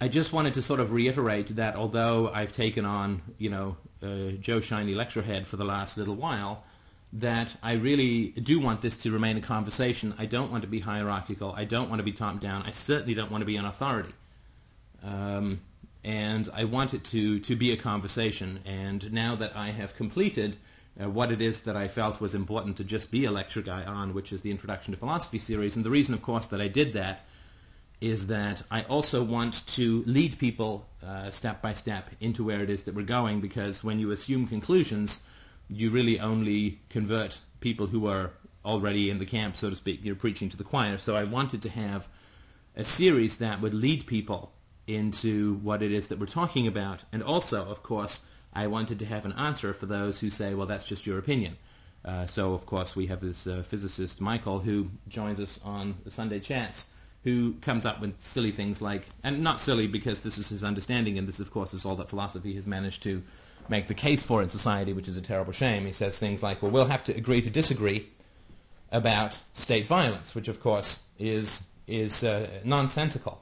I 0.00 0.08
just 0.08 0.32
wanted 0.32 0.54
to 0.54 0.62
sort 0.62 0.80
of 0.80 0.92
reiterate 0.92 1.56
that 1.56 1.76
although 1.76 2.30
I've 2.32 2.52
taken 2.52 2.84
on, 2.84 3.22
you 3.38 3.50
know, 3.50 3.76
uh, 4.02 4.32
Joe 4.40 4.60
Shiny 4.60 4.94
Lecturehead 4.94 5.46
for 5.46 5.56
the 5.56 5.64
last 5.64 5.96
little 5.96 6.14
while, 6.14 6.62
that 7.14 7.56
I 7.62 7.72
really 7.74 8.28
do 8.28 8.60
want 8.60 8.80
this 8.82 8.98
to 8.98 9.10
remain 9.10 9.36
a 9.36 9.40
conversation. 9.40 10.14
I 10.18 10.26
don't 10.26 10.50
want 10.50 10.62
to 10.62 10.68
be 10.68 10.80
hierarchical. 10.80 11.54
I 11.56 11.64
don't 11.64 11.88
want 11.88 12.00
to 12.00 12.04
be 12.04 12.12
top 12.12 12.40
down. 12.40 12.64
I 12.64 12.70
certainly 12.70 13.14
don't 13.14 13.30
want 13.30 13.42
to 13.42 13.46
be 13.46 13.56
an 13.56 13.64
authority. 13.64 14.12
Um, 15.02 15.60
and 16.04 16.48
I 16.54 16.64
want 16.64 16.94
it 16.94 17.04
to, 17.04 17.40
to 17.40 17.56
be 17.56 17.72
a 17.72 17.76
conversation. 17.76 18.60
And 18.66 19.12
now 19.12 19.36
that 19.36 19.56
I 19.56 19.68
have 19.68 19.96
completed 19.96 20.56
uh, 21.00 21.08
what 21.08 21.32
it 21.32 21.40
is 21.40 21.62
that 21.62 21.76
I 21.76 21.88
felt 21.88 22.20
was 22.20 22.34
important 22.34 22.78
to 22.78 22.84
just 22.84 23.10
be 23.10 23.24
a 23.24 23.30
lecture 23.30 23.62
guy 23.62 23.84
on, 23.84 24.14
which 24.14 24.32
is 24.32 24.42
the 24.42 24.50
Introduction 24.50 24.92
to 24.92 24.98
Philosophy 24.98 25.38
series, 25.38 25.76
and 25.76 25.84
the 25.84 25.90
reason, 25.90 26.14
of 26.14 26.22
course, 26.22 26.46
that 26.46 26.60
I 26.60 26.68
did 26.68 26.94
that 26.94 27.24
is 28.00 28.28
that 28.28 28.62
I 28.70 28.82
also 28.82 29.22
want 29.24 29.66
to 29.68 30.02
lead 30.06 30.38
people 30.38 30.86
uh, 31.04 31.30
step 31.30 31.62
by 31.62 31.72
step 31.72 32.10
into 32.20 32.44
where 32.44 32.62
it 32.62 32.70
is 32.70 32.84
that 32.84 32.94
we're 32.94 33.02
going, 33.02 33.40
because 33.40 33.82
when 33.82 33.98
you 33.98 34.10
assume 34.12 34.46
conclusions, 34.46 35.22
you 35.70 35.90
really 35.90 36.20
only 36.20 36.78
convert 36.88 37.40
people 37.60 37.86
who 37.86 38.06
are 38.06 38.30
already 38.64 39.10
in 39.10 39.18
the 39.18 39.26
camp, 39.26 39.56
so 39.56 39.70
to 39.70 39.76
speak. 39.76 40.00
You're 40.02 40.14
preaching 40.14 40.48
to 40.50 40.56
the 40.56 40.64
choir. 40.64 40.98
So 40.98 41.14
I 41.14 41.24
wanted 41.24 41.62
to 41.62 41.70
have 41.70 42.08
a 42.76 42.84
series 42.84 43.38
that 43.38 43.60
would 43.60 43.74
lead 43.74 44.06
people 44.06 44.52
into 44.86 45.54
what 45.56 45.82
it 45.82 45.92
is 45.92 46.08
that 46.08 46.18
we're 46.18 46.26
talking 46.26 46.66
about. 46.66 47.04
And 47.12 47.22
also, 47.22 47.64
of 47.66 47.82
course, 47.82 48.24
I 48.52 48.66
wanted 48.68 49.00
to 49.00 49.06
have 49.06 49.26
an 49.26 49.32
answer 49.32 49.72
for 49.74 49.86
those 49.86 50.18
who 50.18 50.30
say, 50.30 50.54
well, 50.54 50.66
that's 50.66 50.84
just 50.84 51.06
your 51.06 51.18
opinion. 51.18 51.56
Uh, 52.04 52.26
so, 52.26 52.54
of 52.54 52.64
course, 52.64 52.96
we 52.96 53.06
have 53.06 53.20
this 53.20 53.46
uh, 53.46 53.62
physicist, 53.66 54.20
Michael, 54.20 54.60
who 54.60 54.88
joins 55.08 55.40
us 55.40 55.60
on 55.64 55.94
the 56.04 56.10
Sunday 56.10 56.40
chats, 56.40 56.90
who 57.24 57.54
comes 57.60 57.84
up 57.84 58.00
with 58.00 58.20
silly 58.20 58.52
things 58.52 58.80
like, 58.80 59.02
and 59.24 59.42
not 59.42 59.60
silly 59.60 59.86
because 59.86 60.22
this 60.22 60.38
is 60.38 60.48
his 60.48 60.64
understanding, 60.64 61.18
and 61.18 61.28
this, 61.28 61.40
of 61.40 61.50
course, 61.50 61.74
is 61.74 61.84
all 61.84 61.96
that 61.96 62.08
philosophy 62.08 62.54
has 62.54 62.66
managed 62.66 63.02
to 63.02 63.22
make 63.68 63.86
the 63.86 63.94
case 63.94 64.22
for 64.22 64.42
in 64.42 64.48
society, 64.48 64.92
which 64.92 65.08
is 65.08 65.16
a 65.16 65.22
terrible 65.22 65.52
shame. 65.52 65.86
He 65.86 65.92
says 65.92 66.18
things 66.18 66.42
like, 66.42 66.62
well, 66.62 66.70
we'll 66.70 66.86
have 66.86 67.04
to 67.04 67.16
agree 67.16 67.42
to 67.42 67.50
disagree 67.50 68.08
about 68.90 69.38
state 69.52 69.86
violence, 69.86 70.34
which 70.34 70.48
of 70.48 70.60
course 70.60 71.04
is 71.18 71.66
is 71.86 72.22
uh, 72.22 72.46
nonsensical. 72.64 73.40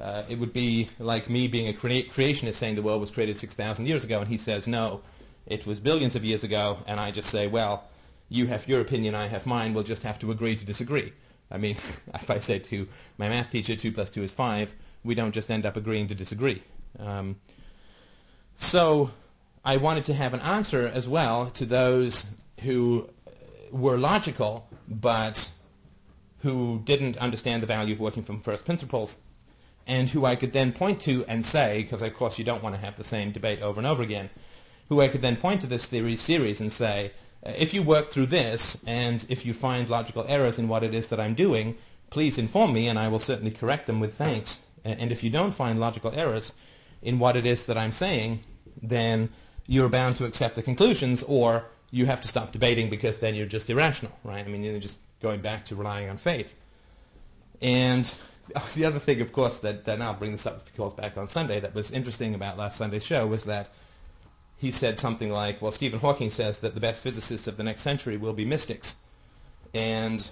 Uh, 0.00 0.22
it 0.28 0.38
would 0.38 0.52
be 0.52 0.88
like 0.98 1.28
me 1.28 1.46
being 1.48 1.68
a 1.68 1.72
crea- 1.72 2.08
creationist 2.08 2.54
saying 2.54 2.74
the 2.74 2.82
world 2.82 3.00
was 3.00 3.10
created 3.10 3.36
6,000 3.36 3.86
years 3.86 4.04
ago, 4.04 4.20
and 4.20 4.28
he 4.28 4.38
says, 4.38 4.66
no, 4.66 5.02
it 5.46 5.66
was 5.66 5.78
billions 5.78 6.16
of 6.16 6.24
years 6.24 6.42
ago, 6.42 6.78
and 6.86 6.98
I 6.98 7.10
just 7.10 7.28
say, 7.28 7.46
well, 7.46 7.84
you 8.30 8.46
have 8.46 8.66
your 8.66 8.80
opinion, 8.80 9.14
I 9.14 9.26
have 9.28 9.44
mine, 9.44 9.74
we'll 9.74 9.84
just 9.84 10.04
have 10.04 10.18
to 10.20 10.30
agree 10.30 10.56
to 10.56 10.64
disagree. 10.64 11.12
I 11.50 11.58
mean, 11.58 11.76
if 12.14 12.30
I 12.30 12.38
say 12.38 12.60
to 12.60 12.88
my 13.18 13.28
math 13.28 13.50
teacher 13.50 13.76
2 13.76 13.92
plus 13.92 14.08
2 14.10 14.22
is 14.22 14.32
5, 14.32 14.74
we 15.04 15.14
don't 15.14 15.32
just 15.32 15.50
end 15.50 15.66
up 15.66 15.76
agreeing 15.76 16.06
to 16.08 16.14
disagree. 16.14 16.62
Um, 16.98 17.36
so 18.56 19.10
I 19.64 19.76
wanted 19.76 20.06
to 20.06 20.14
have 20.14 20.34
an 20.34 20.40
answer 20.40 20.90
as 20.92 21.06
well 21.06 21.50
to 21.50 21.64
those 21.66 22.28
who 22.62 23.08
were 23.70 23.96
logical 23.96 24.68
but 24.88 25.48
who 26.40 26.80
didn't 26.84 27.16
understand 27.16 27.62
the 27.62 27.68
value 27.68 27.94
of 27.94 28.00
working 28.00 28.24
from 28.24 28.40
first 28.40 28.64
principles 28.64 29.16
and 29.86 30.08
who 30.08 30.24
I 30.24 30.34
could 30.34 30.52
then 30.52 30.72
point 30.72 31.00
to 31.02 31.24
and 31.26 31.44
say, 31.44 31.82
because 31.82 32.02
of 32.02 32.14
course 32.14 32.38
you 32.38 32.44
don't 32.44 32.62
want 32.62 32.74
to 32.74 32.80
have 32.80 32.96
the 32.96 33.04
same 33.04 33.30
debate 33.30 33.62
over 33.62 33.78
and 33.78 33.86
over 33.86 34.02
again, 34.02 34.30
who 34.88 35.00
I 35.00 35.08
could 35.08 35.22
then 35.22 35.36
point 35.36 35.60
to 35.60 35.68
this 35.68 35.86
theory 35.86 36.16
series 36.16 36.60
and 36.60 36.70
say, 36.70 37.12
if 37.44 37.72
you 37.72 37.84
work 37.84 38.10
through 38.10 38.26
this 38.26 38.84
and 38.86 39.24
if 39.28 39.46
you 39.46 39.54
find 39.54 39.88
logical 39.88 40.24
errors 40.28 40.58
in 40.58 40.68
what 40.68 40.82
it 40.82 40.92
is 40.92 41.08
that 41.08 41.20
I'm 41.20 41.34
doing, 41.34 41.76
please 42.10 42.38
inform 42.38 42.72
me 42.72 42.88
and 42.88 42.98
I 42.98 43.08
will 43.08 43.18
certainly 43.20 43.52
correct 43.52 43.86
them 43.86 44.00
with 44.00 44.14
thanks. 44.14 44.64
And 44.84 45.12
if 45.12 45.22
you 45.22 45.30
don't 45.30 45.54
find 45.54 45.78
logical 45.78 46.12
errors 46.12 46.52
in 47.00 47.20
what 47.20 47.36
it 47.36 47.46
is 47.46 47.66
that 47.66 47.78
I'm 47.78 47.92
saying, 47.92 48.40
then 48.82 49.30
you're 49.66 49.88
bound 49.88 50.16
to 50.16 50.24
accept 50.24 50.54
the 50.54 50.62
conclusions, 50.62 51.22
or 51.22 51.64
you 51.90 52.06
have 52.06 52.22
to 52.22 52.28
stop 52.28 52.52
debating 52.52 52.90
because 52.90 53.18
then 53.18 53.34
you're 53.34 53.46
just 53.46 53.68
irrational, 53.70 54.12
right? 54.24 54.44
I 54.44 54.48
mean, 54.48 54.64
you're 54.64 54.80
just 54.80 54.98
going 55.20 55.40
back 55.40 55.66
to 55.66 55.76
relying 55.76 56.08
on 56.08 56.16
faith. 56.16 56.54
And 57.60 58.12
the 58.74 58.86
other 58.86 58.98
thing, 58.98 59.20
of 59.20 59.32
course, 59.32 59.60
that, 59.60 59.84
that 59.84 60.00
I'll 60.00 60.14
bring 60.14 60.32
this 60.32 60.46
up 60.46 60.56
if 60.56 60.68
he 60.68 60.76
calls 60.76 60.94
back 60.94 61.16
on 61.16 61.28
Sunday, 61.28 61.60
that 61.60 61.74
was 61.74 61.90
interesting 61.92 62.34
about 62.34 62.58
last 62.58 62.76
Sunday's 62.78 63.04
show 63.04 63.26
was 63.26 63.44
that 63.44 63.70
he 64.58 64.70
said 64.70 64.98
something 64.98 65.30
like, 65.30 65.60
well, 65.60 65.72
Stephen 65.72 65.98
Hawking 65.98 66.30
says 66.30 66.60
that 66.60 66.74
the 66.74 66.80
best 66.80 67.02
physicists 67.02 67.46
of 67.46 67.56
the 67.56 67.64
next 67.64 67.82
century 67.82 68.16
will 68.16 68.32
be 68.32 68.44
mystics. 68.44 68.96
And 69.74 70.28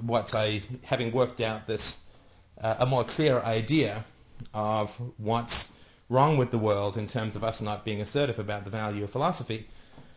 what 0.00 0.34
I, 0.34 0.62
having 0.82 1.12
worked 1.12 1.40
out 1.40 1.66
this, 1.66 2.02
uh, 2.60 2.76
a 2.80 2.86
more 2.86 3.04
clear 3.04 3.40
idea 3.40 4.04
of 4.52 4.94
what's 5.16 5.75
wrong 6.08 6.36
with 6.36 6.50
the 6.50 6.58
world 6.58 6.96
in 6.96 7.06
terms 7.06 7.36
of 7.36 7.44
us 7.44 7.60
not 7.60 7.84
being 7.84 8.00
assertive 8.00 8.38
about 8.38 8.64
the 8.64 8.70
value 8.70 9.04
of 9.04 9.10
philosophy. 9.10 9.66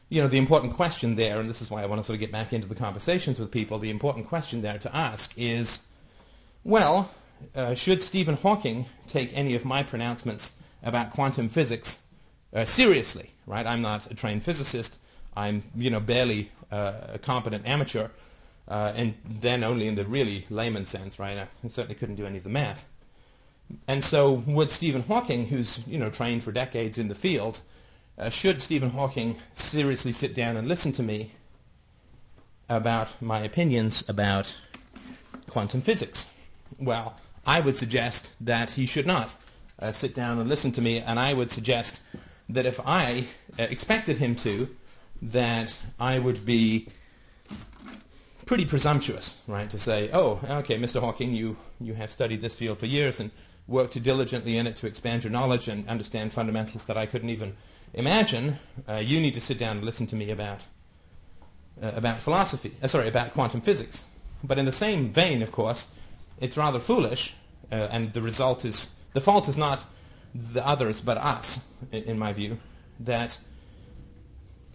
You 0.09 0.21
know, 0.21 0.27
the 0.27 0.37
important 0.37 0.73
question 0.73 1.15
there, 1.15 1.39
and 1.39 1.49
this 1.49 1.61
is 1.61 1.69
why 1.69 1.83
I 1.83 1.85
want 1.85 1.99
to 1.99 2.03
sort 2.03 2.15
of 2.15 2.19
get 2.19 2.31
back 2.31 2.53
into 2.53 2.67
the 2.67 2.75
conversations 2.75 3.39
with 3.39 3.51
people, 3.51 3.79
the 3.79 3.89
important 3.89 4.27
question 4.27 4.61
there 4.61 4.77
to 4.79 4.95
ask 4.95 5.33
is, 5.37 5.85
well, 6.63 7.09
uh, 7.55 7.75
should 7.75 8.01
Stephen 8.01 8.35
Hawking 8.35 8.85
take 9.07 9.31
any 9.35 9.55
of 9.55 9.65
my 9.65 9.83
pronouncements 9.83 10.53
about 10.83 11.11
quantum 11.11 11.49
physics 11.49 12.03
uh, 12.53 12.65
seriously, 12.65 13.31
right? 13.45 13.65
I'm 13.65 13.81
not 13.81 14.09
a 14.11 14.15
trained 14.15 14.43
physicist. 14.43 14.99
I'm, 15.35 15.63
you 15.75 15.89
know, 15.89 15.99
barely 15.99 16.51
uh, 16.71 16.93
a 17.13 17.19
competent 17.19 17.67
amateur, 17.67 18.09
uh, 18.67 18.93
and 18.95 19.13
then 19.41 19.63
only 19.63 19.87
in 19.87 19.95
the 19.95 20.05
really 20.05 20.45
layman 20.49 20.85
sense, 20.85 21.19
right? 21.19 21.37
I 21.37 21.67
certainly 21.67 21.95
couldn't 21.95 22.15
do 22.15 22.25
any 22.25 22.37
of 22.37 22.43
the 22.43 22.49
math. 22.49 22.85
And 23.88 24.03
so 24.03 24.32
would 24.32 24.72
Stephen 24.72 25.03
Hawking, 25.03 25.47
who's 25.47 25.88
you 25.88 25.97
know 25.97 26.09
trained 26.09 26.43
for 26.43 26.51
decades 26.51 26.97
in 26.97 27.07
the 27.07 27.15
field, 27.15 27.59
uh, 28.17 28.30
should 28.30 28.61
Stephen 28.61 28.89
Hawking 28.89 29.38
seriously 29.53 30.11
sit 30.11 30.36
down 30.36 30.57
and 30.57 30.67
listen 30.67 30.91
to 30.93 31.03
me 31.03 31.32
about 32.67 33.22
my 33.22 33.41
opinions 33.41 34.07
about 34.09 34.55
quantum 35.47 35.82
physics? 35.82 36.32
Well, 36.80 37.15
I 37.45 37.59
would 37.61 37.76
suggest 37.76 38.32
that 38.41 38.70
he 38.70 38.86
should 38.86 39.07
not 39.07 39.36
uh, 39.80 39.91
sit 39.91 40.13
down 40.13 40.39
and 40.39 40.49
listen 40.49 40.72
to 40.74 40.82
me, 40.82 40.99
and 40.99 41.20
I 41.20 41.34
would 41.34 41.51
suggest 41.51 42.01
that 42.49 42.65
if 42.65 42.80
I 42.86 43.28
uh, 43.57 43.63
expected 43.63 44.17
him 44.17 44.36
to, 44.38 44.70
that 45.22 45.78
I 45.99 46.20
would 46.20 46.45
be 46.45 46.88
pretty 48.45 48.65
presumptuous, 48.65 49.39
right, 49.47 49.70
to 49.70 49.80
say, 49.80 50.09
oh, 50.11 50.39
okay, 50.49 50.78
Mr. 50.78 50.99
Hawking, 50.99 51.34
you, 51.34 51.55
you 51.80 51.93
have 51.93 52.11
studied 52.11 52.41
this 52.41 52.55
field 52.55 52.80
for 52.80 52.88
years, 52.88 53.20
and 53.20 53.32
worked 53.70 54.01
diligently 54.01 54.57
in 54.57 54.67
it 54.67 54.78
to 54.78 54.88
expand 54.88 55.24
your 55.24 55.32
knowledge 55.32 55.67
and 55.67 55.88
understand 55.88 56.34
fundamentals 56.34 56.86
that 56.86 56.97
I 56.97 57.05
couldn't 57.05 57.30
even 57.30 57.55
imagine, 57.93 58.57
uh, 58.88 58.95
you 58.95 59.22
need 59.22 59.36
to 59.36 59.41
sit 59.41 59.59
down 59.59 59.78
and 59.78 59.86
listen 59.86 60.07
to 60.07 60.15
me 60.15 60.32
about 60.32 60.65
uh, 61.82 61.91
about 61.95 62.22
philosophy. 62.22 62.74
Uh, 62.84 62.88
sorry, 62.88 63.07
about 63.07 63.34
quantum 63.34 63.61
physics. 63.61 64.03
But 64.43 64.57
in 64.57 64.65
the 64.65 64.72
same 64.72 65.09
vein, 65.09 65.41
of 65.41 65.51
course, 65.51 65.93
it's 66.39 66.57
rather 66.57 66.80
foolish, 66.80 67.36
uh, 67.72 67.76
and 67.91 68.11
the 68.11 68.22
result 68.22 68.65
is 68.65 68.93
the 69.13 69.22
fault 69.22 69.47
is 69.47 69.57
not 69.57 69.84
the 70.34 70.65
others 70.65 71.01
but 71.01 71.17
us, 71.17 71.65
in, 71.91 72.03
in 72.03 72.20
my 72.20 72.34
view, 72.34 72.57
that 73.01 73.38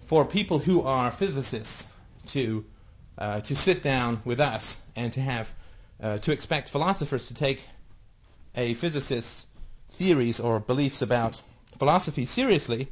for 0.05 0.24
people 0.24 0.59
who 0.59 0.82
are 0.82 1.11
physicists 1.11 1.86
to 2.26 2.64
uh, 3.18 3.40
to 3.40 3.55
sit 3.55 3.82
down 3.82 4.20
with 4.24 4.40
us 4.40 4.80
and 4.97 5.12
to 5.12 5.20
have 5.20 5.53
uh, 6.03 6.18
to 6.18 6.32
expect 6.32 6.68
philosophers 6.68 7.28
to 7.28 7.34
take 7.34 7.66
a 8.55 8.74
physicist's 8.74 9.46
theories 9.90 10.40
or 10.40 10.61
beliefs 10.61 11.02
about 11.02 11.40
philosophy 11.78 12.24
seriously 12.24 12.88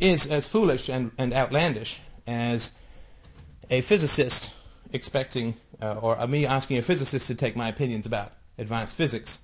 is 0.00 0.26
as 0.26 0.46
foolish 0.46 0.88
and, 0.88 1.10
and 1.18 1.32
outlandish 1.32 2.00
as 2.26 2.74
a 3.70 3.80
physicist 3.80 4.52
expecting, 4.92 5.54
uh, 5.80 5.94
or 5.94 6.26
me 6.26 6.46
asking 6.46 6.78
a 6.78 6.82
physicist 6.82 7.26
to 7.28 7.34
take 7.34 7.56
my 7.56 7.68
opinions 7.68 8.06
about 8.06 8.32
advanced 8.58 8.96
physics 8.96 9.40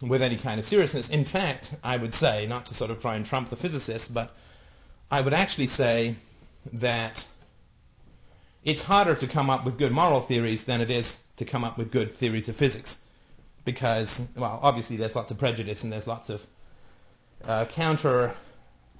with 0.00 0.22
any 0.22 0.36
kind 0.36 0.58
of 0.58 0.66
seriousness. 0.66 1.08
In 1.08 1.24
fact, 1.24 1.72
I 1.82 1.96
would 1.96 2.12
say, 2.12 2.46
not 2.46 2.66
to 2.66 2.74
sort 2.74 2.90
of 2.90 3.00
try 3.00 3.14
and 3.14 3.24
trump 3.24 3.50
the 3.50 3.56
physicist, 3.56 4.12
but 4.12 4.34
I 5.10 5.20
would 5.20 5.34
actually 5.34 5.68
say 5.68 6.16
that 6.74 7.26
it's 8.64 8.82
harder 8.82 9.14
to 9.14 9.26
come 9.26 9.48
up 9.48 9.64
with 9.64 9.78
good 9.78 9.92
moral 9.92 10.20
theories 10.20 10.64
than 10.64 10.80
it 10.80 10.90
is 10.90 11.22
to 11.36 11.44
come 11.44 11.64
up 11.64 11.78
with 11.78 11.92
good 11.92 12.12
theories 12.12 12.48
of 12.48 12.56
physics. 12.56 12.98
Because, 13.66 14.26
well, 14.36 14.58
obviously 14.62 14.96
there's 14.96 15.14
lots 15.14 15.30
of 15.30 15.38
prejudice 15.38 15.84
and 15.84 15.92
there's 15.92 16.06
lots 16.06 16.30
of 16.30 16.46
uh, 17.44 17.66
counter 17.66 18.32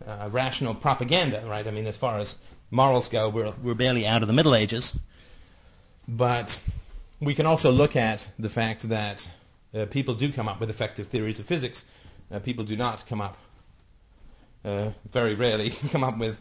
uh, 0.07 0.29
rational 0.31 0.75
propaganda, 0.75 1.43
right? 1.47 1.67
I 1.67 1.71
mean, 1.71 1.87
as 1.87 1.97
far 1.97 2.19
as 2.19 2.39
morals 2.71 3.09
go, 3.09 3.29
we're, 3.31 3.55
we're 3.63 3.75
barely 3.75 4.07
out 4.07 4.23
of 4.23 4.29
the 4.29 4.35
Middle 4.35 4.55
Ages. 4.55 4.99
But 6.09 6.61
we 7.21 7.35
can 7.35 7.47
also 7.47 7.71
look 7.71 7.97
at 7.97 8.31
the 8.39 8.49
fact 8.49 8.89
that 8.89 9.27
uh, 9.75 9.87
people 9.87 10.15
do 10.15 10.33
come 10.33 10.49
up 10.49 10.61
with 10.61 10.69
effective 10.69 11.07
theories 11.07 11.39
of 11.39 11.47
physics. 11.47 11.85
Uh, 12.31 12.41
people 12.41 12.65
do 12.65 12.77
not 12.77 13.07
come 13.07 13.21
up, 13.21 13.39
uh, 14.65 14.91
very 15.11 15.35
rarely, 15.35 15.71
come 15.91 16.05
up 16.05 16.19
with 16.19 16.41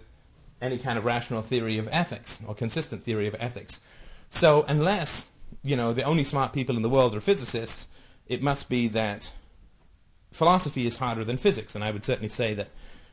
any 0.62 0.78
kind 0.80 0.98
of 0.98 1.06
rational 1.06 1.42
theory 1.42 1.78
of 1.78 1.88
ethics 1.92 2.42
or 2.48 2.56
consistent 2.56 3.04
theory 3.04 3.28
of 3.28 3.36
ethics. 3.40 3.82
So 4.30 4.66
unless, 4.68 5.30
you 5.64 5.76
know, 5.76 5.94
the 5.94 6.04
only 6.04 6.24
smart 6.24 6.54
people 6.54 6.76
in 6.76 6.82
the 6.82 6.90
world 6.90 7.16
are 7.16 7.22
physicists, 7.22 7.88
it 8.28 8.42
must 8.42 8.70
be 8.70 8.90
that 8.90 9.32
philosophy 10.32 10.86
is 10.86 10.96
harder 10.96 11.24
than 11.24 11.38
physics. 11.38 11.76
And 11.76 11.84
I 11.84 11.92
would 11.92 12.04
certainly 12.04 12.30
say 12.30 12.56
that 12.56 12.70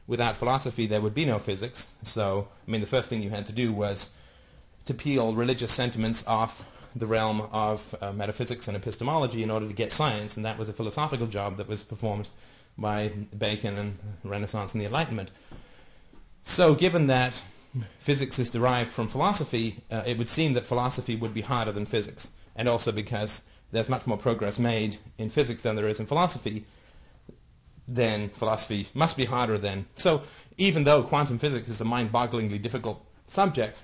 without 0.06 0.36
philosophy 0.36 0.86
there 0.86 1.00
would 1.00 1.14
be 1.14 1.24
no 1.24 1.38
physics. 1.38 1.88
So, 2.02 2.48
I 2.66 2.70
mean, 2.70 2.80
the 2.80 2.86
first 2.86 3.08
thing 3.08 3.22
you 3.22 3.30
had 3.30 3.46
to 3.46 3.52
do 3.52 3.72
was 3.72 4.10
to 4.86 4.94
peel 4.94 5.34
religious 5.34 5.72
sentiments 5.72 6.26
off 6.26 6.64
the 6.96 7.06
realm 7.06 7.40
of 7.52 7.94
uh, 8.00 8.12
metaphysics 8.12 8.68
and 8.68 8.76
epistemology 8.76 9.42
in 9.42 9.50
order 9.50 9.66
to 9.66 9.72
get 9.72 9.92
science, 9.92 10.36
and 10.36 10.44
that 10.44 10.58
was 10.58 10.68
a 10.68 10.72
philosophical 10.72 11.26
job 11.26 11.56
that 11.56 11.68
was 11.68 11.82
performed 11.82 12.28
by 12.76 13.08
Bacon 13.36 13.78
and 13.78 13.98
Renaissance 14.24 14.72
and 14.72 14.80
the 14.80 14.86
Enlightenment. 14.86 15.30
So 16.42 16.74
given 16.74 17.06
that 17.06 17.40
physics 17.98 18.38
is 18.38 18.50
derived 18.50 18.90
from 18.90 19.08
philosophy, 19.08 19.82
uh, 19.90 20.02
it 20.06 20.18
would 20.18 20.28
seem 20.28 20.54
that 20.54 20.66
philosophy 20.66 21.16
would 21.16 21.32
be 21.32 21.40
harder 21.40 21.72
than 21.72 21.86
physics, 21.86 22.28
and 22.56 22.68
also 22.68 22.92
because 22.92 23.42
there's 23.72 23.88
much 23.88 24.06
more 24.06 24.18
progress 24.18 24.58
made 24.58 24.96
in 25.18 25.30
physics 25.30 25.62
than 25.62 25.76
there 25.76 25.88
is 25.88 25.98
in 25.98 26.06
philosophy, 26.06 26.64
then 27.88 28.28
philosophy 28.28 28.88
must 28.94 29.16
be 29.16 29.24
harder 29.24 29.58
than. 29.58 29.86
So 29.96 30.22
even 30.56 30.84
though 30.84 31.02
quantum 31.02 31.38
physics 31.38 31.68
is 31.68 31.80
a 31.80 31.84
mind-bogglingly 31.84 32.60
difficult 32.60 33.04
subject, 33.26 33.80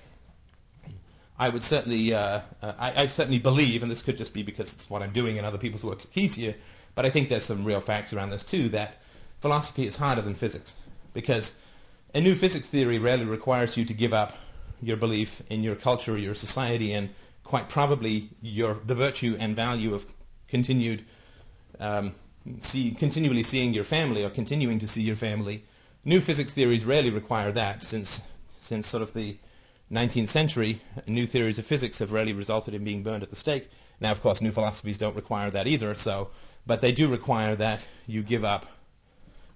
I 1.37 1.49
would 1.49 1.63
certainly, 1.63 2.13
uh, 2.13 2.41
I, 2.61 3.03
I, 3.03 3.05
certainly 3.05 3.39
believe, 3.39 3.81
and 3.81 3.91
this 3.91 4.01
could 4.01 4.17
just 4.17 4.33
be 4.33 4.43
because 4.43 4.73
it's 4.73 4.89
what 4.89 5.01
I'm 5.01 5.13
doing 5.13 5.37
and 5.37 5.47
other 5.47 5.57
people's 5.57 5.83
work 5.83 5.99
is 5.99 6.07
easier, 6.13 6.55
but 6.95 7.05
I 7.05 7.09
think 7.09 7.29
there's 7.29 7.45
some 7.45 7.63
real 7.63 7.81
facts 7.81 8.13
around 8.13 8.29
this 8.29 8.43
too, 8.43 8.69
that 8.69 9.01
philosophy 9.39 9.87
is 9.87 9.95
harder 9.95 10.21
than 10.21 10.35
physics. 10.35 10.75
Because 11.13 11.57
a 12.13 12.21
new 12.21 12.35
physics 12.35 12.67
theory 12.67 12.99
rarely 12.99 13.25
requires 13.25 13.77
you 13.77 13.85
to 13.85 13.93
give 13.93 14.13
up 14.13 14.37
your 14.81 14.97
belief 14.97 15.41
in 15.49 15.63
your 15.63 15.75
culture, 15.75 16.17
your 16.17 16.35
society, 16.35 16.93
and 16.93 17.09
quite 17.49 17.67
probably 17.67 18.29
your, 18.43 18.75
the 18.85 18.93
virtue 18.93 19.35
and 19.39 19.55
value 19.55 19.95
of 19.95 20.05
continued, 20.47 21.03
um, 21.79 22.13
see, 22.59 22.91
continually 22.91 23.41
seeing 23.41 23.73
your 23.73 23.83
family 23.83 24.23
or 24.23 24.29
continuing 24.29 24.77
to 24.77 24.87
see 24.87 25.01
your 25.01 25.15
family. 25.15 25.63
New 26.05 26.19
physics 26.21 26.53
theories 26.53 26.85
rarely 26.85 27.09
require 27.09 27.51
that 27.51 27.81
since, 27.81 28.21
since 28.59 28.85
sort 28.85 29.01
of 29.01 29.11
the 29.15 29.35
19th 29.91 30.27
century, 30.27 30.79
new 31.07 31.25
theories 31.25 31.57
of 31.57 31.65
physics 31.65 31.97
have 31.97 32.11
rarely 32.11 32.33
resulted 32.33 32.75
in 32.75 32.83
being 32.83 33.01
burned 33.01 33.23
at 33.23 33.31
the 33.31 33.35
stake. 33.35 33.67
Now, 33.99 34.11
of 34.11 34.21
course, 34.21 34.41
new 34.41 34.51
philosophies 34.51 34.99
don't 34.99 35.15
require 35.15 35.49
that 35.49 35.65
either, 35.65 35.95
so, 35.95 36.29
but 36.67 36.81
they 36.81 36.91
do 36.91 37.07
require 37.07 37.55
that 37.55 37.83
you 38.05 38.21
give 38.21 38.45
up 38.45 38.67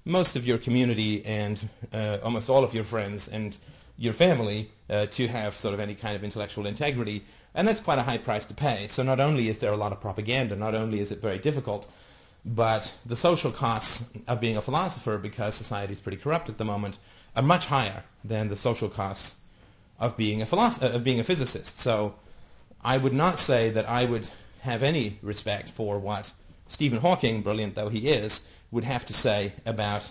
most 0.04 0.36
of 0.36 0.48
your 0.48 0.58
community 0.58 1.24
and 1.24 1.70
uh, 1.94 2.18
almost 2.24 2.50
all 2.50 2.64
of 2.64 2.74
your 2.74 2.86
friends 2.86 3.28
and 3.28 3.56
your 3.98 4.14
family 4.14 4.70
uh, 4.90 5.06
to 5.08 5.28
have 5.28 5.56
sort 5.56 5.74
of 5.74 5.80
any 5.80 5.96
kind 5.96 6.16
of 6.16 6.24
intellectual 6.24 6.66
integrity, 6.66 7.24
and 7.54 7.68
that's 7.68 7.80
quite 7.80 8.00
a 8.00 8.04
high 8.04 8.18
price 8.18 8.46
to 8.46 8.54
pay. 8.54 8.88
So 8.88 9.04
not 9.04 9.20
only 9.20 9.50
is 9.50 9.60
there 9.60 9.72
a 9.72 9.78
lot 9.78 9.92
of 9.92 10.02
propaganda, 10.02 10.56
not 10.56 10.76
only 10.76 11.00
is 11.00 11.12
it 11.12 11.22
very 11.22 11.40
difficult, 11.40 11.88
but 12.46 12.94
the 13.06 13.16
social 13.16 13.52
costs 13.52 14.12
of 14.28 14.42
being 14.42 14.58
a 14.58 14.62
philosopher, 14.62 15.18
because 15.18 15.56
society 15.56 15.94
is 15.94 16.00
pretty 16.00 16.18
corrupt 16.18 16.50
at 16.50 16.58
the 16.58 16.66
moment, 16.66 16.98
are 17.36 17.44
much 17.44 17.68
higher 17.68 18.04
than 18.24 18.50
the 18.50 18.58
social 18.58 18.90
costs 18.90 19.36
of 20.00 20.18
being 20.18 20.42
a 20.42 20.46
philosopher, 20.46 20.88
of 20.88 21.04
being 21.04 21.20
a 21.20 21.24
physicist. 21.24 21.80
So 21.80 22.16
I 22.84 22.98
would 22.98 23.14
not 23.14 23.40
say 23.40 23.70
that 23.72 23.88
I 23.88 24.04
would 24.04 24.28
have 24.62 24.84
any 24.84 25.20
respect 25.22 25.70
for 25.70 26.00
what 26.00 26.32
Stephen 26.68 27.00
Hawking, 27.00 27.42
brilliant 27.42 27.76
though 27.76 27.90
he 27.90 28.10
is, 28.10 28.46
would 28.72 28.84
have 28.84 29.06
to 29.06 29.14
say 29.14 29.54
about 29.66 30.10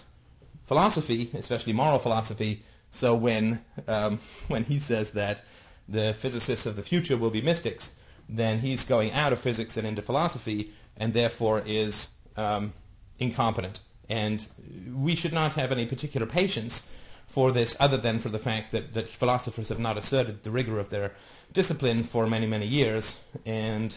philosophy, 0.66 1.30
especially 1.34 1.72
moral 1.72 1.98
philosophy. 1.98 2.62
So 2.92 3.16
when 3.16 3.60
um, 3.88 4.20
when 4.48 4.64
he 4.64 4.78
says 4.78 5.10
that 5.12 5.42
the 5.88 6.14
physicists 6.14 6.66
of 6.66 6.76
the 6.76 6.82
future 6.82 7.16
will 7.16 7.30
be 7.30 7.42
mystics, 7.42 7.92
then 8.28 8.60
he's 8.60 8.84
going 8.84 9.12
out 9.12 9.32
of 9.32 9.40
physics 9.40 9.76
and 9.76 9.86
into 9.86 10.02
philosophy, 10.02 10.70
and 10.96 11.12
therefore 11.12 11.62
is 11.66 12.08
um, 12.36 12.72
incompetent. 13.18 13.80
And 14.08 14.46
we 14.94 15.16
should 15.16 15.32
not 15.32 15.54
have 15.54 15.72
any 15.72 15.86
particular 15.86 16.26
patience 16.26 16.92
for 17.26 17.50
this 17.50 17.76
other 17.80 17.96
than 17.96 18.18
for 18.18 18.28
the 18.28 18.38
fact 18.38 18.72
that, 18.72 18.92
that 18.92 19.08
philosophers 19.08 19.70
have 19.70 19.78
not 19.78 19.96
asserted 19.96 20.44
the 20.44 20.50
rigor 20.50 20.78
of 20.78 20.90
their 20.90 21.14
discipline 21.52 22.02
for 22.02 22.26
many, 22.26 22.46
many 22.46 22.66
years, 22.66 23.24
and 23.46 23.96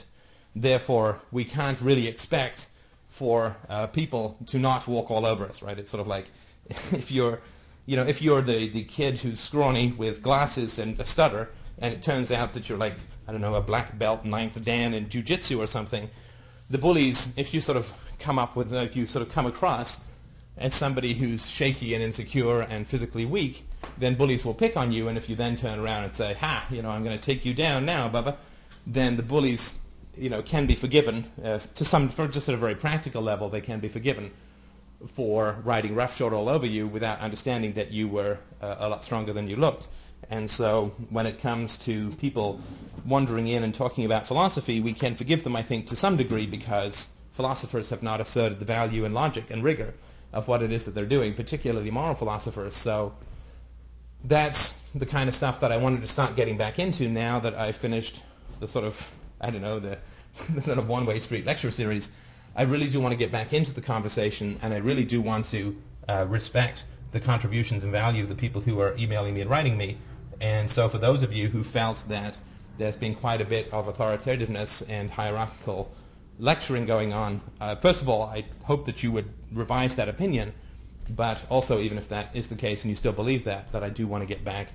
therefore 0.56 1.22
we 1.32 1.44
can't 1.44 1.82
really 1.82 2.08
expect 2.08 2.68
for 3.10 3.56
uh, 3.70 3.88
people 3.88 4.38
to 4.48 4.60
not 4.60 4.88
walk 4.88 5.12
all 5.12 5.26
over 5.26 5.46
us, 5.46 5.62
right? 5.62 5.78
It's 5.78 5.90
sort 5.90 6.02
of 6.02 6.08
like 6.08 6.26
if 6.70 7.12
you're, 7.12 7.42
you 7.86 7.96
know, 7.96 8.04
if 8.04 8.22
you're 8.22 8.42
the, 8.42 8.68
the 8.68 8.84
kid 8.84 9.20
who's 9.20 9.40
scrawny 9.40 9.92
with 9.92 10.22
glasses 10.22 10.80
and 10.80 11.00
a 11.00 11.06
stutter, 11.06 11.50
and 11.78 11.94
it 11.94 12.02
turns 12.02 12.32
out 12.32 12.54
that 12.54 12.68
you're 12.68 12.78
like, 12.78 12.96
I 13.28 13.32
don't 13.32 13.42
know, 13.42 13.56
a 13.56 13.62
black 13.62 13.98
belt 13.98 14.26
ninth 14.26 14.64
dan 14.64 14.94
in 14.94 15.08
jujitsu 15.08 15.60
or 15.60 15.68
something, 15.68 16.10
the 16.70 16.78
bullies, 16.78 17.38
if 17.38 17.54
you 17.54 17.62
sort 17.62 17.78
of 17.78 17.92
come 18.20 18.40
up 18.40 18.56
with, 18.56 18.74
if 18.74 18.96
you 18.96 19.06
sort 19.06 19.26
of 19.26 19.32
come 19.32 19.46
across 19.46 20.04
as 20.58 20.74
somebody 20.74 21.14
who's 21.14 21.48
shaky 21.48 21.94
and 21.94 22.04
insecure 22.04 22.62
and 22.62 22.88
physically 22.88 23.26
weak, 23.26 23.64
then 23.98 24.16
bullies 24.16 24.44
will 24.44 24.54
pick 24.54 24.78
on 24.78 24.92
you. 24.92 25.08
And 25.08 25.18
if 25.18 25.30
you 25.30 25.36
then 25.36 25.56
turn 25.58 25.80
around 25.80 26.06
and 26.06 26.14
say, 26.14 26.34
"Ha, 26.34 26.66
you 26.72 26.82
know, 26.82 26.90
I'm 26.90 27.04
going 27.04 27.18
to 27.18 27.24
take 27.24 27.46
you 27.46 27.54
down 27.54 27.86
now, 27.86 28.10
Bubba," 28.10 28.36
then 28.88 29.16
the 29.18 29.24
bullies, 29.24 29.78
you 30.18 30.30
know, 30.30 30.42
can 30.42 30.66
be 30.66 30.76
forgiven 30.76 31.30
uh, 31.44 31.60
to 31.76 31.86
some, 31.86 32.10
for 32.10 32.28
just 32.28 32.50
at 32.50 32.56
a 32.56 32.58
very 32.58 32.76
practical 32.76 33.22
level, 33.22 33.50
they 33.50 33.62
can 33.62 33.80
be 33.80 33.90
forgiven 33.90 34.32
for 35.08 35.58
riding 35.64 35.96
roughshod 35.96 36.34
all 36.34 36.50
over 36.50 36.66
you 36.66 36.88
without 36.88 37.20
understanding 37.20 37.74
that 37.74 37.92
you 37.92 38.08
were 38.08 38.40
uh, 38.62 38.76
a 38.80 38.90
lot 38.90 39.04
stronger 39.04 39.34
than 39.34 39.48
you 39.48 39.56
looked. 39.56 39.88
And 40.30 40.50
so 40.50 40.94
when 41.10 41.26
it 41.26 41.40
comes 41.40 41.78
to 41.80 42.12
people 42.12 42.60
wandering 43.06 43.48
in 43.48 43.64
and 43.64 43.74
talking 43.74 44.06
about 44.06 44.28
philosophy, 44.28 44.80
we 44.80 44.94
can 44.94 45.16
forgive 45.16 45.44
them, 45.44 45.56
I 45.56 45.62
think, 45.62 45.88
to 45.88 45.96
some 45.96 46.18
degree 46.18 46.48
because 46.48 47.08
philosophers 47.34 47.90
have 47.90 48.02
not 48.02 48.22
asserted 48.22 48.60
the 48.60 48.66
value 48.66 49.06
in 49.06 49.14
logic 49.14 49.52
and 49.52 49.64
rigor 49.64 49.94
of 50.34 50.48
what 50.48 50.64
it 50.64 50.72
is 50.72 50.86
that 50.86 50.96
they're 50.96 51.06
doing, 51.06 51.34
particularly 51.34 51.92
moral 51.92 52.16
philosophers. 52.16 52.76
So 52.76 53.14
that's 54.24 54.80
the 54.96 55.06
kind 55.06 55.30
of 55.30 55.36
stuff 55.36 55.60
that 55.60 55.72
I 55.72 55.78
wanted 55.78 56.02
to 56.02 56.08
start 56.08 56.36
getting 56.36 56.58
back 56.58 56.80
into 56.80 57.08
now 57.10 57.40
that 57.42 57.54
I've 57.54 57.76
finished 57.76 58.22
the 58.60 58.68
sort 58.68 58.86
of, 58.86 59.12
I 59.40 59.52
don't 59.52 59.62
know, 59.62 59.80
the, 59.80 60.00
the 60.50 60.62
sort 60.64 60.78
of 60.78 60.88
one-way 60.88 61.20
street 61.20 61.46
lecture 61.46 61.72
series. 61.72 62.12
I 62.56 62.64
really 62.64 62.88
do 62.88 63.02
want 63.02 63.12
to 63.12 63.18
get 63.18 63.32
back 63.32 63.52
into 63.52 63.74
the 63.74 63.82
conversation, 63.82 64.60
and 64.62 64.74
I 64.74 64.78
really 64.78 65.04
do 65.04 65.22
want 65.22 65.48
to 65.48 65.76
uh, 66.08 66.26
respect 66.30 66.86
the 67.12 67.20
contributions 67.20 67.84
and 67.84 67.92
value 67.92 68.24
of 68.24 68.30
the 68.30 68.36
people 68.36 68.62
who 68.62 68.80
are 68.80 68.96
emailing 68.98 69.34
me 69.34 69.42
and 69.42 69.50
writing 69.50 69.78
me. 69.78 69.98
And 70.40 70.70
so 70.72 70.88
for 70.88 70.98
those 70.98 71.22
of 71.22 71.34
you 71.34 71.50
who 71.50 71.64
felt 71.64 72.06
that 72.08 72.38
there's 72.78 72.96
been 72.96 73.16
quite 73.16 73.42
a 73.42 73.46
bit 73.46 73.74
of 73.74 73.88
authoritativeness 73.88 74.82
and 74.90 75.12
hierarchical 75.12 75.92
lecturing 76.40 76.86
going 76.86 77.12
on, 77.12 77.42
uh, 77.60 77.76
first 77.76 78.02
of 78.02 78.08
all, 78.08 78.24
I 78.24 78.46
hope 78.64 78.86
that 78.86 79.04
you 79.04 79.12
would 79.12 79.30
revise 79.52 79.96
that 79.96 80.08
opinion. 80.08 80.54
But 81.10 81.46
also, 81.50 81.80
even 81.80 81.98
if 81.98 82.10
that 82.10 82.36
is 82.36 82.48
the 82.48 82.56
case 82.56 82.84
and 82.84 82.90
you 82.90 82.96
still 82.96 83.14
believe 83.14 83.44
that, 83.44 83.74
that 83.74 83.84
I 83.84 83.90
do 83.90 84.08
want 84.08 84.22
to 84.22 84.28
get 84.28 84.44
back 84.44 84.70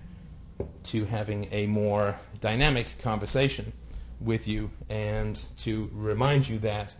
to 0.84 1.04
having 1.06 1.48
a 1.50 1.66
more 1.66 2.18
dynamic 2.40 2.86
conversation 3.00 3.72
with 4.20 4.46
you 4.46 4.70
and 4.90 5.42
to 5.58 5.90
remind 5.92 6.46
you 6.46 6.58
that 6.58 6.94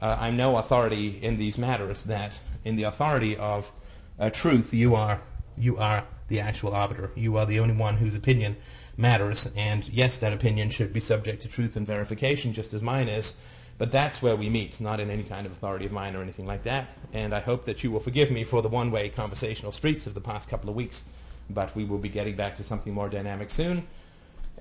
uh, 0.00 0.16
I'm 0.20 0.36
no 0.36 0.56
authority 0.56 1.18
in 1.22 1.36
these 1.36 1.58
matters, 1.58 2.02
that 2.04 2.38
in 2.64 2.76
the 2.76 2.84
authority 2.84 3.36
of 3.36 3.70
uh, 4.18 4.30
truth, 4.30 4.72
you 4.74 4.94
are, 4.94 5.20
you 5.56 5.78
are 5.78 6.04
the 6.28 6.40
actual 6.40 6.74
arbiter. 6.74 7.10
You 7.14 7.36
are 7.36 7.46
the 7.46 7.60
only 7.60 7.74
one 7.74 7.96
whose 7.96 8.14
opinion 8.14 8.56
matters. 8.96 9.50
And 9.56 9.86
yes, 9.88 10.18
that 10.18 10.32
opinion 10.32 10.70
should 10.70 10.92
be 10.92 11.00
subject 11.00 11.42
to 11.42 11.48
truth 11.48 11.76
and 11.76 11.86
verification, 11.86 12.52
just 12.52 12.72
as 12.72 12.82
mine 12.82 13.08
is. 13.08 13.38
But 13.78 13.92
that's 13.92 14.22
where 14.22 14.36
we 14.36 14.50
meet, 14.50 14.80
not 14.80 15.00
in 15.00 15.10
any 15.10 15.22
kind 15.22 15.46
of 15.46 15.52
authority 15.52 15.86
of 15.86 15.92
mine 15.92 16.14
or 16.14 16.22
anything 16.22 16.46
like 16.46 16.64
that. 16.64 16.88
And 17.12 17.34
I 17.34 17.40
hope 17.40 17.64
that 17.64 17.82
you 17.82 17.90
will 17.90 18.00
forgive 18.00 18.30
me 18.30 18.44
for 18.44 18.62
the 18.62 18.68
one-way 18.68 19.08
conversational 19.08 19.72
streets 19.72 20.06
of 20.06 20.14
the 20.14 20.20
past 20.20 20.48
couple 20.48 20.68
of 20.68 20.76
weeks. 20.76 21.04
But 21.48 21.74
we 21.74 21.84
will 21.84 21.98
be 21.98 22.10
getting 22.10 22.36
back 22.36 22.56
to 22.56 22.64
something 22.64 22.92
more 22.92 23.08
dynamic 23.08 23.50
soon. 23.50 23.86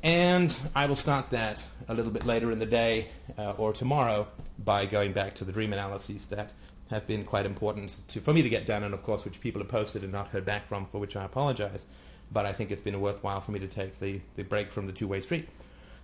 And 0.01 0.57
I 0.73 0.85
will 0.85 0.95
start 0.95 1.31
that 1.31 1.65
a 1.89 1.93
little 1.93 2.11
bit 2.11 2.25
later 2.25 2.51
in 2.51 2.59
the 2.59 2.65
day 2.65 3.09
uh, 3.37 3.51
or 3.57 3.73
tomorrow 3.73 4.27
by 4.57 4.85
going 4.85 5.11
back 5.11 5.35
to 5.35 5.45
the 5.45 5.51
dream 5.51 5.73
analyses 5.73 6.25
that 6.27 6.51
have 6.89 7.05
been 7.05 7.25
quite 7.25 7.45
important 7.45 7.97
to, 8.09 8.21
for 8.21 8.33
me 8.33 8.41
to 8.41 8.49
get 8.49 8.65
done, 8.65 8.83
and 8.83 8.93
of 8.93 9.03
course 9.03 9.25
which 9.25 9.41
people 9.41 9.61
have 9.61 9.69
posted 9.69 10.03
and 10.03 10.11
not 10.11 10.29
heard 10.29 10.45
back 10.45 10.67
from, 10.67 10.85
for 10.85 10.99
which 10.99 11.15
I 11.15 11.25
apologize. 11.25 11.85
But 12.31 12.45
I 12.45 12.53
think 12.53 12.71
it's 12.71 12.81
been 12.81 12.99
worthwhile 13.01 13.41
for 13.41 13.51
me 13.51 13.59
to 13.59 13.67
take 13.67 13.99
the, 13.99 14.21
the 14.35 14.43
break 14.43 14.71
from 14.71 14.87
the 14.87 14.93
two-way 14.93 15.19
street. 15.19 15.49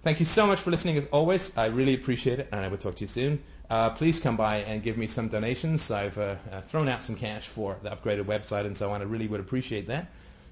Thank 0.04 0.20
you 0.20 0.26
so 0.26 0.46
much 0.46 0.60
for 0.60 0.72
listening 0.72 0.98
as 0.98 1.06
always. 1.08 1.58
I 1.58 1.68
really 1.68 1.96
appreciate 1.96 2.40
it, 2.40 2.50
and 2.52 2.64
I 2.64 2.68
will 2.68 2.78
talk 2.78 2.96
to 2.96 3.02
you 3.02 3.08
soon. 3.08 3.42
Uh, 3.70 3.90
please 3.92 4.20
come 4.20 4.38
by 4.38 4.58
and 4.58 4.84
give 4.84 4.98
me 4.98 5.08
some 5.08 5.30
donations. 5.30 5.90
I've 5.90 6.18
uh, 6.18 6.36
uh, 6.52 6.62
thrown 6.62 6.90
out 6.90 7.02
some 7.02 7.16
cash 7.16 7.48
for 7.48 7.78
the 7.82 7.90
upgraded 7.90 8.26
website 8.26 8.66
and 8.66 8.76
so 8.76 8.92
on. 8.92 9.02
I 9.02 9.06
really 9.06 9.28
would 9.28 9.40
appreciate 9.40 9.88
that. 9.88 10.12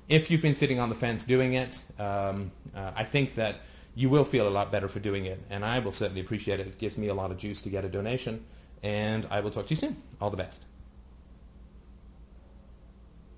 If 0.10 0.30
you've 0.30 0.42
been 0.42 0.54
sitting 0.54 0.80
on 0.80 0.90
the 0.90 0.96
fence 0.96 1.24
doing 1.24 1.54
it, 1.54 1.82
um, 1.98 2.52
uh, 2.76 2.92
I 2.96 3.04
think 3.04 3.36
that 3.36 3.60
you 3.96 4.10
will 4.10 4.26
feel 4.26 4.48
a 4.48 4.50
lot 4.50 4.72
better 4.72 4.88
for 4.88 5.00
doing 5.00 5.26
it, 5.26 5.40
and 5.50 5.64
I 5.64 5.80
will 5.80 5.92
certainly 5.92 6.22
appreciate 6.22 6.60
it. 6.60 6.68
It 6.68 6.78
gives 6.78 6.98
me 6.98 7.08
a 7.08 7.14
lot 7.14 7.32
of 7.32 7.38
juice 7.38 7.62
to 7.62 7.70
get 7.70 7.86
a 7.86 7.90
donation, 7.90 8.44
and 8.82 9.26
I 9.30 9.40
will 9.40 9.52
talk 9.52 9.68
to 9.68 9.72
you 9.72 9.78
soon. 9.78 10.02
All 10.20 10.30
the 10.30 10.38
best. 10.38 10.66